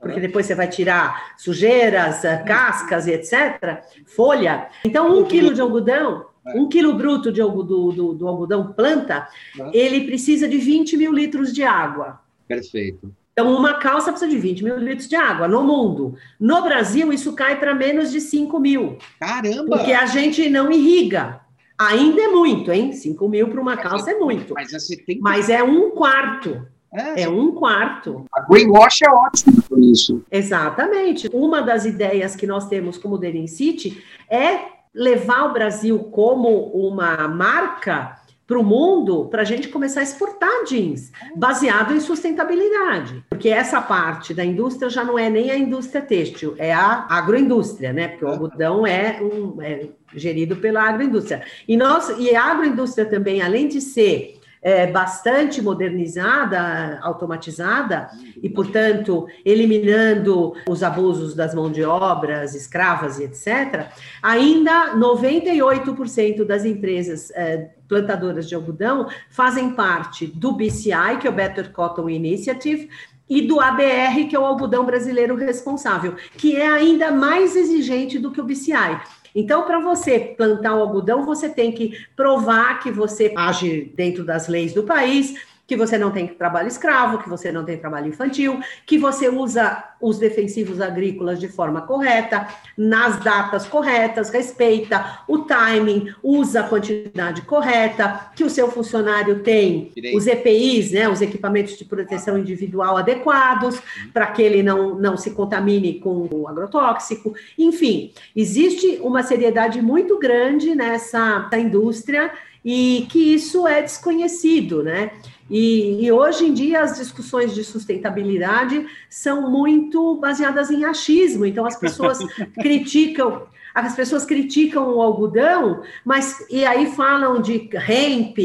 Porque 0.00 0.18
depois 0.18 0.46
você 0.46 0.54
vai 0.54 0.68
tirar 0.68 1.34
sujeiras, 1.38 2.22
cascas 2.44 3.06
e 3.06 3.12
etc., 3.12 3.84
folha. 4.04 4.68
Então, 4.84 5.16
um 5.16 5.24
quilo 5.24 5.54
de 5.54 5.60
algodão, 5.60 6.26
um 6.56 6.68
quilo 6.68 6.94
bruto 6.94 7.30
de, 7.30 7.40
do, 7.40 7.62
do, 7.62 8.14
do 8.14 8.28
algodão 8.28 8.72
planta, 8.72 9.28
ele 9.72 10.04
precisa 10.04 10.48
de 10.48 10.58
20 10.58 10.96
mil 10.96 11.12
litros 11.12 11.52
de 11.52 11.62
água. 11.62 12.20
Perfeito. 12.48 13.14
Então, 13.32 13.56
uma 13.56 13.74
calça 13.74 14.10
precisa 14.10 14.30
de 14.30 14.38
20 14.38 14.64
mil 14.64 14.76
litros 14.76 15.08
de 15.08 15.16
água 15.16 15.48
no 15.48 15.62
mundo. 15.62 16.16
No 16.38 16.62
Brasil, 16.62 17.12
isso 17.12 17.32
cai 17.34 17.58
para 17.58 17.74
menos 17.74 18.10
de 18.10 18.20
5 18.20 18.58
mil. 18.58 18.98
Caramba! 19.18 19.76
Porque 19.76 19.92
a 19.92 20.04
gente 20.04 20.50
não 20.50 20.70
irriga. 20.70 21.40
Ainda 21.78 22.22
é 22.22 22.28
muito, 22.28 22.70
hein? 22.70 22.92
5 22.92 23.28
mil 23.28 23.48
para 23.48 23.60
uma 23.60 23.76
calça 23.76 24.10
é 24.10 24.18
muito. 24.18 24.52
Mas, 24.52 24.72
é, 24.72 24.96
mas 25.20 25.48
é 25.48 25.62
um 25.62 25.90
quarto. 25.92 26.66
É, 26.92 27.22
é, 27.22 27.28
um 27.28 27.52
quarto. 27.52 28.26
A 28.34 28.42
greenwash 28.42 29.02
é 29.02 29.10
ótimo 29.10 29.62
por 29.62 29.78
isso. 29.78 30.22
Exatamente. 30.30 31.28
Uma 31.32 31.62
das 31.62 31.86
ideias 31.86 32.36
que 32.36 32.46
nós 32.46 32.68
temos 32.68 32.98
como 32.98 33.16
Denim 33.16 33.46
City 33.46 34.02
é 34.28 34.72
levar 34.94 35.44
o 35.48 35.52
Brasil 35.52 35.98
como 36.10 36.48
uma 36.74 37.26
marca 37.28 38.20
para 38.46 38.58
o 38.58 38.64
mundo 38.64 39.28
para 39.30 39.40
a 39.40 39.44
gente 39.44 39.68
começar 39.68 40.00
a 40.00 40.02
exportar 40.02 40.64
jeans, 40.64 41.10
baseado 41.34 41.94
em 41.94 42.00
sustentabilidade. 42.00 43.24
Porque 43.30 43.48
essa 43.48 43.80
parte 43.80 44.34
da 44.34 44.44
indústria 44.44 44.90
já 44.90 45.02
não 45.02 45.18
é 45.18 45.30
nem 45.30 45.50
a 45.50 45.56
indústria 45.56 46.02
têxtil, 46.02 46.54
é 46.58 46.74
a 46.74 47.06
agroindústria, 47.08 47.94
né? 47.94 48.08
Porque 48.08 48.26
o 48.26 48.28
algodão 48.28 48.86
é, 48.86 49.18
um, 49.22 49.62
é 49.62 49.88
gerido 50.14 50.56
pela 50.56 50.82
agroindústria. 50.82 51.42
E, 51.66 51.76
nós, 51.78 52.14
e 52.18 52.36
a 52.36 52.44
agroindústria 52.44 53.06
também, 53.06 53.40
além 53.40 53.68
de 53.68 53.80
ser 53.80 54.41
é, 54.62 54.86
bastante 54.86 55.60
modernizada, 55.60 57.00
automatizada, 57.02 58.08
e, 58.40 58.48
portanto, 58.48 59.26
eliminando 59.44 60.54
os 60.68 60.84
abusos 60.84 61.34
das 61.34 61.52
mãos 61.52 61.72
de 61.72 61.82
obras, 61.82 62.54
escravas 62.54 63.18
e 63.18 63.24
etc., 63.24 63.88
ainda 64.22 64.94
98% 64.94 66.44
das 66.44 66.64
empresas 66.64 67.32
é, 67.32 67.70
plantadoras 67.88 68.48
de 68.48 68.54
algodão 68.54 69.08
fazem 69.28 69.70
parte 69.70 70.26
do 70.26 70.52
BCI, 70.52 71.18
que 71.20 71.26
é 71.26 71.30
o 71.30 71.34
Better 71.34 71.72
Cotton 71.72 72.08
Initiative, 72.08 72.88
e 73.28 73.42
do 73.42 73.60
ABR, 73.60 74.28
que 74.28 74.36
é 74.36 74.38
o 74.38 74.44
algodão 74.44 74.84
brasileiro 74.84 75.34
responsável, 75.34 76.14
que 76.36 76.54
é 76.54 76.66
ainda 76.66 77.10
mais 77.10 77.56
exigente 77.56 78.18
do 78.18 78.30
que 78.30 78.40
o 78.40 78.44
BCI. 78.44 79.00
Então, 79.34 79.64
para 79.64 79.80
você 79.80 80.18
plantar 80.18 80.74
o 80.74 80.80
algodão, 80.80 81.24
você 81.24 81.48
tem 81.48 81.72
que 81.72 81.98
provar 82.14 82.80
que 82.80 82.90
você 82.90 83.32
age 83.36 83.92
dentro 83.94 84.24
das 84.24 84.48
leis 84.48 84.72
do 84.72 84.82
país, 84.82 85.34
que 85.72 85.76
você 85.76 85.96
não 85.96 86.10
tem 86.10 86.26
trabalho 86.26 86.68
escravo, 86.68 87.16
que 87.16 87.30
você 87.30 87.50
não 87.50 87.64
tem 87.64 87.78
trabalho 87.78 88.08
infantil, 88.08 88.60
que 88.84 88.98
você 88.98 89.30
usa 89.30 89.82
os 90.02 90.18
defensivos 90.18 90.82
agrícolas 90.82 91.40
de 91.40 91.48
forma 91.48 91.80
correta, 91.80 92.46
nas 92.76 93.18
datas 93.20 93.66
corretas, 93.66 94.28
respeita 94.28 95.20
o 95.26 95.38
timing, 95.38 96.12
usa 96.22 96.60
a 96.60 96.62
quantidade 96.64 97.40
correta, 97.42 98.32
que 98.36 98.44
o 98.44 98.50
seu 98.50 98.70
funcionário 98.70 99.38
tem 99.38 99.90
os 100.14 100.26
EPIs, 100.26 100.92
né, 100.92 101.08
os 101.08 101.22
equipamentos 101.22 101.78
de 101.78 101.86
proteção 101.86 102.36
individual 102.36 102.98
adequados, 102.98 103.80
para 104.12 104.26
que 104.26 104.42
ele 104.42 104.62
não, 104.62 104.94
não 104.96 105.16
se 105.16 105.30
contamine 105.30 106.00
com 106.00 106.28
o 106.30 106.46
agrotóxico. 106.48 107.32
Enfim, 107.56 108.12
existe 108.36 108.98
uma 109.00 109.22
seriedade 109.22 109.80
muito 109.80 110.18
grande 110.18 110.74
nessa 110.74 111.48
indústria 111.54 112.30
e 112.64 113.06
que 113.10 113.34
isso 113.34 113.66
é 113.66 113.82
desconhecido, 113.82 114.82
né? 114.82 115.10
E, 115.50 116.04
e, 116.04 116.12
hoje 116.12 116.46
em 116.46 116.54
dia 116.54 116.80
as 116.80 116.96
discussões 116.96 117.54
de 117.54 117.62
sustentabilidade 117.62 118.86
são 119.10 119.50
muito 119.50 120.16
baseadas 120.16 120.70
em 120.70 120.84
achismo, 120.84 121.44
então 121.44 121.66
as 121.66 121.76
pessoas 121.76 122.18
criticam. 122.60 123.42
As 123.74 123.96
pessoas 123.96 124.26
criticam 124.26 124.94
o 124.94 125.00
algodão, 125.00 125.82
mas 126.04 126.44
e 126.50 126.62
aí 126.62 126.94
falam 126.94 127.40
de 127.40 127.70
hemp, 127.88 128.36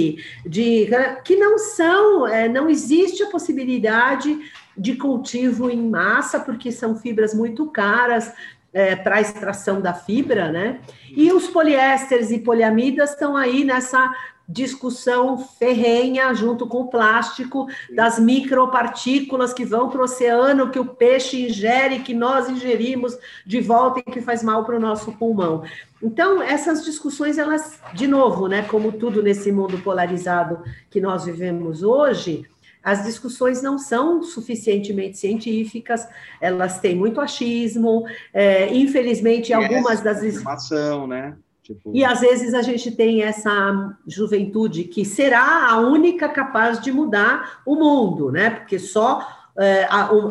de 0.46 0.88
que 1.26 1.36
não 1.36 1.58
são, 1.58 2.26
é, 2.26 2.48
não 2.48 2.70
existe 2.70 3.24
a 3.24 3.30
possibilidade 3.30 4.40
de 4.78 4.96
cultivo 4.96 5.70
em 5.70 5.90
massa, 5.90 6.40
porque 6.40 6.72
são 6.72 6.96
fibras 6.96 7.34
muito 7.34 7.66
caras, 7.68 8.32
é, 8.74 8.96
para 8.96 9.22
extração 9.22 9.82
da 9.82 9.94
fibra, 9.94 10.52
né? 10.52 10.80
E 11.10 11.32
os 11.32 11.48
poliésteres 11.48 12.32
e 12.32 12.40
poliamidas 12.40 13.12
estão 13.12 13.36
aí 13.36 13.64
nessa 13.64 14.14
discussão 14.48 15.38
ferrenha 15.38 16.34
junto 16.34 16.66
com 16.66 16.82
o 16.82 16.88
plástico 16.88 17.68
das 17.94 18.18
micropartículas 18.18 19.54
que 19.54 19.66
vão 19.66 19.90
para 19.90 20.00
o 20.00 20.04
oceano, 20.06 20.70
que 20.70 20.80
o 20.80 20.86
peixe 20.86 21.48
ingere, 21.48 22.00
que 22.00 22.14
nós 22.14 22.50
ingerimos 22.50 23.18
de 23.46 23.60
volta 23.60 24.00
e 24.00 24.04
que 24.04 24.22
faz 24.22 24.42
mal 24.42 24.64
para 24.64 24.78
o 24.78 24.80
nosso 24.80 25.12
pulmão. 25.12 25.64
Então, 26.02 26.42
essas 26.42 26.86
discussões, 26.86 27.38
elas, 27.38 27.82
de 27.94 28.08
novo, 28.08 28.48
né, 28.48 28.62
como 28.62 28.94
tudo 28.94 29.22
nesse 29.22 29.52
mundo 29.52 29.80
polarizado 29.80 30.64
que 30.90 31.02
nós 31.02 31.26
vivemos 31.26 31.84
hoje, 31.84 32.46
as 32.88 33.04
discussões 33.04 33.62
não 33.62 33.78
são 33.78 34.24
suficientemente 34.24 35.18
científicas, 35.18 36.08
elas 36.40 36.80
têm 36.80 36.96
muito 36.96 37.20
achismo, 37.20 38.06
é, 38.34 38.74
infelizmente, 38.74 39.52
algumas 39.52 40.00
das. 40.00 40.24
Informação, 40.24 41.06
né? 41.06 41.36
Tipo... 41.62 41.92
E 41.94 42.06
às 42.06 42.22
vezes 42.22 42.54
a 42.54 42.62
gente 42.62 42.90
tem 42.90 43.24
essa 43.24 43.94
juventude 44.08 44.86
que 44.86 45.04
será 45.04 45.70
a 45.70 45.82
única 45.82 46.30
capaz 46.30 46.80
de 46.80 46.94
mudar 46.94 47.62
o 47.66 47.76
mundo, 47.76 48.32
né? 48.32 48.52
Porque 48.52 48.80
só 48.80 49.28
é, 49.60 49.86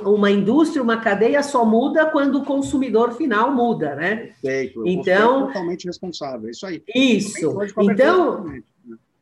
uma 0.07 0.31
indústria, 0.31 0.83
uma 0.83 0.97
cadeia 0.97 1.43
só 1.43 1.63
muda 1.63 2.07
quando 2.07 2.37
o 2.37 2.45
consumidor 2.47 3.13
final 3.13 3.53
muda, 3.53 3.95
né? 3.95 4.31
Perfeito. 4.41 4.83
Então, 4.87 5.49
totalmente 5.49 5.85
responsável, 5.85 6.49
isso 6.49 6.65
aí. 6.65 6.83
Isso. 6.95 7.55
Então, 7.83 8.47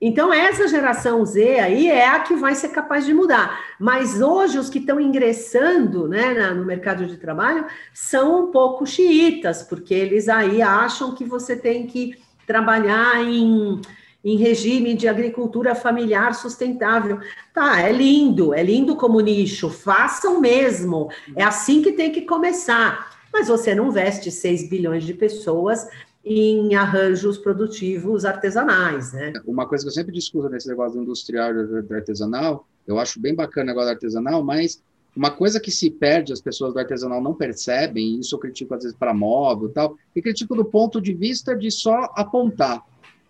Então, 0.07 0.31
essa 0.31 0.69
geração 0.69 1.25
Z 1.25 1.61
aí 1.61 1.89
é 1.89 2.07
a 2.07 2.21
que 2.21 2.35
vai 2.35 2.55
ser 2.55 2.69
capaz 2.69 3.07
de 3.07 3.15
mudar. 3.15 3.59
Mas 3.81 4.21
hoje, 4.21 4.59
os 4.59 4.69
que 4.69 4.79
estão 4.79 5.01
ingressando 5.01 6.07
né, 6.07 6.51
no 6.51 6.63
mercado 6.63 7.07
de 7.07 7.17
trabalho 7.17 7.65
são 7.95 8.45
um 8.45 8.51
pouco 8.51 8.85
xiitas, 8.85 9.63
porque 9.63 9.95
eles 9.95 10.29
aí 10.29 10.61
acham 10.61 11.15
que 11.15 11.25
você 11.25 11.57
tem 11.57 11.87
que 11.87 12.19
trabalhar 12.47 13.25
em, 13.25 13.81
em 14.23 14.37
regime 14.37 14.93
de 14.93 15.09
agricultura 15.09 15.75
familiar 15.75 16.35
sustentável. 16.35 17.19
Tá, 17.55 17.81
é 17.81 17.91
lindo, 17.91 18.53
é 18.53 18.63
lindo 18.63 18.97
como 18.97 19.21
nicho, 19.21 19.71
façam 19.71 20.39
mesmo. 20.39 21.09
É 21.35 21.43
assim 21.43 21.81
que 21.81 21.93
tem 21.93 22.13
que 22.13 22.27
começar. 22.27 23.11
Mas 23.33 23.49
você 23.49 23.75
não 23.75 23.91
veste 23.91 24.31
6 24.31 24.69
bilhões 24.69 25.03
de 25.03 25.15
pessoas 25.15 25.89
em 26.25 26.75
arranjos 26.75 27.37
produtivos 27.37 28.25
artesanais, 28.25 29.12
né? 29.12 29.33
Uma 29.45 29.66
coisa 29.66 29.85
que 29.85 29.89
eu 29.89 29.93
sempre 29.93 30.12
discuto 30.12 30.49
nesse 30.49 30.66
negócio 30.68 30.97
do 30.97 31.03
industrial 31.03 31.51
e 31.51 31.83
do 31.83 31.95
artesanal, 31.95 32.66
eu 32.87 32.99
acho 32.99 33.20
bem 33.20 33.35
bacana 33.35 33.64
o 33.64 33.66
negócio 33.68 33.91
do 33.91 33.95
artesanal, 33.95 34.43
mas 34.43 34.83
uma 35.14 35.31
coisa 35.31 35.61
que 35.61 35.70
se 35.70 35.91
perde, 35.91 36.33
as 36.33 36.41
pessoas 36.41 36.72
do 36.72 36.79
artesanal 36.79 37.22
não 37.22 37.35
percebem, 37.35 38.16
e 38.16 38.20
isso 38.20 38.35
eu 38.35 38.39
critico 38.39 38.75
às 38.75 38.83
vezes 38.83 38.97
para 38.99 39.14
móvel 39.14 39.68
e 39.68 39.72
tal, 39.72 39.97
e 40.16 40.22
critico 40.22 40.57
do 40.57 40.64
ponto 40.64 41.01
de 41.01 41.12
vista 41.12 41.55
de 41.55 41.70
só 41.70 42.11
apontar, 42.16 42.83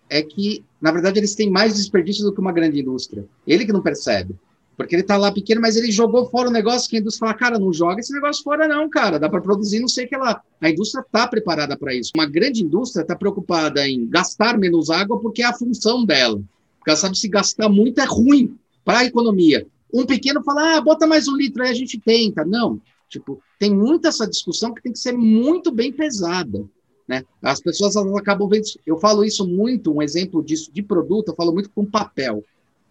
é 0.09 0.21
que, 0.21 0.63
na 0.79 0.91
verdade, 0.91 1.19
eles 1.19 1.35
têm 1.35 1.49
mais 1.49 1.75
desperdício 1.75 2.23
do 2.23 2.33
que 2.33 2.39
uma 2.39 2.51
grande 2.51 2.79
indústria. 2.79 3.25
Ele 3.45 3.65
que 3.65 3.73
não 3.73 3.81
percebe. 3.81 4.35
Porque 4.75 4.95
ele 4.95 5.01
está 5.01 5.15
lá 5.15 5.31
pequeno, 5.31 5.61
mas 5.61 5.75
ele 5.75 5.91
jogou 5.91 6.29
fora 6.29 6.49
o 6.49 6.51
negócio 6.51 6.89
que 6.89 6.97
a 6.97 6.99
indústria 6.99 7.27
fala, 7.27 7.39
cara, 7.39 7.59
não 7.59 7.71
joga 7.71 8.01
esse 8.01 8.13
negócio 8.13 8.43
fora 8.43 8.67
não, 8.67 8.89
cara, 8.89 9.17
dá 9.17 9.29
para 9.29 9.41
produzir 9.41 9.79
não 9.79 9.87
sei 9.87 10.05
o 10.05 10.09
que 10.09 10.17
lá. 10.17 10.41
A 10.59 10.69
indústria 10.69 11.01
está 11.01 11.27
preparada 11.27 11.77
para 11.77 11.93
isso. 11.93 12.11
Uma 12.15 12.25
grande 12.25 12.63
indústria 12.63 13.01
está 13.01 13.15
preocupada 13.15 13.87
em 13.87 14.07
gastar 14.07 14.57
menos 14.57 14.89
água 14.89 15.19
porque 15.19 15.41
é 15.41 15.45
a 15.45 15.53
função 15.53 16.05
dela. 16.05 16.41
Porque 16.77 16.89
ela 16.89 16.97
sabe 16.97 17.17
se 17.17 17.27
gastar 17.29 17.69
muito 17.69 17.99
é 17.99 18.05
ruim 18.05 18.57
para 18.83 18.99
a 18.99 19.05
economia. 19.05 19.65
Um 19.93 20.05
pequeno 20.05 20.43
fala, 20.43 20.75
ah, 20.75 20.81
bota 20.81 21.07
mais 21.07 21.27
um 21.27 21.37
litro, 21.37 21.63
aí 21.63 21.69
a 21.69 21.73
gente 21.73 21.99
tenta. 21.99 22.43
Não, 22.43 22.81
tipo, 23.07 23.41
tem 23.57 23.73
muita 23.73 24.09
essa 24.09 24.27
discussão 24.27 24.73
que 24.73 24.81
tem 24.81 24.91
que 24.91 24.99
ser 24.99 25.13
muito 25.13 25.71
bem 25.71 25.91
pesada. 25.91 26.65
Né? 27.07 27.23
As 27.41 27.61
pessoas 27.61 27.95
acabam 27.95 28.47
vendo. 28.49 28.65
Eu 28.85 28.97
falo 28.97 29.23
isso 29.23 29.47
muito, 29.47 29.93
um 29.93 30.01
exemplo 30.01 30.43
disso 30.43 30.71
de 30.71 30.83
produto, 30.83 31.29
eu 31.29 31.35
falo 31.35 31.53
muito 31.53 31.69
com 31.69 31.85
papel. 31.85 32.43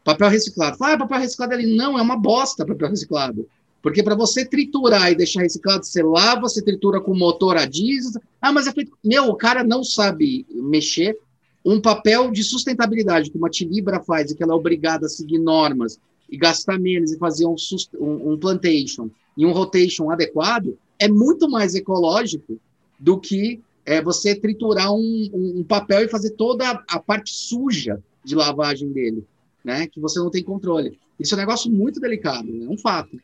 Papel 0.04 0.28
reciclado. 0.28 0.76
Ah, 0.80 0.98
papel 0.98 1.18
reciclado 1.18 1.54
ali. 1.54 1.74
Não, 1.74 1.98
é 1.98 2.02
uma 2.02 2.16
bosta 2.16 2.66
papel 2.66 2.90
reciclado. 2.90 3.48
Porque 3.82 4.02
para 4.02 4.14
você 4.14 4.44
triturar 4.44 5.10
e 5.10 5.14
deixar 5.14 5.42
reciclado, 5.42 5.84
você 5.84 6.02
lava, 6.02 6.42
você 6.42 6.62
tritura 6.62 7.00
com 7.00 7.14
motor 7.14 7.56
a 7.56 7.64
diesel. 7.64 8.20
Ah, 8.40 8.52
mas 8.52 8.66
é 8.66 8.72
feito. 8.72 8.92
Meu, 9.02 9.24
o 9.28 9.34
cara 9.34 9.64
não 9.64 9.82
sabe 9.82 10.46
mexer. 10.50 11.18
Um 11.64 11.80
papel 11.80 12.30
de 12.30 12.44
sustentabilidade 12.44 13.30
que 13.30 13.38
uma 13.38 13.48
Tilibra 13.48 13.98
faz 14.00 14.30
e 14.30 14.36
que 14.36 14.42
ela 14.42 14.52
é 14.52 14.56
obrigada 14.56 15.06
a 15.06 15.08
seguir 15.08 15.38
normas 15.38 15.98
e 16.30 16.36
gastar 16.36 16.78
menos 16.78 17.12
e 17.12 17.18
fazer 17.18 17.46
um, 17.46 17.56
um, 17.98 18.32
um 18.32 18.38
plantation 18.38 19.08
e 19.36 19.46
um 19.46 19.52
rotation 19.52 20.10
adequado 20.10 20.76
é 20.98 21.08
muito 21.08 21.48
mais 21.48 21.74
ecológico 21.74 22.58
do 22.98 23.18
que 23.18 23.60
é, 23.84 24.02
você 24.02 24.34
triturar 24.34 24.92
um, 24.92 25.30
um, 25.32 25.64
papel 25.64 26.04
e 26.04 26.08
fazer 26.08 26.30
toda 26.30 26.82
a 26.88 26.98
parte 26.98 27.32
suja 27.32 28.02
de 28.22 28.34
lavagem 28.34 28.92
dele 28.92 29.24
né, 29.64 29.86
que 29.86 30.00
você 30.00 30.18
não 30.18 30.30
tem 30.30 30.44
controle. 30.44 30.98
Isso 31.18 31.34
é 31.34 31.36
um 31.36 31.40
negócio 31.40 31.70
muito 31.70 32.00
delicado, 32.00 32.48
é 32.48 32.68
um 32.68 32.76
fato. 32.76 33.18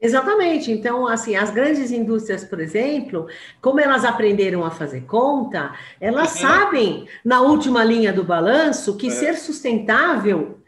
Exatamente. 0.00 0.72
Então, 0.72 1.06
assim, 1.06 1.36
as 1.36 1.50
grandes 1.50 1.90
indústrias, 1.90 2.42
por 2.42 2.58
exemplo, 2.58 3.26
como 3.60 3.80
elas 3.80 4.04
aprenderam 4.04 4.64
a 4.64 4.70
fazer 4.70 5.02
conta, 5.02 5.74
elas 6.00 6.34
uhum. 6.34 6.40
sabem, 6.40 7.08
na 7.24 7.42
última 7.42 7.84
linha 7.84 8.12
do 8.12 8.24
balanço, 8.24 8.96
que 8.96 9.08
é. 9.08 9.10
ser 9.10 9.36
sustentável 9.36 10.58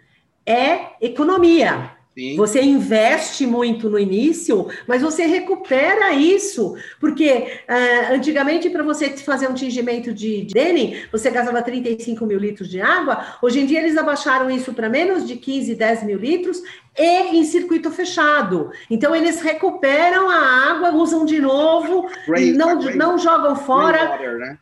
é 0.45 0.97
economia. 1.01 2.02
Sim. 2.15 2.37
Você 2.37 2.61
investe 2.61 3.47
muito 3.47 3.89
no 3.89 3.99
início, 3.99 4.69
mas 4.87 5.01
você 5.01 5.25
recupera 5.25 6.13
isso, 6.13 6.77
porque 7.01 7.63
uh, 7.69 8.15
antigamente 8.15 8.69
para 8.69 8.83
você 8.83 9.11
fazer 9.11 9.49
um 9.49 9.55
tingimento 9.55 10.13
de, 10.13 10.43
de 10.45 10.53
Denim, 10.53 10.97
você 11.11 11.31
gastava 11.31 11.63
35 11.63 12.27
mil 12.27 12.39
litros 12.39 12.69
de 12.69 12.83
água. 12.83 13.39
Hoje 13.41 13.61
em 13.61 13.67
dia 13.67 13.81
eles 13.81 13.97
abaixaram 13.97 14.51
isso 14.51 14.75
para 14.75 14.91
menos 14.91 15.27
de 15.27 15.37
15, 15.37 15.75
10 15.75 16.03
mil 16.03 16.19
litros 16.19 16.63
e 16.99 17.37
em 17.39 17.45
circuito 17.45 17.91
fechado. 17.91 18.71
Então 18.91 19.17
eles 19.17 19.41
recuperam 19.41 20.29
a 20.29 20.71
água, 20.71 20.91
usam 20.91 21.25
de 21.25 21.41
novo, 21.41 22.11
não, 22.55 22.79
não 22.95 23.19
jogam 23.19 23.57
fora. 23.57 24.11
Water, 24.11 24.39
né? 24.39 24.59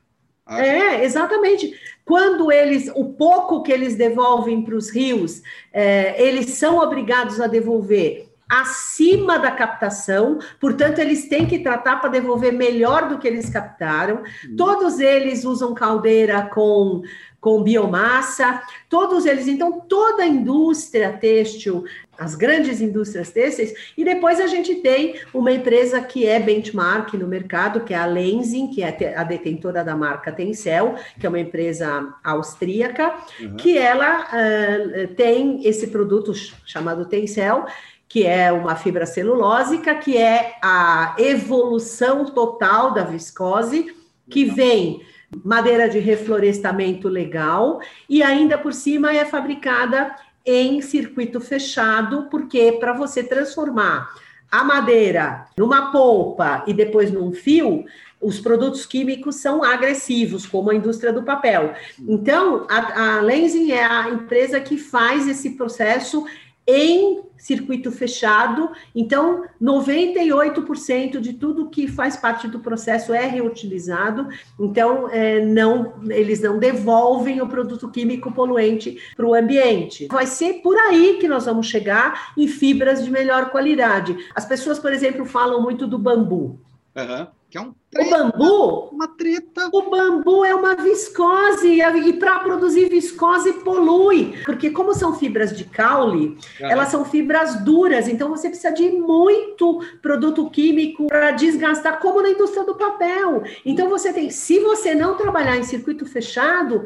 É, 0.50 1.04
exatamente. 1.04 1.78
Quando 2.04 2.50
eles, 2.50 2.90
o 2.94 3.04
pouco 3.12 3.62
que 3.62 3.72
eles 3.72 3.94
devolvem 3.94 4.62
para 4.62 4.74
os 4.74 4.90
rios, 4.90 5.42
é, 5.72 6.20
eles 6.20 6.50
são 6.50 6.78
obrigados 6.78 7.40
a 7.40 7.46
devolver 7.46 8.30
acima 8.50 9.38
da 9.38 9.52
captação, 9.52 10.40
portanto, 10.58 10.98
eles 10.98 11.28
têm 11.28 11.46
que 11.46 11.60
tratar 11.60 12.00
para 12.00 12.10
devolver 12.10 12.52
melhor 12.52 13.08
do 13.08 13.16
que 13.16 13.28
eles 13.28 13.48
captaram. 13.48 14.24
Uhum. 14.44 14.56
Todos 14.56 14.98
eles 14.98 15.44
usam 15.44 15.72
caldeira 15.72 16.42
com 16.52 17.00
com 17.40 17.62
biomassa, 17.62 18.62
todos 18.88 19.24
eles, 19.24 19.48
então, 19.48 19.80
toda 19.80 20.22
a 20.22 20.26
indústria 20.26 21.12
têxtil, 21.12 21.84
as 22.18 22.34
grandes 22.34 22.82
indústrias 22.82 23.30
têxteis, 23.30 23.72
e 23.96 24.04
depois 24.04 24.38
a 24.38 24.46
gente 24.46 24.74
tem 24.76 25.18
uma 25.32 25.50
empresa 25.50 26.02
que 26.02 26.26
é 26.26 26.38
benchmark 26.38 27.14
no 27.14 27.26
mercado, 27.26 27.80
que 27.80 27.94
é 27.94 27.96
a 27.96 28.04
Lenzing, 28.04 28.68
que 28.68 28.82
é 28.82 29.14
a 29.16 29.24
detentora 29.24 29.82
da 29.82 29.96
marca 29.96 30.30
Tencel, 30.30 30.96
que 31.18 31.24
é 31.24 31.28
uma 31.30 31.40
empresa 31.40 32.14
austríaca, 32.22 33.14
uhum. 33.40 33.56
que 33.56 33.78
ela 33.78 34.26
uh, 34.26 35.14
tem 35.14 35.66
esse 35.66 35.86
produto 35.86 36.34
chamado 36.66 37.06
Tencel, 37.06 37.64
que 38.06 38.26
é 38.26 38.52
uma 38.52 38.76
fibra 38.76 39.06
celulósica, 39.06 39.94
que 39.94 40.18
é 40.18 40.56
a 40.60 41.14
evolução 41.16 42.26
total 42.26 42.92
da 42.92 43.04
viscose, 43.04 43.94
que 44.28 44.44
vem 44.44 45.00
madeira 45.44 45.88
de 45.88 45.98
reflorestamento 45.98 47.08
legal 47.08 47.80
e 48.08 48.22
ainda 48.22 48.58
por 48.58 48.72
cima 48.72 49.12
é 49.12 49.24
fabricada 49.24 50.14
em 50.44 50.80
circuito 50.80 51.40
fechado, 51.40 52.28
porque 52.30 52.72
para 52.72 52.92
você 52.92 53.22
transformar 53.22 54.08
a 54.50 54.64
madeira 54.64 55.46
numa 55.56 55.92
polpa 55.92 56.64
e 56.66 56.74
depois 56.74 57.12
num 57.12 57.32
fio, 57.32 57.84
os 58.20 58.38
produtos 58.40 58.84
químicos 58.84 59.36
são 59.36 59.64
agressivos, 59.64 60.44
como 60.44 60.70
a 60.70 60.74
indústria 60.74 61.12
do 61.12 61.22
papel. 61.22 61.72
Então, 61.98 62.66
a, 62.68 63.18
a 63.18 63.20
Lenzing 63.20 63.72
é 63.72 63.84
a 63.84 64.10
empresa 64.10 64.60
que 64.60 64.76
faz 64.76 65.26
esse 65.26 65.50
processo 65.50 66.26
em 66.66 67.22
circuito 67.36 67.90
fechado. 67.90 68.70
Então, 68.94 69.44
98% 69.60 71.18
de 71.20 71.32
tudo 71.32 71.70
que 71.70 71.88
faz 71.88 72.16
parte 72.16 72.46
do 72.46 72.60
processo 72.60 73.12
é 73.12 73.26
reutilizado. 73.26 74.28
Então, 74.58 75.08
é, 75.10 75.44
não, 75.44 75.94
eles 76.10 76.40
não 76.40 76.58
devolvem 76.58 77.40
o 77.40 77.48
produto 77.48 77.88
químico 77.88 78.30
poluente 78.32 79.00
para 79.16 79.26
o 79.26 79.34
ambiente. 79.34 80.06
Vai 80.10 80.26
ser 80.26 80.54
por 80.62 80.76
aí 80.76 81.16
que 81.18 81.26
nós 81.26 81.46
vamos 81.46 81.66
chegar 81.66 82.32
em 82.36 82.46
fibras 82.46 83.02
de 83.04 83.10
melhor 83.10 83.50
qualidade. 83.50 84.16
As 84.34 84.44
pessoas, 84.44 84.78
por 84.78 84.92
exemplo, 84.92 85.24
falam 85.24 85.62
muito 85.62 85.86
do 85.86 85.98
bambu. 85.98 86.58
Uhum. 86.94 87.26
Que 87.50 87.58
é 87.58 87.60
um 87.60 87.74
treta, 87.90 88.16
o 88.16 88.30
bambu, 88.30 88.88
uma 88.92 89.08
treta. 89.08 89.68
O 89.72 89.90
bambu 89.90 90.44
é 90.44 90.54
uma 90.54 90.76
viscose 90.76 91.80
e 91.80 92.12
para 92.12 92.38
produzir 92.38 92.88
viscose 92.88 93.52
polui, 93.64 94.34
porque 94.46 94.70
como 94.70 94.94
são 94.94 95.16
fibras 95.16 95.56
de 95.56 95.64
caule, 95.64 96.38
elas 96.60 96.90
são 96.90 97.04
fibras 97.04 97.56
duras, 97.64 98.06
então 98.06 98.28
você 98.28 98.48
precisa 98.48 98.70
de 98.70 98.92
muito 98.92 99.84
produto 100.00 100.48
químico 100.48 101.08
para 101.08 101.32
desgastar, 101.32 101.98
como 101.98 102.22
na 102.22 102.30
indústria 102.30 102.64
do 102.64 102.76
papel. 102.76 103.42
Então 103.64 103.88
você 103.88 104.12
tem, 104.12 104.30
se 104.30 104.60
você 104.60 104.94
não 104.94 105.16
trabalhar 105.16 105.56
em 105.56 105.64
circuito 105.64 106.06
fechado, 106.06 106.84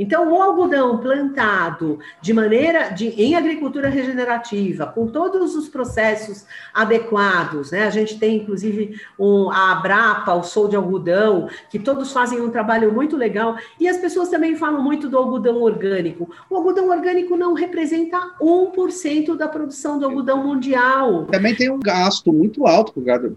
então, 0.00 0.32
o 0.32 0.40
algodão 0.40 0.96
plantado 0.96 1.98
de 2.22 2.32
maneira 2.32 2.88
de, 2.88 3.08
em 3.08 3.34
agricultura 3.34 3.90
regenerativa, 3.90 4.86
com 4.86 5.06
todos 5.06 5.54
os 5.54 5.68
processos 5.68 6.46
adequados, 6.72 7.70
né? 7.70 7.84
A 7.84 7.90
gente 7.90 8.18
tem 8.18 8.38
inclusive 8.38 8.98
um, 9.18 9.50
a 9.50 9.72
Abrapa, 9.72 10.32
o 10.32 10.42
Sol 10.42 10.68
de 10.68 10.74
Algodão, 10.74 11.50
que 11.68 11.78
todos 11.78 12.14
fazem 12.14 12.40
um 12.40 12.48
trabalho 12.48 12.90
muito 12.90 13.14
legal, 13.14 13.56
e 13.78 13.86
as 13.86 13.98
pessoas 13.98 14.30
também 14.30 14.56
falam 14.56 14.82
muito 14.82 15.06
do 15.06 15.18
algodão 15.18 15.60
orgânico. 15.60 16.30
O 16.48 16.56
algodão 16.56 16.88
orgânico 16.88 17.36
não 17.36 17.52
representa 17.52 18.18
1% 18.40 19.36
da 19.36 19.48
produção 19.48 19.98
do 19.98 20.06
algodão 20.06 20.42
mundial. 20.42 21.26
Também 21.26 21.54
tem 21.54 21.70
um 21.70 21.78
gasto 21.78 22.32
muito 22.32 22.66
alto 22.66 22.94
para 22.94 23.30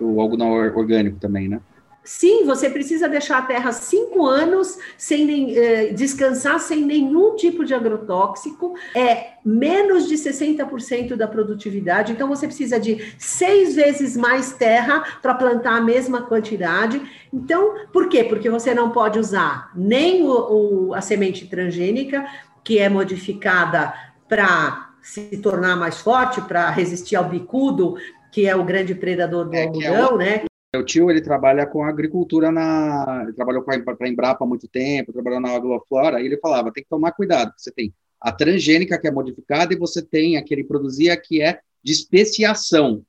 o 0.00 0.20
algodão 0.22 0.52
orgânico 0.52 1.18
também, 1.20 1.48
né? 1.48 1.60
Sim, 2.04 2.44
você 2.44 2.68
precisa 2.68 3.08
deixar 3.08 3.38
a 3.38 3.42
terra 3.42 3.70
cinco 3.70 4.26
anos 4.26 4.76
sem 4.98 5.24
nem, 5.24 5.56
eh, 5.56 5.92
descansar 5.92 6.58
sem 6.58 6.84
nenhum 6.84 7.36
tipo 7.36 7.64
de 7.64 7.74
agrotóxico, 7.74 8.74
é 8.92 9.34
menos 9.44 10.08
de 10.08 10.16
60% 10.16 11.14
da 11.14 11.28
produtividade, 11.28 12.10
então 12.10 12.26
você 12.26 12.46
precisa 12.46 12.80
de 12.80 13.14
seis 13.18 13.76
vezes 13.76 14.16
mais 14.16 14.52
terra 14.52 15.18
para 15.22 15.34
plantar 15.34 15.76
a 15.76 15.80
mesma 15.80 16.22
quantidade. 16.22 17.00
Então, 17.32 17.86
por 17.92 18.08
quê? 18.08 18.24
Porque 18.24 18.50
você 18.50 18.74
não 18.74 18.90
pode 18.90 19.20
usar 19.20 19.70
nem 19.76 20.24
o, 20.24 20.88
o, 20.88 20.94
a 20.94 21.00
semente 21.00 21.46
transgênica, 21.46 22.26
que 22.64 22.80
é 22.80 22.88
modificada 22.88 23.94
para 24.28 24.90
se 25.00 25.36
tornar 25.36 25.76
mais 25.76 26.00
forte, 26.00 26.40
para 26.40 26.68
resistir 26.70 27.14
ao 27.14 27.28
bicudo, 27.28 27.96
que 28.32 28.48
é 28.48 28.56
o 28.56 28.64
grande 28.64 28.94
predador 28.94 29.48
do 29.48 29.54
é, 29.54 29.60
é 29.60 29.66
algodão, 29.66 30.20
é 30.20 30.24
né? 30.24 30.44
Meu 30.74 30.82
tio, 30.82 31.10
ele 31.10 31.20
trabalha 31.20 31.66
com 31.66 31.84
agricultura 31.84 32.50
na... 32.50 33.20
Ele 33.24 33.34
trabalhou 33.34 33.62
para 33.62 33.76
a 34.00 34.08
Embrapa 34.08 34.42
há 34.42 34.48
muito 34.48 34.66
tempo, 34.66 35.12
trabalhou 35.12 35.38
na 35.38 35.50
Agroflora, 35.50 36.18
e 36.18 36.24
ele 36.24 36.38
falava, 36.38 36.72
tem 36.72 36.82
que 36.82 36.88
tomar 36.88 37.12
cuidado, 37.12 37.52
você 37.54 37.70
tem 37.70 37.92
a 38.18 38.32
transgênica, 38.32 38.98
que 38.98 39.06
é 39.06 39.10
modificada, 39.10 39.74
e 39.74 39.76
você 39.76 40.00
tem 40.00 40.38
a 40.38 40.42
que 40.42 40.54
ele 40.54 40.64
produzia, 40.64 41.14
que 41.14 41.42
é 41.42 41.60
de 41.84 41.92
especiação, 41.92 43.04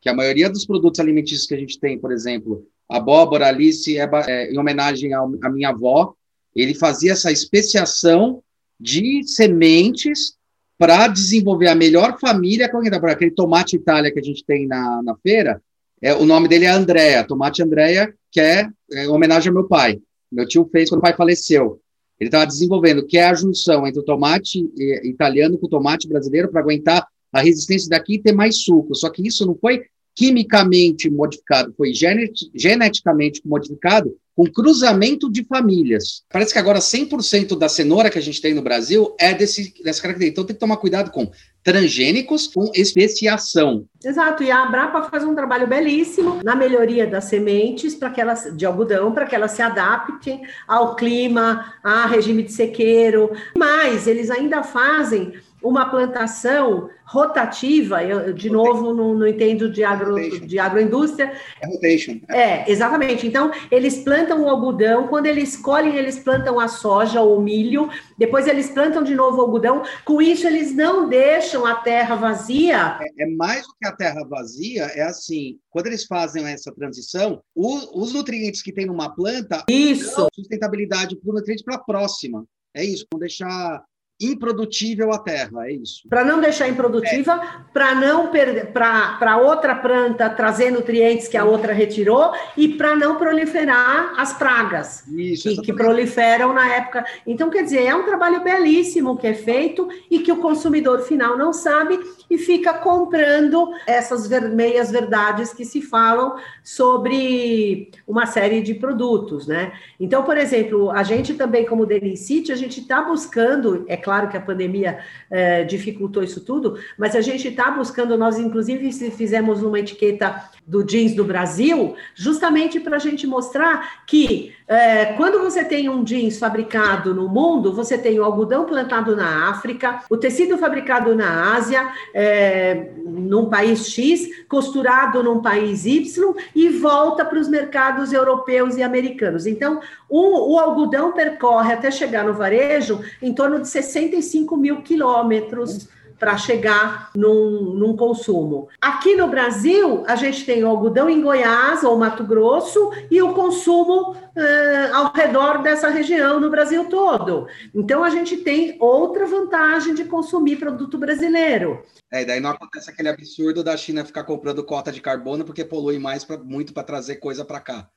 que 0.00 0.08
a 0.08 0.14
maioria 0.14 0.48
dos 0.48 0.64
produtos 0.64 0.98
alimentícios 0.98 1.46
que 1.46 1.54
a 1.54 1.58
gente 1.58 1.78
tem, 1.78 1.98
por 1.98 2.10
exemplo, 2.10 2.66
abóbora, 2.88 3.48
alice, 3.48 3.98
é, 3.98 4.08
é, 4.26 4.50
em 4.50 4.58
homenagem 4.58 5.12
à 5.12 5.50
minha 5.50 5.70
avó, 5.70 6.14
ele 6.56 6.74
fazia 6.74 7.12
essa 7.12 7.30
especiação 7.30 8.42
de 8.80 9.22
sementes 9.24 10.38
para 10.78 11.06
desenvolver 11.08 11.68
a 11.68 11.74
melhor 11.74 12.18
família, 12.18 12.70
com 12.70 12.78
aquele 12.78 13.30
tomate 13.30 13.76
Itália 13.76 14.10
que 14.10 14.20
a 14.20 14.22
gente 14.22 14.42
tem 14.42 14.66
na, 14.66 15.02
na 15.02 15.14
feira, 15.16 15.60
é, 16.04 16.14
o 16.14 16.26
nome 16.26 16.48
dele 16.48 16.66
é 16.66 16.68
Andréa, 16.68 17.24
Tomate 17.24 17.62
Andréa, 17.62 18.14
que 18.30 18.38
é, 18.38 18.68
é 18.92 19.08
homenagem 19.08 19.48
ao 19.48 19.54
meu 19.54 19.64
pai. 19.66 19.98
Meu 20.30 20.46
tio 20.46 20.68
fez 20.70 20.90
quando 20.90 20.98
o 20.98 21.02
pai 21.02 21.16
faleceu. 21.16 21.80
Ele 22.20 22.28
estava 22.28 22.46
desenvolvendo, 22.46 23.06
que 23.06 23.16
é 23.16 23.24
a 23.24 23.32
junção 23.32 23.86
entre 23.86 24.00
o 24.00 24.04
tomate 24.04 24.70
italiano 25.02 25.56
com 25.56 25.66
o 25.66 25.70
tomate 25.70 26.06
brasileiro 26.06 26.50
para 26.50 26.60
aguentar 26.60 27.08
a 27.32 27.40
resistência 27.40 27.88
daqui 27.88 28.16
e 28.16 28.22
ter 28.22 28.32
mais 28.32 28.58
suco. 28.58 28.94
Só 28.94 29.08
que 29.08 29.26
isso 29.26 29.46
não 29.46 29.56
foi 29.56 29.82
quimicamente 30.14 31.08
modificado, 31.08 31.72
foi 31.74 31.94
genet 31.94 32.50
geneticamente 32.54 33.40
modificado 33.42 34.14
com 34.34 34.44
cruzamento 34.44 35.30
de 35.30 35.44
famílias. 35.44 36.24
Parece 36.30 36.52
que 36.52 36.58
agora 36.58 36.78
100% 36.78 37.56
da 37.56 37.68
cenoura 37.68 38.10
que 38.10 38.18
a 38.18 38.22
gente 38.22 38.40
tem 38.40 38.52
no 38.52 38.62
Brasil 38.62 39.14
é 39.18 39.32
desse, 39.32 39.72
dessa 39.82 40.02
característica. 40.02 40.32
Então 40.32 40.44
tem 40.44 40.54
que 40.54 40.60
tomar 40.60 40.76
cuidado 40.76 41.10
com 41.10 41.30
transgênicos 41.62 42.46
com 42.46 42.70
especiação. 42.74 43.86
Exato, 44.04 44.42
e 44.42 44.50
a 44.50 44.64
Abrapa 44.64 45.04
faz 45.04 45.24
um 45.24 45.34
trabalho 45.34 45.66
belíssimo 45.66 46.40
na 46.44 46.54
melhoria 46.54 47.06
das 47.06 47.24
sementes 47.24 47.94
para 47.94 48.10
que 48.10 48.20
elas 48.20 48.54
de 48.54 48.66
algodão 48.66 49.12
para 49.12 49.24
que 49.24 49.34
elas 49.34 49.52
se 49.52 49.62
adaptem 49.62 50.42
ao 50.68 50.94
clima, 50.94 51.72
a 51.82 52.06
regime 52.06 52.42
de 52.42 52.52
sequeiro. 52.52 53.30
Mas 53.56 54.06
eles 54.06 54.30
ainda 54.30 54.62
fazem 54.62 55.32
uma 55.64 55.88
plantação 55.88 56.90
rotativa, 57.06 58.04
eu, 58.04 58.32
de 58.34 58.50
novo, 58.50 58.92
não, 58.92 59.14
não 59.14 59.26
entendo 59.26 59.70
de, 59.70 59.82
agro, 59.82 60.14
de 60.46 60.58
agroindústria. 60.58 61.32
É 61.60 61.66
rotation. 61.66 62.20
É, 62.28 62.70
exatamente. 62.70 63.26
Então, 63.26 63.50
eles 63.70 63.98
plantam 63.98 64.42
o 64.42 64.48
algodão, 64.48 65.08
quando 65.08 65.26
eles 65.26 65.56
colhem, 65.56 65.96
eles 65.96 66.18
plantam 66.18 66.60
a 66.60 66.68
soja 66.68 67.22
ou 67.22 67.38
o 67.38 67.42
milho, 67.42 67.88
depois 68.18 68.46
eles 68.46 68.68
plantam 68.70 69.02
de 69.02 69.14
novo 69.14 69.38
o 69.38 69.40
algodão. 69.40 69.82
Com 70.04 70.20
isso, 70.20 70.46
eles 70.46 70.74
não 70.74 71.08
deixam 71.08 71.64
a 71.64 71.76
terra 71.76 72.14
vazia. 72.14 72.98
É, 73.00 73.24
é 73.24 73.26
mais 73.26 73.62
do 73.62 73.74
que 73.80 73.86
a 73.86 73.92
terra 73.92 74.22
vazia, 74.28 74.84
é 74.94 75.02
assim, 75.02 75.58
quando 75.70 75.86
eles 75.86 76.04
fazem 76.04 76.46
essa 76.46 76.72
transição, 76.72 77.42
o, 77.54 78.02
os 78.02 78.12
nutrientes 78.12 78.62
que 78.62 78.72
tem 78.72 78.84
numa 78.84 79.14
planta, 79.14 79.64
isso. 79.68 80.28
sustentabilidade 80.34 81.16
para 81.16 81.30
o 81.30 81.34
nutriente 81.34 81.64
para 81.64 81.76
a 81.76 81.82
próxima. 81.82 82.44
É 82.74 82.84
isso, 82.84 83.06
não 83.12 83.20
deixar 83.20 83.84
improdutível 84.20 85.12
a 85.12 85.18
terra, 85.18 85.66
é 85.66 85.72
isso. 85.72 86.08
Para 86.08 86.24
não 86.24 86.40
deixar 86.40 86.68
improdutiva, 86.68 87.32
é. 87.32 87.72
para 87.72 87.94
não 87.94 88.28
perder, 88.28 88.72
para 88.72 89.36
outra 89.38 89.74
planta 89.74 90.30
trazer 90.30 90.70
nutrientes 90.70 91.26
que 91.26 91.36
a 91.36 91.44
outra 91.44 91.72
retirou 91.72 92.32
e 92.56 92.68
para 92.68 92.94
não 92.94 93.16
proliferar 93.16 94.14
as 94.16 94.32
pragas 94.32 95.04
isso, 95.08 95.48
que, 95.48 95.62
que, 95.62 95.72
proliferam 95.72 96.52
na 96.52 96.74
época. 96.74 97.04
Então, 97.26 97.50
quer 97.50 97.64
dizer, 97.64 97.82
é 97.82 97.94
um 97.94 98.04
trabalho 98.04 98.42
belíssimo 98.42 99.16
que 99.16 99.26
é 99.26 99.34
feito 99.34 99.88
e 100.10 100.20
que 100.20 100.30
o 100.30 100.36
consumidor 100.36 101.00
final 101.02 101.36
não 101.36 101.52
sabe 101.52 101.98
e 102.30 102.38
fica 102.38 102.72
comprando 102.74 103.70
essas 103.86 104.28
meias 104.28 104.90
verdades 104.90 105.52
que 105.52 105.64
se 105.64 105.82
falam 105.82 106.36
sobre 106.62 107.90
uma 108.06 108.26
série 108.26 108.62
de 108.62 108.74
produtos, 108.74 109.46
né? 109.46 109.72
Então, 109.98 110.22
por 110.22 110.36
exemplo, 110.36 110.90
a 110.90 111.02
gente 111.02 111.34
também, 111.34 111.66
como 111.66 111.84
Delicite, 111.86 112.52
a 112.52 112.56
gente 112.56 112.80
está 112.80 113.02
buscando, 113.02 113.84
é 113.88 113.96
claro 114.04 114.28
que 114.28 114.36
a 114.36 114.40
pandemia 114.40 114.98
é, 115.30 115.64
dificultou 115.64 116.22
isso 116.22 116.42
tudo, 116.42 116.78
mas 116.98 117.16
a 117.16 117.22
gente 117.22 117.48
está 117.48 117.70
buscando, 117.70 118.18
nós 118.18 118.38
inclusive 118.38 118.92
fizemos 119.10 119.62
uma 119.62 119.80
etiqueta 119.80 120.50
do 120.66 120.82
jeans 120.82 121.14
do 121.14 121.24
Brasil, 121.24 121.94
justamente 122.14 122.80
para 122.80 122.96
a 122.96 122.98
gente 122.98 123.26
mostrar 123.26 124.04
que 124.06 124.54
é, 124.66 125.12
quando 125.12 125.40
você 125.40 125.62
tem 125.62 125.90
um 125.90 126.02
jeans 126.02 126.38
fabricado 126.38 127.14
no 127.14 127.28
mundo, 127.28 127.72
você 127.72 127.98
tem 127.98 128.18
o 128.18 128.24
algodão 128.24 128.64
plantado 128.64 129.14
na 129.14 129.50
África, 129.50 130.02
o 130.08 130.16
tecido 130.16 130.56
fabricado 130.56 131.14
na 131.14 131.54
Ásia, 131.54 131.92
é, 132.14 132.92
num 133.04 133.50
país 133.50 133.90
X, 133.90 134.46
costurado 134.48 135.22
num 135.22 135.42
país 135.42 135.84
Y 135.84 136.34
e 136.54 136.70
volta 136.70 137.26
para 137.26 137.38
os 137.38 137.48
mercados 137.48 138.12
europeus 138.12 138.78
e 138.78 138.82
americanos. 138.82 139.46
Então, 139.46 139.80
o, 140.08 140.54
o, 140.54 140.58
algodão 140.58 141.12
percorre 141.12 141.74
até 141.74 141.90
chegar 141.90 142.24
no 142.24 142.32
varejo 142.32 143.00
em 143.20 143.34
torno 143.34 143.60
de 143.60 143.68
65 143.68 144.56
mil 144.56 144.80
quilômetros 144.80 145.88
para 146.18 146.36
chegar 146.36 147.10
num, 147.14 147.74
num, 147.74 147.96
consumo. 147.96 148.68
Aqui 148.80 149.14
no 149.16 149.28
Brasil, 149.28 150.04
a 150.06 150.16
gente 150.16 150.44
tem 150.44 150.64
o 150.64 150.68
algodão 150.68 151.08
em 151.08 151.20
Goiás 151.20 151.82
ou 151.82 151.98
Mato 151.98 152.24
Grosso 152.24 152.90
e 153.10 153.20
o 153.20 153.32
consumo 153.32 154.12
uh, 154.12 154.94
ao 154.94 155.12
redor 155.12 155.62
dessa 155.62 155.88
região 155.88 156.40
no 156.40 156.50
Brasil 156.50 156.88
todo. 156.88 157.46
Então, 157.74 158.04
a 158.04 158.10
gente 158.10 158.36
tem 158.38 158.76
outra 158.80 159.26
vantagem 159.26 159.94
de 159.94 160.04
consumir 160.04 160.56
produto 160.56 160.98
brasileiro. 160.98 161.82
É, 162.12 162.22
e 162.22 162.24
daí 162.24 162.40
não 162.40 162.50
acontece 162.50 162.90
aquele 162.90 163.08
absurdo 163.08 163.64
da 163.64 163.76
China 163.76 164.04
ficar 164.04 164.24
comprando 164.24 164.64
cota 164.64 164.92
de 164.92 165.00
carbono 165.00 165.44
porque 165.44 165.64
polui 165.64 165.98
mais 165.98 166.24
pra, 166.24 166.38
muito 166.38 166.72
para 166.72 166.84
trazer 166.84 167.16
coisa 167.16 167.44
para 167.44 167.60
cá. 167.60 167.88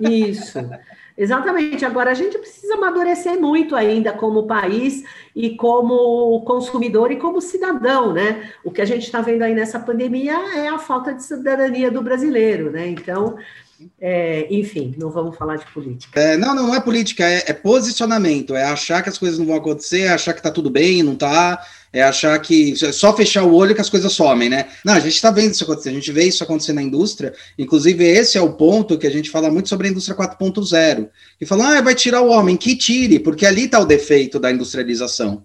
Isso, 0.00 0.58
exatamente. 1.18 1.84
Agora, 1.84 2.12
a 2.12 2.14
gente 2.14 2.38
precisa 2.38 2.74
amadurecer 2.74 3.38
muito 3.38 3.76
ainda 3.76 4.12
como 4.12 4.46
país 4.46 5.04
e 5.34 5.56
como 5.56 6.40
consumidor 6.44 7.12
e 7.12 7.16
como 7.16 7.40
cidadão, 7.40 8.12
né? 8.12 8.50
O 8.64 8.70
que 8.70 8.80
a 8.80 8.86
gente 8.86 9.02
está 9.02 9.20
vendo 9.20 9.42
aí 9.42 9.54
nessa 9.54 9.78
pandemia 9.78 10.34
é 10.56 10.68
a 10.68 10.78
falta 10.78 11.12
de 11.12 11.22
cidadania 11.22 11.90
do 11.90 12.00
brasileiro, 12.00 12.70
né? 12.70 12.88
Então, 12.88 13.36
é, 14.00 14.46
enfim, 14.50 14.94
não 14.98 15.10
vamos 15.10 15.36
falar 15.36 15.56
de 15.56 15.66
política. 15.72 16.20
É, 16.20 16.36
não, 16.36 16.54
não 16.54 16.74
é 16.74 16.80
política, 16.80 17.24
é, 17.24 17.44
é, 17.46 17.52
posicionamento, 17.52 18.54
é 18.54 18.64
achar 18.64 19.02
que 19.02 19.08
as 19.08 19.18
coisas 19.18 19.38
não 19.38 19.46
vão 19.46 19.56
acontecer, 19.56 20.02
é 20.02 20.08
achar 20.08 20.32
que 20.32 20.40
está 20.40 20.50
tudo 20.50 20.68
bem, 20.68 21.02
não 21.02 21.12
está, 21.12 21.62
é 21.92 22.02
achar 22.02 22.38
que 22.40 22.74
é 22.82 22.92
só 22.92 23.14
fechar 23.16 23.44
o 23.44 23.54
olho 23.54 23.74
que 23.74 23.80
as 23.80 23.90
coisas 23.90 24.12
somem, 24.12 24.48
né? 24.48 24.66
Não, 24.84 24.94
a 24.94 25.00
gente 25.00 25.14
está 25.14 25.30
vendo 25.30 25.52
isso 25.52 25.64
acontecer, 25.64 25.88
a 25.90 25.92
gente 25.92 26.12
vê 26.12 26.24
isso 26.24 26.42
acontecer 26.42 26.72
na 26.72 26.82
indústria, 26.82 27.32
inclusive 27.58 28.04
esse 28.04 28.36
é 28.36 28.40
o 28.40 28.52
ponto 28.52 28.98
que 28.98 29.06
a 29.06 29.10
gente 29.10 29.30
fala 29.30 29.50
muito 29.50 29.68
sobre 29.68 29.88
a 29.88 29.90
indústria 29.90 30.16
4.0, 30.16 31.08
e 31.40 31.46
fala, 31.46 31.78
ah, 31.78 31.80
vai 31.82 31.94
tirar 31.94 32.20
o 32.20 32.28
homem, 32.28 32.56
que 32.56 32.76
tire, 32.76 33.18
porque 33.18 33.46
ali 33.46 33.64
está 33.64 33.78
o 33.80 33.86
defeito 33.86 34.38
da 34.38 34.50
industrialização 34.50 35.44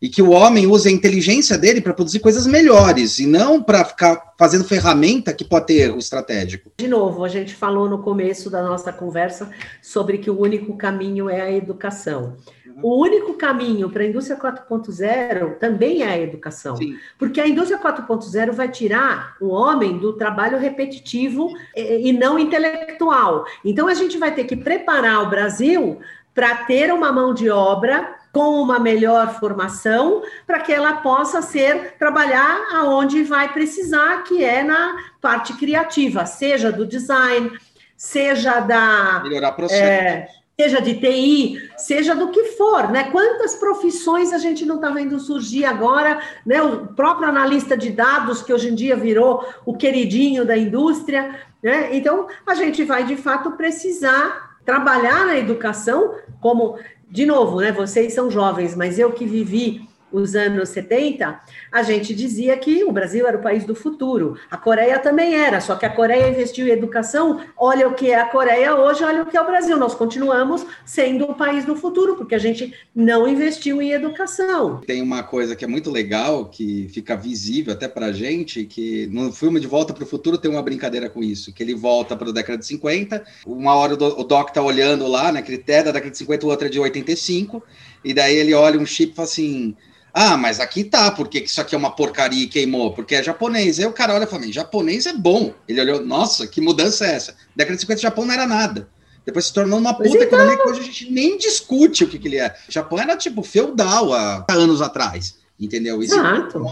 e 0.00 0.08
que 0.08 0.22
o 0.22 0.30
homem 0.30 0.66
use 0.66 0.88
a 0.88 0.92
inteligência 0.92 1.58
dele 1.58 1.80
para 1.80 1.92
produzir 1.92 2.20
coisas 2.20 2.46
melhores 2.46 3.18
e 3.18 3.26
não 3.26 3.62
para 3.62 3.84
ficar 3.84 4.34
fazendo 4.38 4.64
ferramenta 4.64 5.32
que 5.32 5.44
pode 5.44 5.66
ter 5.66 5.74
erro 5.74 5.98
estratégico. 5.98 6.70
De 6.78 6.86
novo, 6.86 7.24
a 7.24 7.28
gente 7.28 7.54
falou 7.54 7.88
no 7.88 7.98
começo 7.98 8.48
da 8.48 8.62
nossa 8.62 8.92
conversa 8.92 9.50
sobre 9.82 10.18
que 10.18 10.30
o 10.30 10.40
único 10.40 10.76
caminho 10.76 11.28
é 11.28 11.40
a 11.40 11.50
educação. 11.50 12.36
O 12.82 13.00
único 13.00 13.34
caminho 13.34 13.90
para 13.90 14.02
a 14.02 14.06
indústria 14.06 14.38
4.0 14.38 15.58
também 15.58 16.02
é 16.02 16.08
a 16.08 16.18
educação. 16.18 16.76
Sim. 16.76 16.96
Porque 17.18 17.40
a 17.40 17.46
indústria 17.46 17.80
4.0 17.80 18.52
vai 18.52 18.68
tirar 18.68 19.36
o 19.40 19.48
homem 19.48 19.98
do 19.98 20.12
trabalho 20.12 20.58
repetitivo 20.58 21.52
e 21.74 22.12
não 22.12 22.38
intelectual. 22.38 23.44
Então, 23.64 23.88
a 23.88 23.94
gente 23.94 24.18
vai 24.18 24.34
ter 24.34 24.44
que 24.44 24.56
preparar 24.56 25.22
o 25.22 25.30
Brasil 25.30 26.00
para 26.34 26.54
ter 26.64 26.92
uma 26.92 27.10
mão 27.10 27.34
de 27.34 27.50
obra 27.50 28.16
com 28.32 28.62
uma 28.62 28.78
melhor 28.78 29.40
formação 29.40 30.22
para 30.46 30.60
que 30.60 30.72
ela 30.72 30.98
possa 30.98 31.42
ser 31.42 31.94
trabalhar 31.98 32.68
aonde 32.72 33.24
vai 33.24 33.52
precisar, 33.52 34.22
que 34.22 34.44
é 34.44 34.62
na 34.62 34.96
parte 35.20 35.54
criativa, 35.54 36.24
seja 36.26 36.70
do 36.70 36.86
design, 36.86 37.50
seja 37.96 38.60
da 38.60 39.20
melhorar 39.24 39.52
processos. 39.52 39.82
É, 39.82 40.28
seja 40.60 40.80
de 40.80 40.94
TI, 40.94 41.70
seja 41.76 42.16
do 42.16 42.30
que 42.30 42.42
for, 42.56 42.90
né? 42.90 43.12
Quantas 43.12 43.54
profissões 43.54 44.32
a 44.32 44.38
gente 44.38 44.66
não 44.66 44.74
está 44.74 44.90
vendo 44.90 45.20
surgir 45.20 45.64
agora, 45.64 46.20
né? 46.44 46.60
O 46.60 46.88
próprio 46.88 47.28
analista 47.28 47.76
de 47.76 47.90
dados, 47.90 48.42
que 48.42 48.52
hoje 48.52 48.68
em 48.68 48.74
dia 48.74 48.96
virou 48.96 49.46
o 49.64 49.76
queridinho 49.76 50.44
da 50.44 50.58
indústria, 50.58 51.38
né? 51.62 51.94
Então, 51.96 52.26
a 52.44 52.56
gente 52.56 52.82
vai 52.82 53.04
de 53.04 53.14
fato 53.14 53.52
precisar 53.52 54.58
trabalhar 54.64 55.26
na 55.26 55.38
educação 55.38 56.16
como 56.40 56.76
de 57.08 57.24
novo, 57.24 57.60
né? 57.60 57.70
Vocês 57.70 58.12
são 58.12 58.28
jovens, 58.28 58.74
mas 58.74 58.98
eu 58.98 59.12
que 59.12 59.24
vivi 59.24 59.88
os 60.12 60.34
anos 60.34 60.68
70, 60.70 61.40
a 61.70 61.82
gente 61.82 62.14
dizia 62.14 62.56
que 62.56 62.84
o 62.84 62.92
Brasil 62.92 63.26
era 63.26 63.36
o 63.36 63.42
país 63.42 63.64
do 63.64 63.74
futuro. 63.74 64.36
A 64.50 64.56
Coreia 64.56 64.98
também 64.98 65.34
era, 65.34 65.60
só 65.60 65.76
que 65.76 65.86
a 65.86 65.90
Coreia 65.90 66.28
investiu 66.28 66.66
em 66.66 66.70
educação. 66.70 67.40
Olha 67.56 67.88
o 67.88 67.94
que 67.94 68.10
é 68.10 68.20
a 68.20 68.26
Coreia 68.26 68.74
hoje, 68.74 69.04
olha 69.04 69.22
o 69.22 69.26
que 69.26 69.36
é 69.36 69.40
o 69.40 69.46
Brasil. 69.46 69.76
Nós 69.76 69.94
continuamos 69.94 70.64
sendo 70.84 71.24
o 71.24 71.34
país 71.34 71.64
do 71.64 71.76
futuro, 71.76 72.16
porque 72.16 72.34
a 72.34 72.38
gente 72.38 72.72
não 72.94 73.28
investiu 73.28 73.82
em 73.82 73.92
educação. 73.92 74.80
Tem 74.86 75.02
uma 75.02 75.22
coisa 75.22 75.54
que 75.54 75.64
é 75.64 75.68
muito 75.68 75.90
legal, 75.90 76.46
que 76.46 76.88
fica 76.88 77.16
visível 77.16 77.72
até 77.72 77.88
para 77.88 78.06
a 78.06 78.12
gente, 78.12 78.64
que 78.64 79.06
no 79.08 79.32
filme 79.32 79.60
De 79.60 79.66
Volta 79.66 79.92
para 79.92 80.04
o 80.04 80.06
Futuro 80.06 80.38
tem 80.38 80.50
uma 80.50 80.62
brincadeira 80.62 81.08
com 81.10 81.22
isso, 81.22 81.52
que 81.52 81.62
ele 81.62 81.74
volta 81.74 82.16
para 82.16 82.30
a 82.30 82.32
década 82.32 82.58
de 82.58 82.66
50, 82.66 83.24
uma 83.46 83.74
hora 83.74 83.94
o 83.94 84.24
Doc 84.24 84.50
tá 84.50 84.62
olhando 84.62 85.06
lá, 85.06 85.30
né, 85.30 85.42
que 85.42 85.52
ele 85.52 85.64
é 85.66 85.82
da 85.82 85.92
década 85.92 86.10
de 86.10 86.18
50, 86.18 86.46
o 86.46 86.48
outro 86.48 86.66
é 86.66 86.70
de 86.70 86.80
85, 86.80 87.62
e 88.04 88.14
daí 88.14 88.36
ele 88.36 88.54
olha 88.54 88.78
um 88.78 88.86
chip 88.86 89.12
e 89.12 89.14
fala 89.14 89.28
assim 89.28 89.76
ah, 90.20 90.36
mas 90.36 90.58
aqui 90.58 90.82
tá, 90.82 91.12
porque 91.12 91.38
isso 91.38 91.60
aqui 91.60 91.76
é 91.76 91.78
uma 91.78 91.92
porcaria 91.92 92.42
e 92.42 92.48
queimou? 92.48 92.92
Porque 92.92 93.14
é 93.14 93.22
japonês. 93.22 93.78
Aí 93.78 93.86
o 93.86 93.92
cara 93.92 94.14
olha 94.14 94.24
e 94.24 94.26
fala, 94.26 94.50
japonês 94.50 95.06
é 95.06 95.12
bom. 95.12 95.54
Ele 95.68 95.80
olhou, 95.80 96.04
nossa, 96.04 96.44
que 96.44 96.60
mudança 96.60 97.06
é 97.06 97.14
essa? 97.14 97.36
Década 97.54 97.76
de 97.76 97.82
50, 97.82 97.98
o 97.98 98.02
Japão 98.02 98.24
não 98.24 98.34
era 98.34 98.44
nada. 98.44 98.88
Depois 99.24 99.44
se 99.44 99.52
tornou 99.52 99.78
uma 99.78 99.94
puta 99.94 100.08
então... 100.08 100.22
economia 100.22 100.56
que 100.56 100.68
hoje 100.68 100.80
a 100.80 100.82
gente 100.82 101.12
nem 101.12 101.38
discute 101.38 102.02
o 102.02 102.08
que, 102.08 102.18
que 102.18 102.26
ele 102.26 102.38
é. 102.38 102.52
O 102.68 102.72
Japão 102.72 102.98
era 102.98 103.16
tipo 103.16 103.44
feudal 103.44 104.12
há 104.12 104.44
anos 104.50 104.82
atrás, 104.82 105.36
entendeu? 105.60 106.02
Isso 106.02 106.14
exato, 106.14 106.64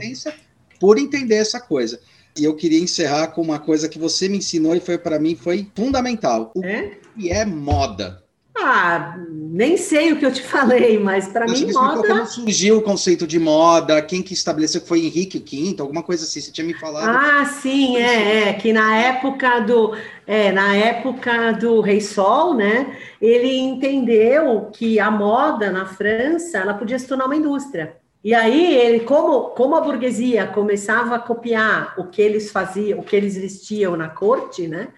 exato. 0.00 0.38
Por 0.80 0.98
entender 0.98 1.36
essa 1.36 1.60
coisa. 1.60 2.00
E 2.36 2.42
eu 2.42 2.56
queria 2.56 2.80
encerrar 2.80 3.28
com 3.28 3.40
uma 3.40 3.60
coisa 3.60 3.88
que 3.88 4.00
você 4.00 4.28
me 4.28 4.38
ensinou 4.38 4.74
e 4.74 4.80
foi 4.80 4.98
para 4.98 5.20
mim 5.20 5.36
foi 5.36 5.70
fundamental. 5.76 6.50
O 6.56 6.64
é? 6.64 6.98
que 7.16 7.30
é 7.30 7.44
moda? 7.44 8.20
Ah, 8.60 9.16
nem 9.50 9.76
sei 9.76 10.12
o 10.12 10.18
que 10.18 10.26
eu 10.26 10.32
te 10.32 10.42
falei, 10.42 10.98
mas 10.98 11.28
para 11.28 11.46
mim 11.46 11.72
moda. 11.72 12.06
Como 12.06 12.26
surgiu 12.26 12.78
o 12.78 12.82
conceito 12.82 13.26
de 13.26 13.38
moda? 13.38 14.00
Quem 14.02 14.22
que 14.22 14.34
estabeleceu? 14.34 14.80
Foi 14.80 15.00
Henrique 15.00 15.38
V, 15.38 15.80
alguma 15.80 16.02
coisa 16.02 16.24
assim? 16.24 16.40
Você 16.40 16.52
tinha 16.52 16.66
me 16.66 16.74
falado? 16.74 17.08
Ah, 17.08 17.44
sim, 17.44 17.96
é, 17.96 18.48
é 18.48 18.52
que 18.52 18.72
na 18.72 18.96
época 18.96 19.60
do, 19.60 19.96
é, 20.26 20.52
na 20.52 20.74
época 20.74 21.52
do 21.52 21.80
Rei 21.80 22.00
Sol, 22.00 22.54
né? 22.54 22.96
Ele 23.20 23.56
entendeu 23.56 24.70
que 24.72 25.00
a 25.00 25.10
moda 25.10 25.70
na 25.70 25.86
França 25.86 26.58
ela 26.58 26.74
podia 26.74 26.98
se 26.98 27.06
tornar 27.06 27.26
uma 27.26 27.36
indústria. 27.36 27.96
E 28.22 28.34
aí 28.34 28.76
ele, 28.76 29.00
como, 29.00 29.50
como 29.50 29.76
a 29.76 29.80
burguesia 29.80 30.46
começava 30.46 31.14
a 31.14 31.18
copiar 31.20 31.94
o 31.96 32.04
que 32.04 32.20
eles 32.20 32.50
faziam, 32.50 32.98
o 32.98 33.02
que 33.02 33.14
eles 33.14 33.36
vestiam 33.36 33.96
na 33.96 34.08
corte, 34.08 34.66
né? 34.66 34.88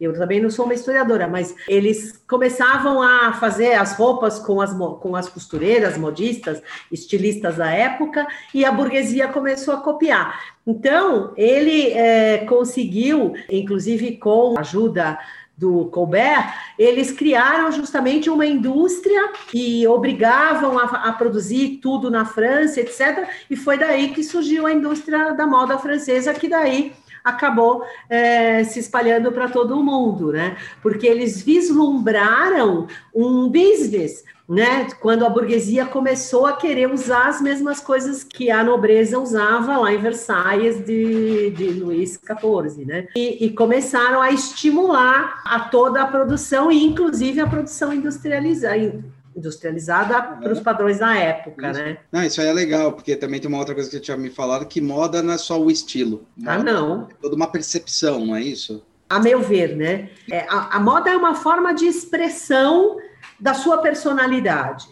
Eu 0.00 0.14
também 0.14 0.40
não 0.40 0.48
sou 0.48 0.64
uma 0.64 0.72
historiadora, 0.72 1.28
mas 1.28 1.54
eles 1.68 2.24
começavam 2.26 3.02
a 3.02 3.34
fazer 3.34 3.74
as 3.74 3.96
roupas 3.96 4.38
com 4.38 4.60
as, 4.60 4.72
com 4.72 5.14
as 5.14 5.28
costureiras, 5.28 5.98
modistas, 5.98 6.62
estilistas 6.90 7.56
da 7.56 7.70
época, 7.70 8.26
e 8.54 8.64
a 8.64 8.72
burguesia 8.72 9.28
começou 9.28 9.74
a 9.74 9.80
copiar. 9.80 10.40
Então, 10.66 11.34
ele 11.36 11.92
é, 11.92 12.38
conseguiu, 12.46 13.34
inclusive 13.50 14.16
com 14.16 14.56
a 14.56 14.60
ajuda 14.60 15.18
do 15.60 15.84
Colbert, 15.86 16.54
eles 16.78 17.12
criaram 17.12 17.70
justamente 17.70 18.30
uma 18.30 18.46
indústria 18.46 19.30
e 19.52 19.86
obrigavam 19.86 20.78
a, 20.78 20.84
a, 20.84 21.12
produzir 21.12 21.80
tudo 21.82 22.10
na 22.10 22.24
França, 22.24 22.80
etc. 22.80 23.28
E 23.50 23.54
foi 23.56 23.76
daí 23.76 24.14
que 24.14 24.24
surgiu 24.24 24.66
a 24.66 24.72
indústria 24.72 25.32
da 25.34 25.46
moda 25.46 25.76
francesa, 25.76 26.32
que 26.32 26.48
daí 26.48 26.94
acabou 27.24 27.84
é, 28.08 28.64
se 28.64 28.78
espalhando 28.78 29.32
para 29.32 29.48
todo 29.48 29.78
o 29.78 29.82
mundo, 29.82 30.32
né? 30.32 30.56
Porque 30.82 31.06
eles 31.06 31.42
vislumbraram 31.42 32.86
um 33.14 33.48
business, 33.48 34.24
né? 34.48 34.88
Quando 35.00 35.24
a 35.24 35.30
burguesia 35.30 35.86
começou 35.86 36.46
a 36.46 36.56
querer 36.56 36.90
usar 36.90 37.28
as 37.28 37.40
mesmas 37.40 37.80
coisas 37.80 38.24
que 38.24 38.50
a 38.50 38.64
nobreza 38.64 39.18
usava 39.18 39.76
lá 39.76 39.92
em 39.92 39.98
Versalhes 39.98 40.84
de, 40.84 41.50
de 41.50 41.68
Luís 41.70 42.18
XIV, 42.18 42.84
né? 42.84 43.06
E, 43.16 43.46
e 43.46 43.50
começaram 43.50 44.20
a 44.20 44.30
estimular 44.32 45.42
a 45.44 45.60
toda 45.60 46.02
a 46.02 46.06
produção, 46.06 46.70
inclusive 46.70 47.40
a 47.40 47.46
produção 47.46 47.92
industrializada 47.92 49.19
industrializada 49.34 50.34
uhum. 50.34 50.40
para 50.40 50.52
os 50.52 50.60
padrões 50.60 50.98
da 50.98 51.16
época, 51.16 51.70
isso. 51.70 51.80
né? 51.80 51.98
Não, 52.10 52.22
isso 52.22 52.40
aí 52.40 52.48
é 52.48 52.52
legal, 52.52 52.92
porque 52.92 53.16
também 53.16 53.40
tem 53.40 53.48
uma 53.48 53.58
outra 53.58 53.74
coisa 53.74 53.88
que 53.88 53.96
eu 53.96 54.00
tinha 54.00 54.16
me 54.16 54.30
falado, 54.30 54.66
que 54.66 54.80
moda 54.80 55.22
não 55.22 55.32
é 55.32 55.38
só 55.38 55.60
o 55.60 55.70
estilo. 55.70 56.26
Moda 56.36 56.52
ah, 56.52 56.62
não. 56.62 57.08
É 57.10 57.14
toda 57.20 57.36
uma 57.36 57.46
percepção, 57.46 58.26
não 58.26 58.36
é 58.36 58.42
isso? 58.42 58.82
A 59.08 59.18
meu 59.18 59.40
ver, 59.40 59.76
né? 59.76 60.10
É, 60.30 60.46
a, 60.48 60.76
a 60.76 60.80
moda 60.80 61.10
é 61.10 61.16
uma 61.16 61.34
forma 61.34 61.72
de 61.72 61.86
expressão 61.86 62.98
da 63.38 63.54
sua 63.54 63.78
personalidade. 63.78 64.86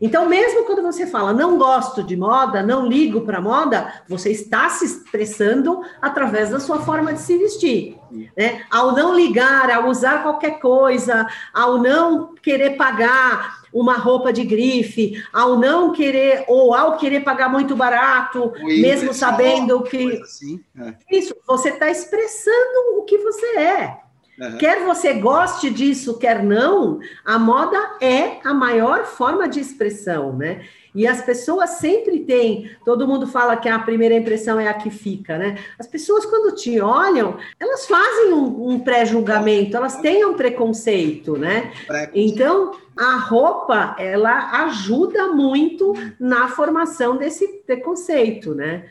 Então, 0.00 0.28
mesmo 0.28 0.64
quando 0.64 0.82
você 0.82 1.06
fala 1.06 1.32
não 1.32 1.58
gosto 1.58 2.02
de 2.02 2.16
moda, 2.16 2.62
não 2.62 2.86
ligo 2.86 3.22
para 3.22 3.40
moda, 3.40 4.02
você 4.08 4.30
está 4.30 4.68
se 4.68 4.84
expressando 4.84 5.80
através 6.00 6.50
da 6.50 6.60
sua 6.60 6.80
forma 6.80 7.12
de 7.12 7.20
se 7.20 7.36
vestir. 7.36 7.98
Né? 8.36 8.62
Ao 8.70 8.92
não 8.92 9.14
ligar, 9.14 9.70
ao 9.70 9.88
usar 9.88 10.22
qualquer 10.22 10.58
coisa, 10.60 11.26
ao 11.52 11.78
não 11.78 12.34
querer 12.34 12.76
pagar 12.76 13.58
uma 13.72 13.94
roupa 13.94 14.32
de 14.32 14.44
grife, 14.44 15.22
ao 15.32 15.58
não 15.58 15.92
querer, 15.92 16.44
ou 16.48 16.74
ao 16.74 16.96
querer 16.96 17.20
pagar 17.20 17.48
muito 17.50 17.76
barato, 17.76 18.52
mesmo 18.62 19.12
sabendo 19.12 19.82
que. 19.82 20.20
Assim, 20.22 20.60
é. 20.78 20.94
Isso, 21.10 21.34
você 21.46 21.70
está 21.70 21.90
expressando 21.90 22.98
o 22.98 23.04
que 23.04 23.18
você 23.18 23.46
é. 23.58 24.07
Uhum. 24.40 24.56
Quer 24.58 24.84
você 24.84 25.14
goste 25.14 25.68
disso, 25.68 26.18
quer 26.18 26.42
não, 26.42 27.00
a 27.24 27.38
moda 27.38 27.76
é 28.00 28.38
a 28.44 28.54
maior 28.54 29.04
forma 29.04 29.48
de 29.48 29.58
expressão, 29.58 30.36
né? 30.36 30.62
E 30.94 31.06
as 31.06 31.20
pessoas 31.22 31.70
sempre 31.70 32.20
têm, 32.20 32.70
todo 32.84 33.06
mundo 33.06 33.26
fala 33.26 33.56
que 33.56 33.68
a 33.68 33.78
primeira 33.78 34.14
impressão 34.14 34.58
é 34.58 34.68
a 34.68 34.74
que 34.74 34.90
fica, 34.90 35.36
né? 35.36 35.58
As 35.78 35.86
pessoas, 35.86 36.24
quando 36.24 36.54
te 36.54 36.80
olham, 36.80 37.36
elas 37.60 37.86
fazem 37.86 38.32
um, 38.32 38.70
um 38.70 38.80
pré-julgamento, 38.80 39.76
elas 39.76 39.96
têm 40.00 40.24
um 40.24 40.34
preconceito, 40.34 41.36
né? 41.36 41.72
Então, 42.14 42.72
a 42.96 43.16
roupa, 43.16 43.94
ela 43.98 44.64
ajuda 44.64 45.28
muito 45.28 45.92
na 46.18 46.48
formação 46.48 47.16
desse 47.16 47.46
preconceito, 47.66 48.54
né? 48.54 48.86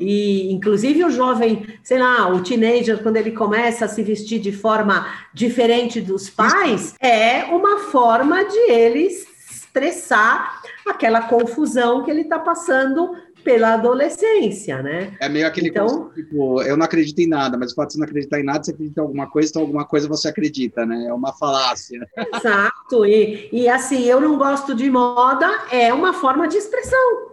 E, 0.00 0.50
inclusive, 0.50 1.04
o 1.04 1.10
jovem, 1.10 1.66
sei 1.82 1.98
lá, 1.98 2.26
o 2.32 2.42
teenager, 2.42 3.02
quando 3.02 3.18
ele 3.18 3.32
começa 3.32 3.84
a 3.84 3.88
se 3.88 4.02
vestir 4.02 4.40
de 4.40 4.50
forma 4.50 5.06
diferente 5.34 6.00
dos 6.00 6.30
pais, 6.30 6.94
é 6.98 7.44
uma 7.44 7.80
forma 7.80 8.42
de 8.42 8.58
ele 8.70 9.00
expressar 9.00 10.62
aquela 10.88 11.22
confusão 11.22 12.02
que 12.02 12.10
ele 12.10 12.22
está 12.22 12.38
passando 12.38 13.14
pela 13.44 13.74
adolescência, 13.74 14.82
né? 14.82 15.16
É 15.20 15.28
meio 15.28 15.46
aquele 15.46 15.68
então, 15.68 16.10
tipo, 16.14 16.62
eu 16.62 16.76
não 16.76 16.84
acredito 16.84 17.18
em 17.18 17.28
nada, 17.28 17.56
mas 17.56 17.72
o 17.72 17.74
fato 17.74 17.88
de 17.88 17.92
você 17.94 17.98
não 17.98 18.06
acreditar 18.06 18.40
em 18.40 18.44
nada, 18.44 18.64
você 18.64 18.70
acredita 18.72 19.00
em 19.00 19.04
alguma 19.04 19.30
coisa, 19.30 19.48
então 19.48 19.62
alguma 19.62 19.84
coisa 19.84 20.08
você 20.08 20.28
acredita, 20.28 20.84
né? 20.84 21.06
É 21.08 21.12
uma 21.12 21.32
falácia. 21.32 22.06
Exato, 22.34 23.06
e, 23.06 23.48
e 23.52 23.68
assim, 23.68 24.04
eu 24.04 24.20
não 24.20 24.36
gosto 24.36 24.74
de 24.74 24.90
moda, 24.90 25.46
é 25.70 25.92
uma 25.92 26.12
forma 26.12 26.48
de 26.48 26.56
expressão. 26.56 27.29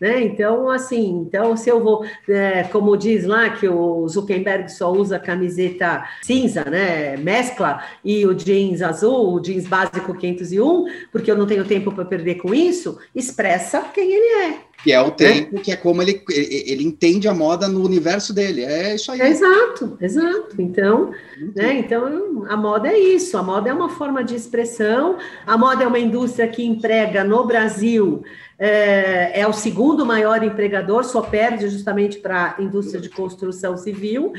Né? 0.00 0.22
Então, 0.24 0.68
assim, 0.68 1.24
então 1.26 1.56
se 1.56 1.70
eu 1.70 1.82
vou, 1.82 2.04
é, 2.28 2.64
como 2.64 2.96
diz 2.96 3.24
lá 3.24 3.50
que 3.50 3.68
o 3.68 4.06
Zuckerberg 4.08 4.70
só 4.70 4.92
usa 4.92 5.18
camiseta 5.18 6.04
cinza, 6.22 6.64
né? 6.64 7.16
Mescla 7.16 7.82
e 8.04 8.26
o 8.26 8.34
jeans 8.34 8.82
azul, 8.82 9.34
o 9.34 9.40
jeans 9.40 9.66
básico 9.66 10.12
501, 10.12 10.86
porque 11.12 11.30
eu 11.30 11.36
não 11.36 11.46
tenho 11.46 11.64
tempo 11.64 11.92
para 11.92 12.04
perder 12.04 12.36
com 12.36 12.52
isso, 12.52 12.98
expressa 13.14 13.80
quem 13.94 14.12
ele 14.12 14.52
é. 14.54 14.70
Que 14.82 14.92
é 14.92 15.00
o 15.00 15.08
né? 15.08 15.10
tempo, 15.10 15.60
que 15.60 15.70
é 15.70 15.76
como 15.76 16.00
ele, 16.00 16.22
ele, 16.30 16.64
ele, 16.66 16.84
entende 16.84 17.28
a 17.28 17.34
moda 17.34 17.68
no 17.68 17.84
universo 17.84 18.32
dele. 18.32 18.64
É 18.64 18.94
isso 18.94 19.12
aí. 19.12 19.20
exato, 19.20 19.96
exato. 20.00 20.54
Então, 20.58 21.10
né, 21.54 21.74
então, 21.74 22.46
a 22.48 22.56
moda 22.56 22.88
é 22.88 22.98
isso. 22.98 23.36
A 23.36 23.42
moda 23.42 23.68
é 23.68 23.74
uma 23.74 23.90
forma 23.90 24.24
de 24.24 24.34
expressão. 24.34 25.18
A 25.46 25.56
moda 25.58 25.84
é 25.84 25.86
uma 25.86 25.98
indústria 25.98 26.48
que 26.48 26.64
emprega 26.64 27.22
no 27.22 27.44
Brasil 27.44 28.22
é, 28.62 29.40
é, 29.40 29.46
o 29.46 29.54
segundo 29.54 30.04
maior 30.04 30.42
empregador, 30.42 31.02
só 31.02 31.22
perde 31.22 31.66
justamente 31.70 32.18
para 32.18 32.56
a 32.58 32.62
indústria 32.62 33.00
de 33.00 33.08
construção 33.08 33.74
civil, 33.78 34.34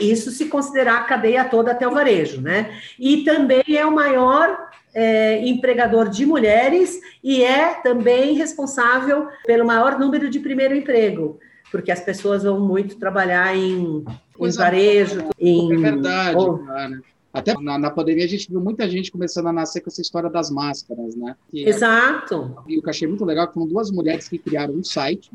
isso 0.00 0.30
se 0.30 0.46
considerar 0.46 1.02
a 1.02 1.04
cadeia 1.04 1.44
toda 1.44 1.72
até 1.72 1.86
o 1.86 1.92
varejo, 1.92 2.40
né? 2.40 2.74
E 2.98 3.24
também 3.24 3.62
é 3.68 3.84
o 3.84 3.94
maior 3.94 4.70
é, 4.94 5.46
empregador 5.46 6.08
de 6.08 6.24
mulheres 6.24 6.98
e 7.22 7.42
é 7.42 7.74
também 7.74 8.32
responsável 8.32 9.28
pelo 9.44 9.66
maior 9.66 9.98
número 9.98 10.30
de 10.30 10.40
primeiro 10.40 10.74
emprego, 10.74 11.38
porque 11.70 11.92
as 11.92 12.00
pessoas 12.00 12.44
vão 12.44 12.58
muito 12.58 12.96
trabalhar 12.96 13.54
em, 13.54 14.02
em 14.40 14.50
varejo, 14.52 15.28
em... 15.38 15.74
É 15.74 15.76
verdade, 15.76 16.36
ou, 16.38 16.58
cara 16.60 17.02
Até 17.32 17.54
na, 17.60 17.78
na, 17.78 17.90
pandemia 17.90 18.24
a 18.24 18.28
gente 18.28 18.50
viu 18.50 18.60
muita 18.60 18.88
gente 18.88 19.10
começando 19.12 19.48
a 19.48 19.52
nascer 19.52 19.80
com 19.80 19.90
essa 19.90 20.00
história 20.00 20.30
das 20.30 20.50
máscaras, 20.50 21.14
né? 21.14 21.36
Que 21.50 21.68
Exato. 21.68 22.56
É, 22.66 22.72
e 22.72 22.78
o 22.78 22.82
que 22.82 22.86
eu 22.86 22.90
achei 22.90 23.06
muito 23.06 23.24
legal 23.24 23.52
foram 23.52 23.66
duas 23.66 23.90
mulheres 23.90 24.28
que 24.28 24.38
criaram 24.38 24.74
um 24.74 24.82
site 24.82 25.30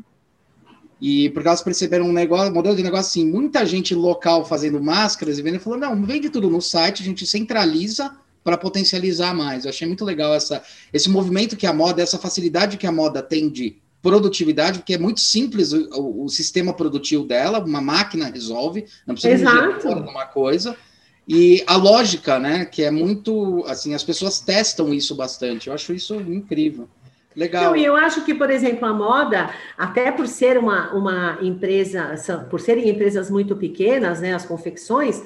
e 1.00 1.28
porque 1.30 1.46
elas 1.46 1.62
perceberam 1.62 2.06
um 2.06 2.12
negócio, 2.12 2.50
um 2.50 2.54
modelo 2.54 2.74
de 2.74 2.82
negócio 2.82 3.08
assim, 3.08 3.30
muita 3.30 3.64
gente 3.66 3.94
local 3.94 4.44
fazendo 4.44 4.82
máscaras 4.82 5.38
e 5.38 5.42
vendo, 5.42 5.60
falou, 5.60 5.78
não, 5.78 6.02
vende 6.04 6.30
tudo 6.30 6.48
no 6.48 6.60
site, 6.60 7.02
a 7.02 7.04
gente 7.04 7.26
centraliza 7.26 8.10
para 8.42 8.56
potencializar 8.56 9.34
mais. 9.34 9.64
Eu 9.64 9.70
achei 9.70 9.86
muito 9.86 10.04
legal 10.04 10.34
essa, 10.34 10.62
esse 10.92 11.08
movimento 11.08 11.56
que 11.56 11.66
a 11.66 11.72
moda, 11.72 12.02
essa 12.02 12.18
facilidade 12.18 12.76
que 12.76 12.86
a 12.86 12.92
moda 12.92 13.22
tem 13.22 13.48
de 13.48 13.76
produtividade, 14.02 14.80
porque 14.80 14.94
é 14.94 14.98
muito 14.98 15.20
simples 15.20 15.72
o, 15.72 15.88
o, 15.92 16.24
o 16.24 16.28
sistema 16.28 16.74
produtivo 16.74 17.24
dela, 17.24 17.58
uma 17.58 17.80
máquina 17.80 18.26
resolve, 18.26 18.84
não 19.06 19.14
precisa 19.14 19.34
Exato. 19.34 19.88
de 19.88 20.10
uma 20.10 20.26
coisa. 20.26 20.76
E 21.26 21.64
a 21.66 21.76
lógica, 21.76 22.38
né, 22.38 22.64
que 22.64 22.82
é 22.82 22.90
muito, 22.90 23.64
assim, 23.66 23.94
as 23.94 24.04
pessoas 24.04 24.40
testam 24.40 24.92
isso 24.92 25.14
bastante. 25.14 25.68
Eu 25.68 25.74
acho 25.74 25.92
isso 25.92 26.14
incrível. 26.16 26.88
Legal. 27.34 27.64
Não, 27.64 27.76
e 27.76 27.84
eu 27.84 27.96
acho 27.96 28.24
que, 28.24 28.32
por 28.34 28.48
exemplo, 28.48 28.86
a 28.86 28.92
moda, 28.92 29.50
até 29.76 30.12
por 30.12 30.28
ser 30.28 30.56
uma, 30.56 30.92
uma 30.92 31.38
empresa, 31.42 32.14
por 32.48 32.60
serem 32.60 32.88
empresas 32.88 33.28
muito 33.28 33.56
pequenas, 33.56 34.20
né, 34.20 34.34
as 34.34 34.46
confecções, 34.46 35.20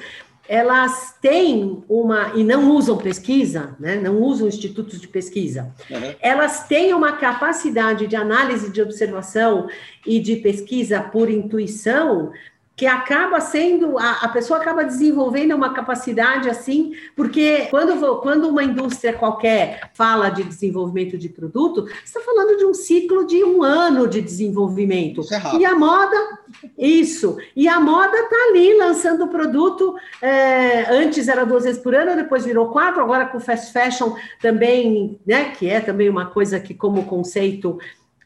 elas 0.49 1.15
têm 1.21 1.85
uma, 1.87 2.33
e 2.35 2.43
não 2.43 2.71
usam 2.71 2.97
pesquisa, 2.97 3.77
né, 3.79 3.97
não 3.97 4.17
usam 4.23 4.49
institutos 4.49 4.99
de 4.99 5.07
pesquisa, 5.07 5.71
uhum. 5.91 6.15
elas 6.21 6.67
têm 6.67 6.95
uma 6.95 7.13
capacidade 7.13 8.07
de 8.07 8.17
análise, 8.17 8.73
de 8.73 8.81
observação 8.81 9.69
e 10.07 10.19
de 10.19 10.37
pesquisa 10.37 11.03
por 11.03 11.29
intuição 11.29 12.33
que 12.79 12.87
acaba 12.87 13.41
sendo, 13.41 13.99
a, 13.99 14.20
a, 14.22 14.29
pessoa 14.29 14.61
acaba 14.61 14.85
desenvolvendo 14.85 15.53
uma 15.53 15.74
capacidade 15.74 16.49
assim, 16.49 16.93
porque 17.16 17.66
quando, 17.70 18.20
quando 18.20 18.49
uma 18.49 18.62
indústria 18.62 19.12
qualquer 19.12 19.91
fala 19.95 20.29
de 20.29 20.45
desenvolvimento 20.45 21.18
de 21.18 21.29
produto, 21.29 21.89
está 22.05 22.20
falando 22.20 22.57
de 22.57 22.64
um 22.64 22.72
ciclo 22.72 23.26
de 23.26 23.43
um 23.43 23.64
ano 23.64 24.07
de 24.07 24.20
desenvolvimento. 24.20 25.22
É 25.22 25.57
e 25.57 25.64
a 25.64 25.74
moda, 25.74 26.39
isso, 26.79 27.37
e 27.57 27.66
a 27.66 27.81
moda 27.81 28.16
está 28.16 28.37
ali 28.51 28.79
lançando 28.79 29.26
produto, 29.26 29.97
é, 30.22 30.89
antes 30.89 31.26
era 31.26 31.45
duas 31.45 31.64
vezes 31.64 31.83
por 31.83 31.97
ano, 31.97 32.14
depois 32.14 32.45
virou 32.45 32.68
quatro, 32.68 33.03
agora 33.03 33.26
com 33.26 33.41
fast 33.41 33.72
fashion 33.72 34.14
também, 34.41 35.18
né, 35.26 35.51
que 35.51 35.68
é 35.68 35.81
também 35.81 36.09
uma 36.09 36.26
coisa 36.26 36.61
que 36.61 36.74
como 36.74 37.07
conceito 37.07 37.76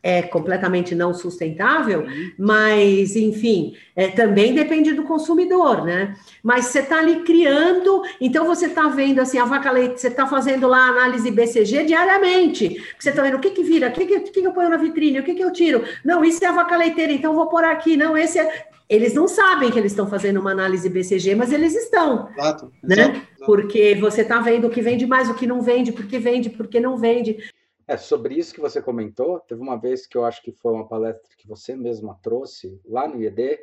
é 0.02 0.20
completamente 0.20 0.94
não 0.94 1.14
sustentável, 1.14 2.00
uhum. 2.00 2.32
mas, 2.36 3.14
enfim, 3.14 3.74
é, 3.94 4.08
também 4.08 4.52
depende 4.52 4.92
do 4.92 5.04
consumidor, 5.04 5.84
né? 5.84 6.16
Mas 6.42 6.66
você 6.66 6.80
está 6.80 6.98
ali 6.98 7.20
criando, 7.20 8.02
então 8.20 8.44
você 8.44 8.66
está 8.66 8.88
vendo 8.88 9.20
assim, 9.20 9.38
a 9.38 9.44
vaca 9.44 9.70
leite, 9.70 10.00
você 10.00 10.08
está 10.08 10.26
fazendo 10.26 10.66
lá 10.66 10.88
análise 10.88 11.30
BCG 11.30 11.84
diariamente, 11.84 12.82
você 12.98 13.10
está 13.10 13.22
vendo 13.22 13.36
o 13.36 13.40
que 13.40 13.50
que 13.50 13.62
vira, 13.62 13.88
o 13.88 13.92
que 13.92 14.04
que, 14.04 14.20
que, 14.20 14.40
que 14.40 14.46
eu 14.46 14.52
ponho 14.52 14.70
na 14.70 14.76
vitrine, 14.76 15.20
o 15.20 15.24
que 15.24 15.34
que 15.34 15.44
eu 15.44 15.52
tiro, 15.52 15.84
não, 16.04 16.24
isso 16.24 16.44
é 16.44 16.48
a 16.48 16.52
vaca 16.52 16.76
leiteira, 16.76 17.12
então 17.12 17.34
vou 17.34 17.46
pôr 17.46 17.64
aqui, 17.64 17.96
não, 17.96 18.16
esse 18.16 18.38
é... 18.38 18.72
Eles 18.88 19.14
não 19.14 19.26
sabem 19.26 19.70
que 19.70 19.78
eles 19.78 19.92
estão 19.92 20.06
fazendo 20.06 20.38
uma 20.38 20.50
análise 20.50 20.86
BCG, 20.86 21.34
mas 21.34 21.50
eles 21.50 21.74
estão. 21.74 22.28
Exato. 22.36 22.70
Né? 22.82 22.94
Exato, 22.94 23.16
exato. 23.16 23.46
Porque 23.46 23.94
você 23.94 24.20
está 24.20 24.38
vendo 24.40 24.66
o 24.66 24.70
que 24.70 24.82
vende 24.82 25.06
mais, 25.06 25.30
o 25.30 25.34
que 25.34 25.46
não 25.46 25.62
vende, 25.62 25.92
porque 25.92 26.18
vende, 26.18 26.50
porque 26.50 26.78
não 26.78 26.98
vende. 26.98 27.38
É, 27.86 27.96
sobre 27.96 28.36
isso 28.36 28.54
que 28.54 28.60
você 28.60 28.80
comentou, 28.80 29.40
teve 29.40 29.60
uma 29.60 29.76
vez 29.76 30.06
que 30.06 30.16
eu 30.16 30.24
acho 30.24 30.42
que 30.42 30.52
foi 30.52 30.72
uma 30.72 30.88
palestra 30.88 31.34
que 31.36 31.48
você 31.48 31.74
mesma 31.74 32.18
trouxe 32.22 32.80
lá 32.84 33.08
no 33.08 33.20
IED, 33.20 33.58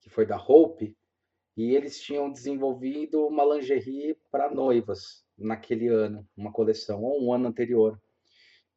que 0.00 0.10
foi 0.10 0.26
da 0.26 0.36
Hope, 0.36 0.96
e 1.56 1.74
eles 1.74 2.00
tinham 2.00 2.30
desenvolvido 2.30 3.26
uma 3.26 3.44
lingerie 3.44 4.16
para 4.30 4.52
noivas 4.52 5.24
naquele 5.38 5.88
ano, 5.88 6.26
uma 6.36 6.52
coleção, 6.52 7.02
ou 7.02 7.24
um 7.24 7.32
ano 7.32 7.48
anterior. 7.48 8.00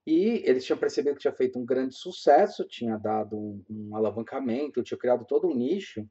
E 0.06 0.42
eles 0.46 0.64
tinham 0.64 0.78
percebido 0.78 1.16
que 1.16 1.22
tinha 1.22 1.34
feito 1.34 1.60
um 1.60 1.66
grande 1.66 1.96
sucesso, 1.96 2.66
tinha 2.66 2.98
dado 2.98 3.38
um, 3.38 3.64
um 3.70 3.96
alavancamento, 3.96 4.84
tinha 4.84 4.98
criado 4.98 5.26
todo 5.26 5.48
um 5.48 5.56
nicho. 5.56 6.08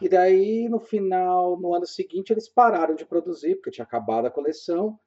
E 0.00 0.08
daí, 0.08 0.68
no 0.68 0.80
final, 0.80 1.56
no 1.60 1.72
ano 1.72 1.86
seguinte, 1.86 2.32
eles 2.32 2.48
pararam 2.48 2.96
de 2.96 3.04
produzir, 3.04 3.56
porque 3.56 3.70
tinha 3.70 3.84
acabado 3.84 4.26
a 4.26 4.30
coleção, 4.30 4.98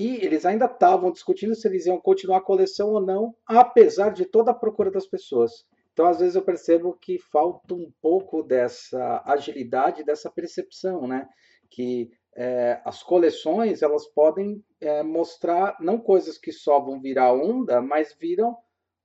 e 0.00 0.24
eles 0.24 0.46
ainda 0.46 0.64
estavam 0.64 1.12
discutindo 1.12 1.54
se 1.54 1.68
eles 1.68 1.84
iam 1.84 2.00
continuar 2.00 2.38
a 2.38 2.42
coleção 2.42 2.88
ou 2.88 3.02
não, 3.02 3.34
apesar 3.46 4.10
de 4.14 4.24
toda 4.24 4.50
a 4.50 4.54
procura 4.54 4.90
das 4.90 5.06
pessoas. 5.06 5.66
Então, 5.92 6.06
às 6.06 6.20
vezes, 6.20 6.34
eu 6.36 6.40
percebo 6.40 6.96
que 6.98 7.18
falta 7.18 7.74
um 7.74 7.92
pouco 8.00 8.42
dessa 8.42 9.22
agilidade, 9.26 10.02
dessa 10.02 10.30
percepção, 10.30 11.06
né? 11.06 11.28
Que 11.68 12.10
é, 12.34 12.80
as 12.82 13.02
coleções 13.02 13.82
elas 13.82 14.06
podem 14.06 14.64
é, 14.80 15.02
mostrar 15.02 15.76
não 15.80 15.98
coisas 15.98 16.38
que 16.38 16.50
só 16.50 16.80
vão 16.80 16.98
virar 16.98 17.34
onda, 17.34 17.82
mas 17.82 18.16
viram 18.18 18.56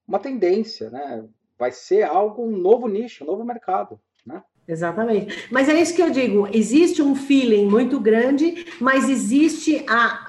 uma 0.07 0.19
tendência, 0.19 0.89
né? 0.89 1.27
Vai 1.59 1.73
ser 1.73 2.03
algo, 2.03 2.41
um 2.41 2.55
novo 2.55 2.87
nicho, 2.87 3.25
um 3.25 3.27
novo 3.27 3.43
mercado, 3.43 3.99
né? 4.25 4.41
Exatamente. 4.67 5.47
Mas 5.51 5.69
é 5.69 5.79
isso 5.79 5.95
que 5.95 6.01
eu 6.01 6.09
digo: 6.09 6.47
existe 6.51 7.01
um 7.01 7.15
feeling 7.15 7.65
muito 7.65 7.99
grande, 7.99 8.65
mas 8.79 9.09
existe 9.09 9.85
a 9.87 10.24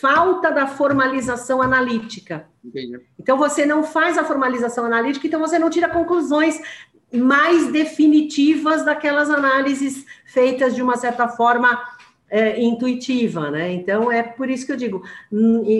falta 0.00 0.50
da 0.50 0.66
formalização 0.66 1.62
analítica. 1.62 2.46
Entendi. 2.64 3.00
Então, 3.18 3.36
você 3.36 3.64
não 3.66 3.82
faz 3.82 4.18
a 4.18 4.24
formalização 4.24 4.84
analítica, 4.84 5.26
então 5.26 5.40
você 5.40 5.58
não 5.58 5.70
tira 5.70 5.88
conclusões 5.88 6.60
mais 7.12 7.70
definitivas 7.70 8.84
daquelas 8.84 9.30
análises 9.30 10.04
feitas 10.24 10.74
de 10.74 10.82
uma 10.82 10.96
certa 10.96 11.28
forma 11.28 11.80
é, 12.28 12.60
intuitiva, 12.60 13.50
né? 13.50 13.72
Então, 13.72 14.10
é 14.10 14.22
por 14.22 14.50
isso 14.50 14.66
que 14.66 14.72
eu 14.72 14.76
digo, 14.76 15.02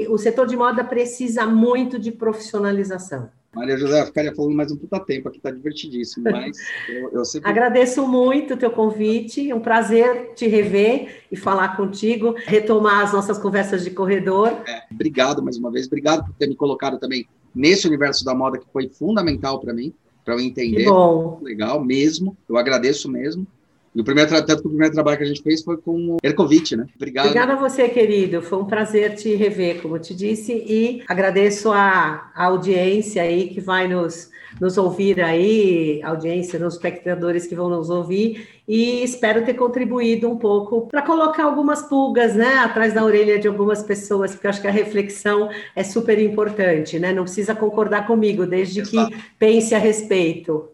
o 0.08 0.18
setor 0.18 0.46
de 0.46 0.56
moda 0.56 0.84
precisa 0.84 1.46
muito 1.46 1.98
de 1.98 2.12
profissionalização. 2.12 3.30
Maria 3.54 3.76
José, 3.76 4.04
ficaria 4.06 4.34
falando 4.34 4.54
mais 4.54 4.70
um 4.70 4.76
puta 4.76 5.00
tempo 5.00 5.28
aqui, 5.28 5.40
tá 5.40 5.50
divertidíssimo, 5.50 6.24
mas 6.30 6.56
eu, 6.88 7.10
eu 7.12 7.24
sempre... 7.24 7.50
Agradeço 7.50 8.06
muito 8.06 8.54
o 8.54 8.56
teu 8.56 8.70
convite, 8.70 9.50
é 9.50 9.54
um 9.54 9.60
prazer 9.60 10.32
te 10.34 10.46
rever 10.46 11.24
e 11.30 11.36
falar 11.36 11.76
contigo, 11.76 12.34
retomar 12.46 13.00
as 13.00 13.12
nossas 13.12 13.38
conversas 13.38 13.84
de 13.84 13.90
corredor. 13.90 14.48
É, 14.66 14.82
obrigado 14.90 15.42
mais 15.42 15.56
uma 15.56 15.70
vez, 15.70 15.86
obrigado 15.86 16.24
por 16.24 16.34
ter 16.34 16.48
me 16.48 16.56
colocado 16.56 16.98
também 16.98 17.26
nesse 17.54 17.86
universo 17.86 18.24
da 18.24 18.34
moda 18.34 18.58
que 18.58 18.66
foi 18.72 18.88
fundamental 18.88 19.60
para 19.60 19.72
mim, 19.72 19.94
para 20.24 20.34
eu 20.34 20.40
entender. 20.40 20.84
Que 20.84 20.90
bom. 20.90 21.38
Legal, 21.42 21.84
mesmo, 21.84 22.36
eu 22.48 22.56
agradeço 22.56 23.10
mesmo. 23.10 23.46
E 23.94 24.00
o 24.00 24.04
primeiro, 24.04 24.28
tanto 24.28 24.60
que 24.60 24.66
o 24.66 24.70
primeiro 24.70 24.92
trabalho 24.92 25.18
que 25.18 25.22
a 25.22 25.26
gente 25.26 25.42
fez 25.42 25.62
foi 25.62 25.76
com 25.76 26.14
o 26.14 26.16
Erkovic, 26.22 26.76
né? 26.76 26.86
Obrigado. 26.96 27.26
Obrigada 27.26 27.52
a 27.52 27.56
você, 27.56 27.88
querido. 27.88 28.42
Foi 28.42 28.58
um 28.58 28.64
prazer 28.64 29.14
te 29.14 29.34
rever, 29.36 29.80
como 29.80 29.98
te 29.98 30.12
disse, 30.14 30.52
e 30.52 31.02
agradeço 31.06 31.70
a, 31.70 32.30
a 32.34 32.44
audiência 32.46 33.22
aí 33.22 33.50
que 33.50 33.60
vai 33.60 33.86
nos, 33.86 34.30
nos 34.60 34.76
ouvir 34.76 35.20
aí, 35.20 36.00
audiência, 36.02 36.58
nos 36.58 36.74
espectadores 36.74 37.46
que 37.46 37.54
vão 37.54 37.68
nos 37.68 37.88
ouvir, 37.88 38.48
e 38.66 39.04
espero 39.04 39.44
ter 39.44 39.54
contribuído 39.54 40.28
um 40.28 40.38
pouco 40.38 40.88
para 40.88 41.02
colocar 41.02 41.44
algumas 41.44 41.82
pulgas, 41.82 42.34
né, 42.34 42.54
atrás 42.58 42.94
da 42.94 43.04
orelha 43.04 43.38
de 43.38 43.46
algumas 43.46 43.82
pessoas, 43.82 44.32
porque 44.32 44.46
eu 44.46 44.50
acho 44.50 44.60
que 44.60 44.66
a 44.66 44.72
reflexão 44.72 45.50
é 45.76 45.84
super 45.84 46.18
importante, 46.18 46.98
né? 46.98 47.12
Não 47.12 47.24
precisa 47.24 47.54
concordar 47.54 48.06
comigo, 48.08 48.44
desde 48.44 48.80
Exato. 48.80 49.10
que 49.10 49.18
pense 49.38 49.72
a 49.72 49.78
respeito. 49.78 50.73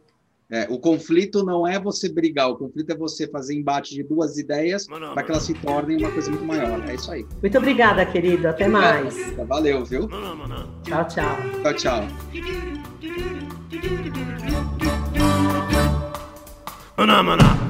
É, 0.52 0.66
o 0.68 0.78
conflito 0.78 1.44
não 1.44 1.64
é 1.64 1.78
você 1.78 2.08
brigar, 2.08 2.50
o 2.50 2.56
conflito 2.56 2.90
é 2.90 2.96
você 2.96 3.28
fazer 3.28 3.54
embate 3.54 3.94
de 3.94 4.02
duas 4.02 4.36
ideias 4.36 4.86
para 4.86 5.22
que 5.22 5.30
elas 5.30 5.44
se 5.44 5.54
tornem 5.54 5.98
uma 5.98 6.10
coisa 6.10 6.28
muito 6.28 6.44
maior. 6.44 6.82
É 6.88 6.94
isso 6.94 7.10
aí. 7.12 7.24
Muito 7.40 7.56
obrigada, 7.56 8.04
querido. 8.04 8.48
Até 8.48 8.66
mais. 8.66 9.32
Valeu, 9.46 9.84
viu? 9.84 10.08
Tchau, 10.82 11.06
tchau. 11.06 11.36
Tchau, 11.62 11.74
tchau. 11.74 12.08
Maná, 16.96 17.22
maná. 17.22 17.69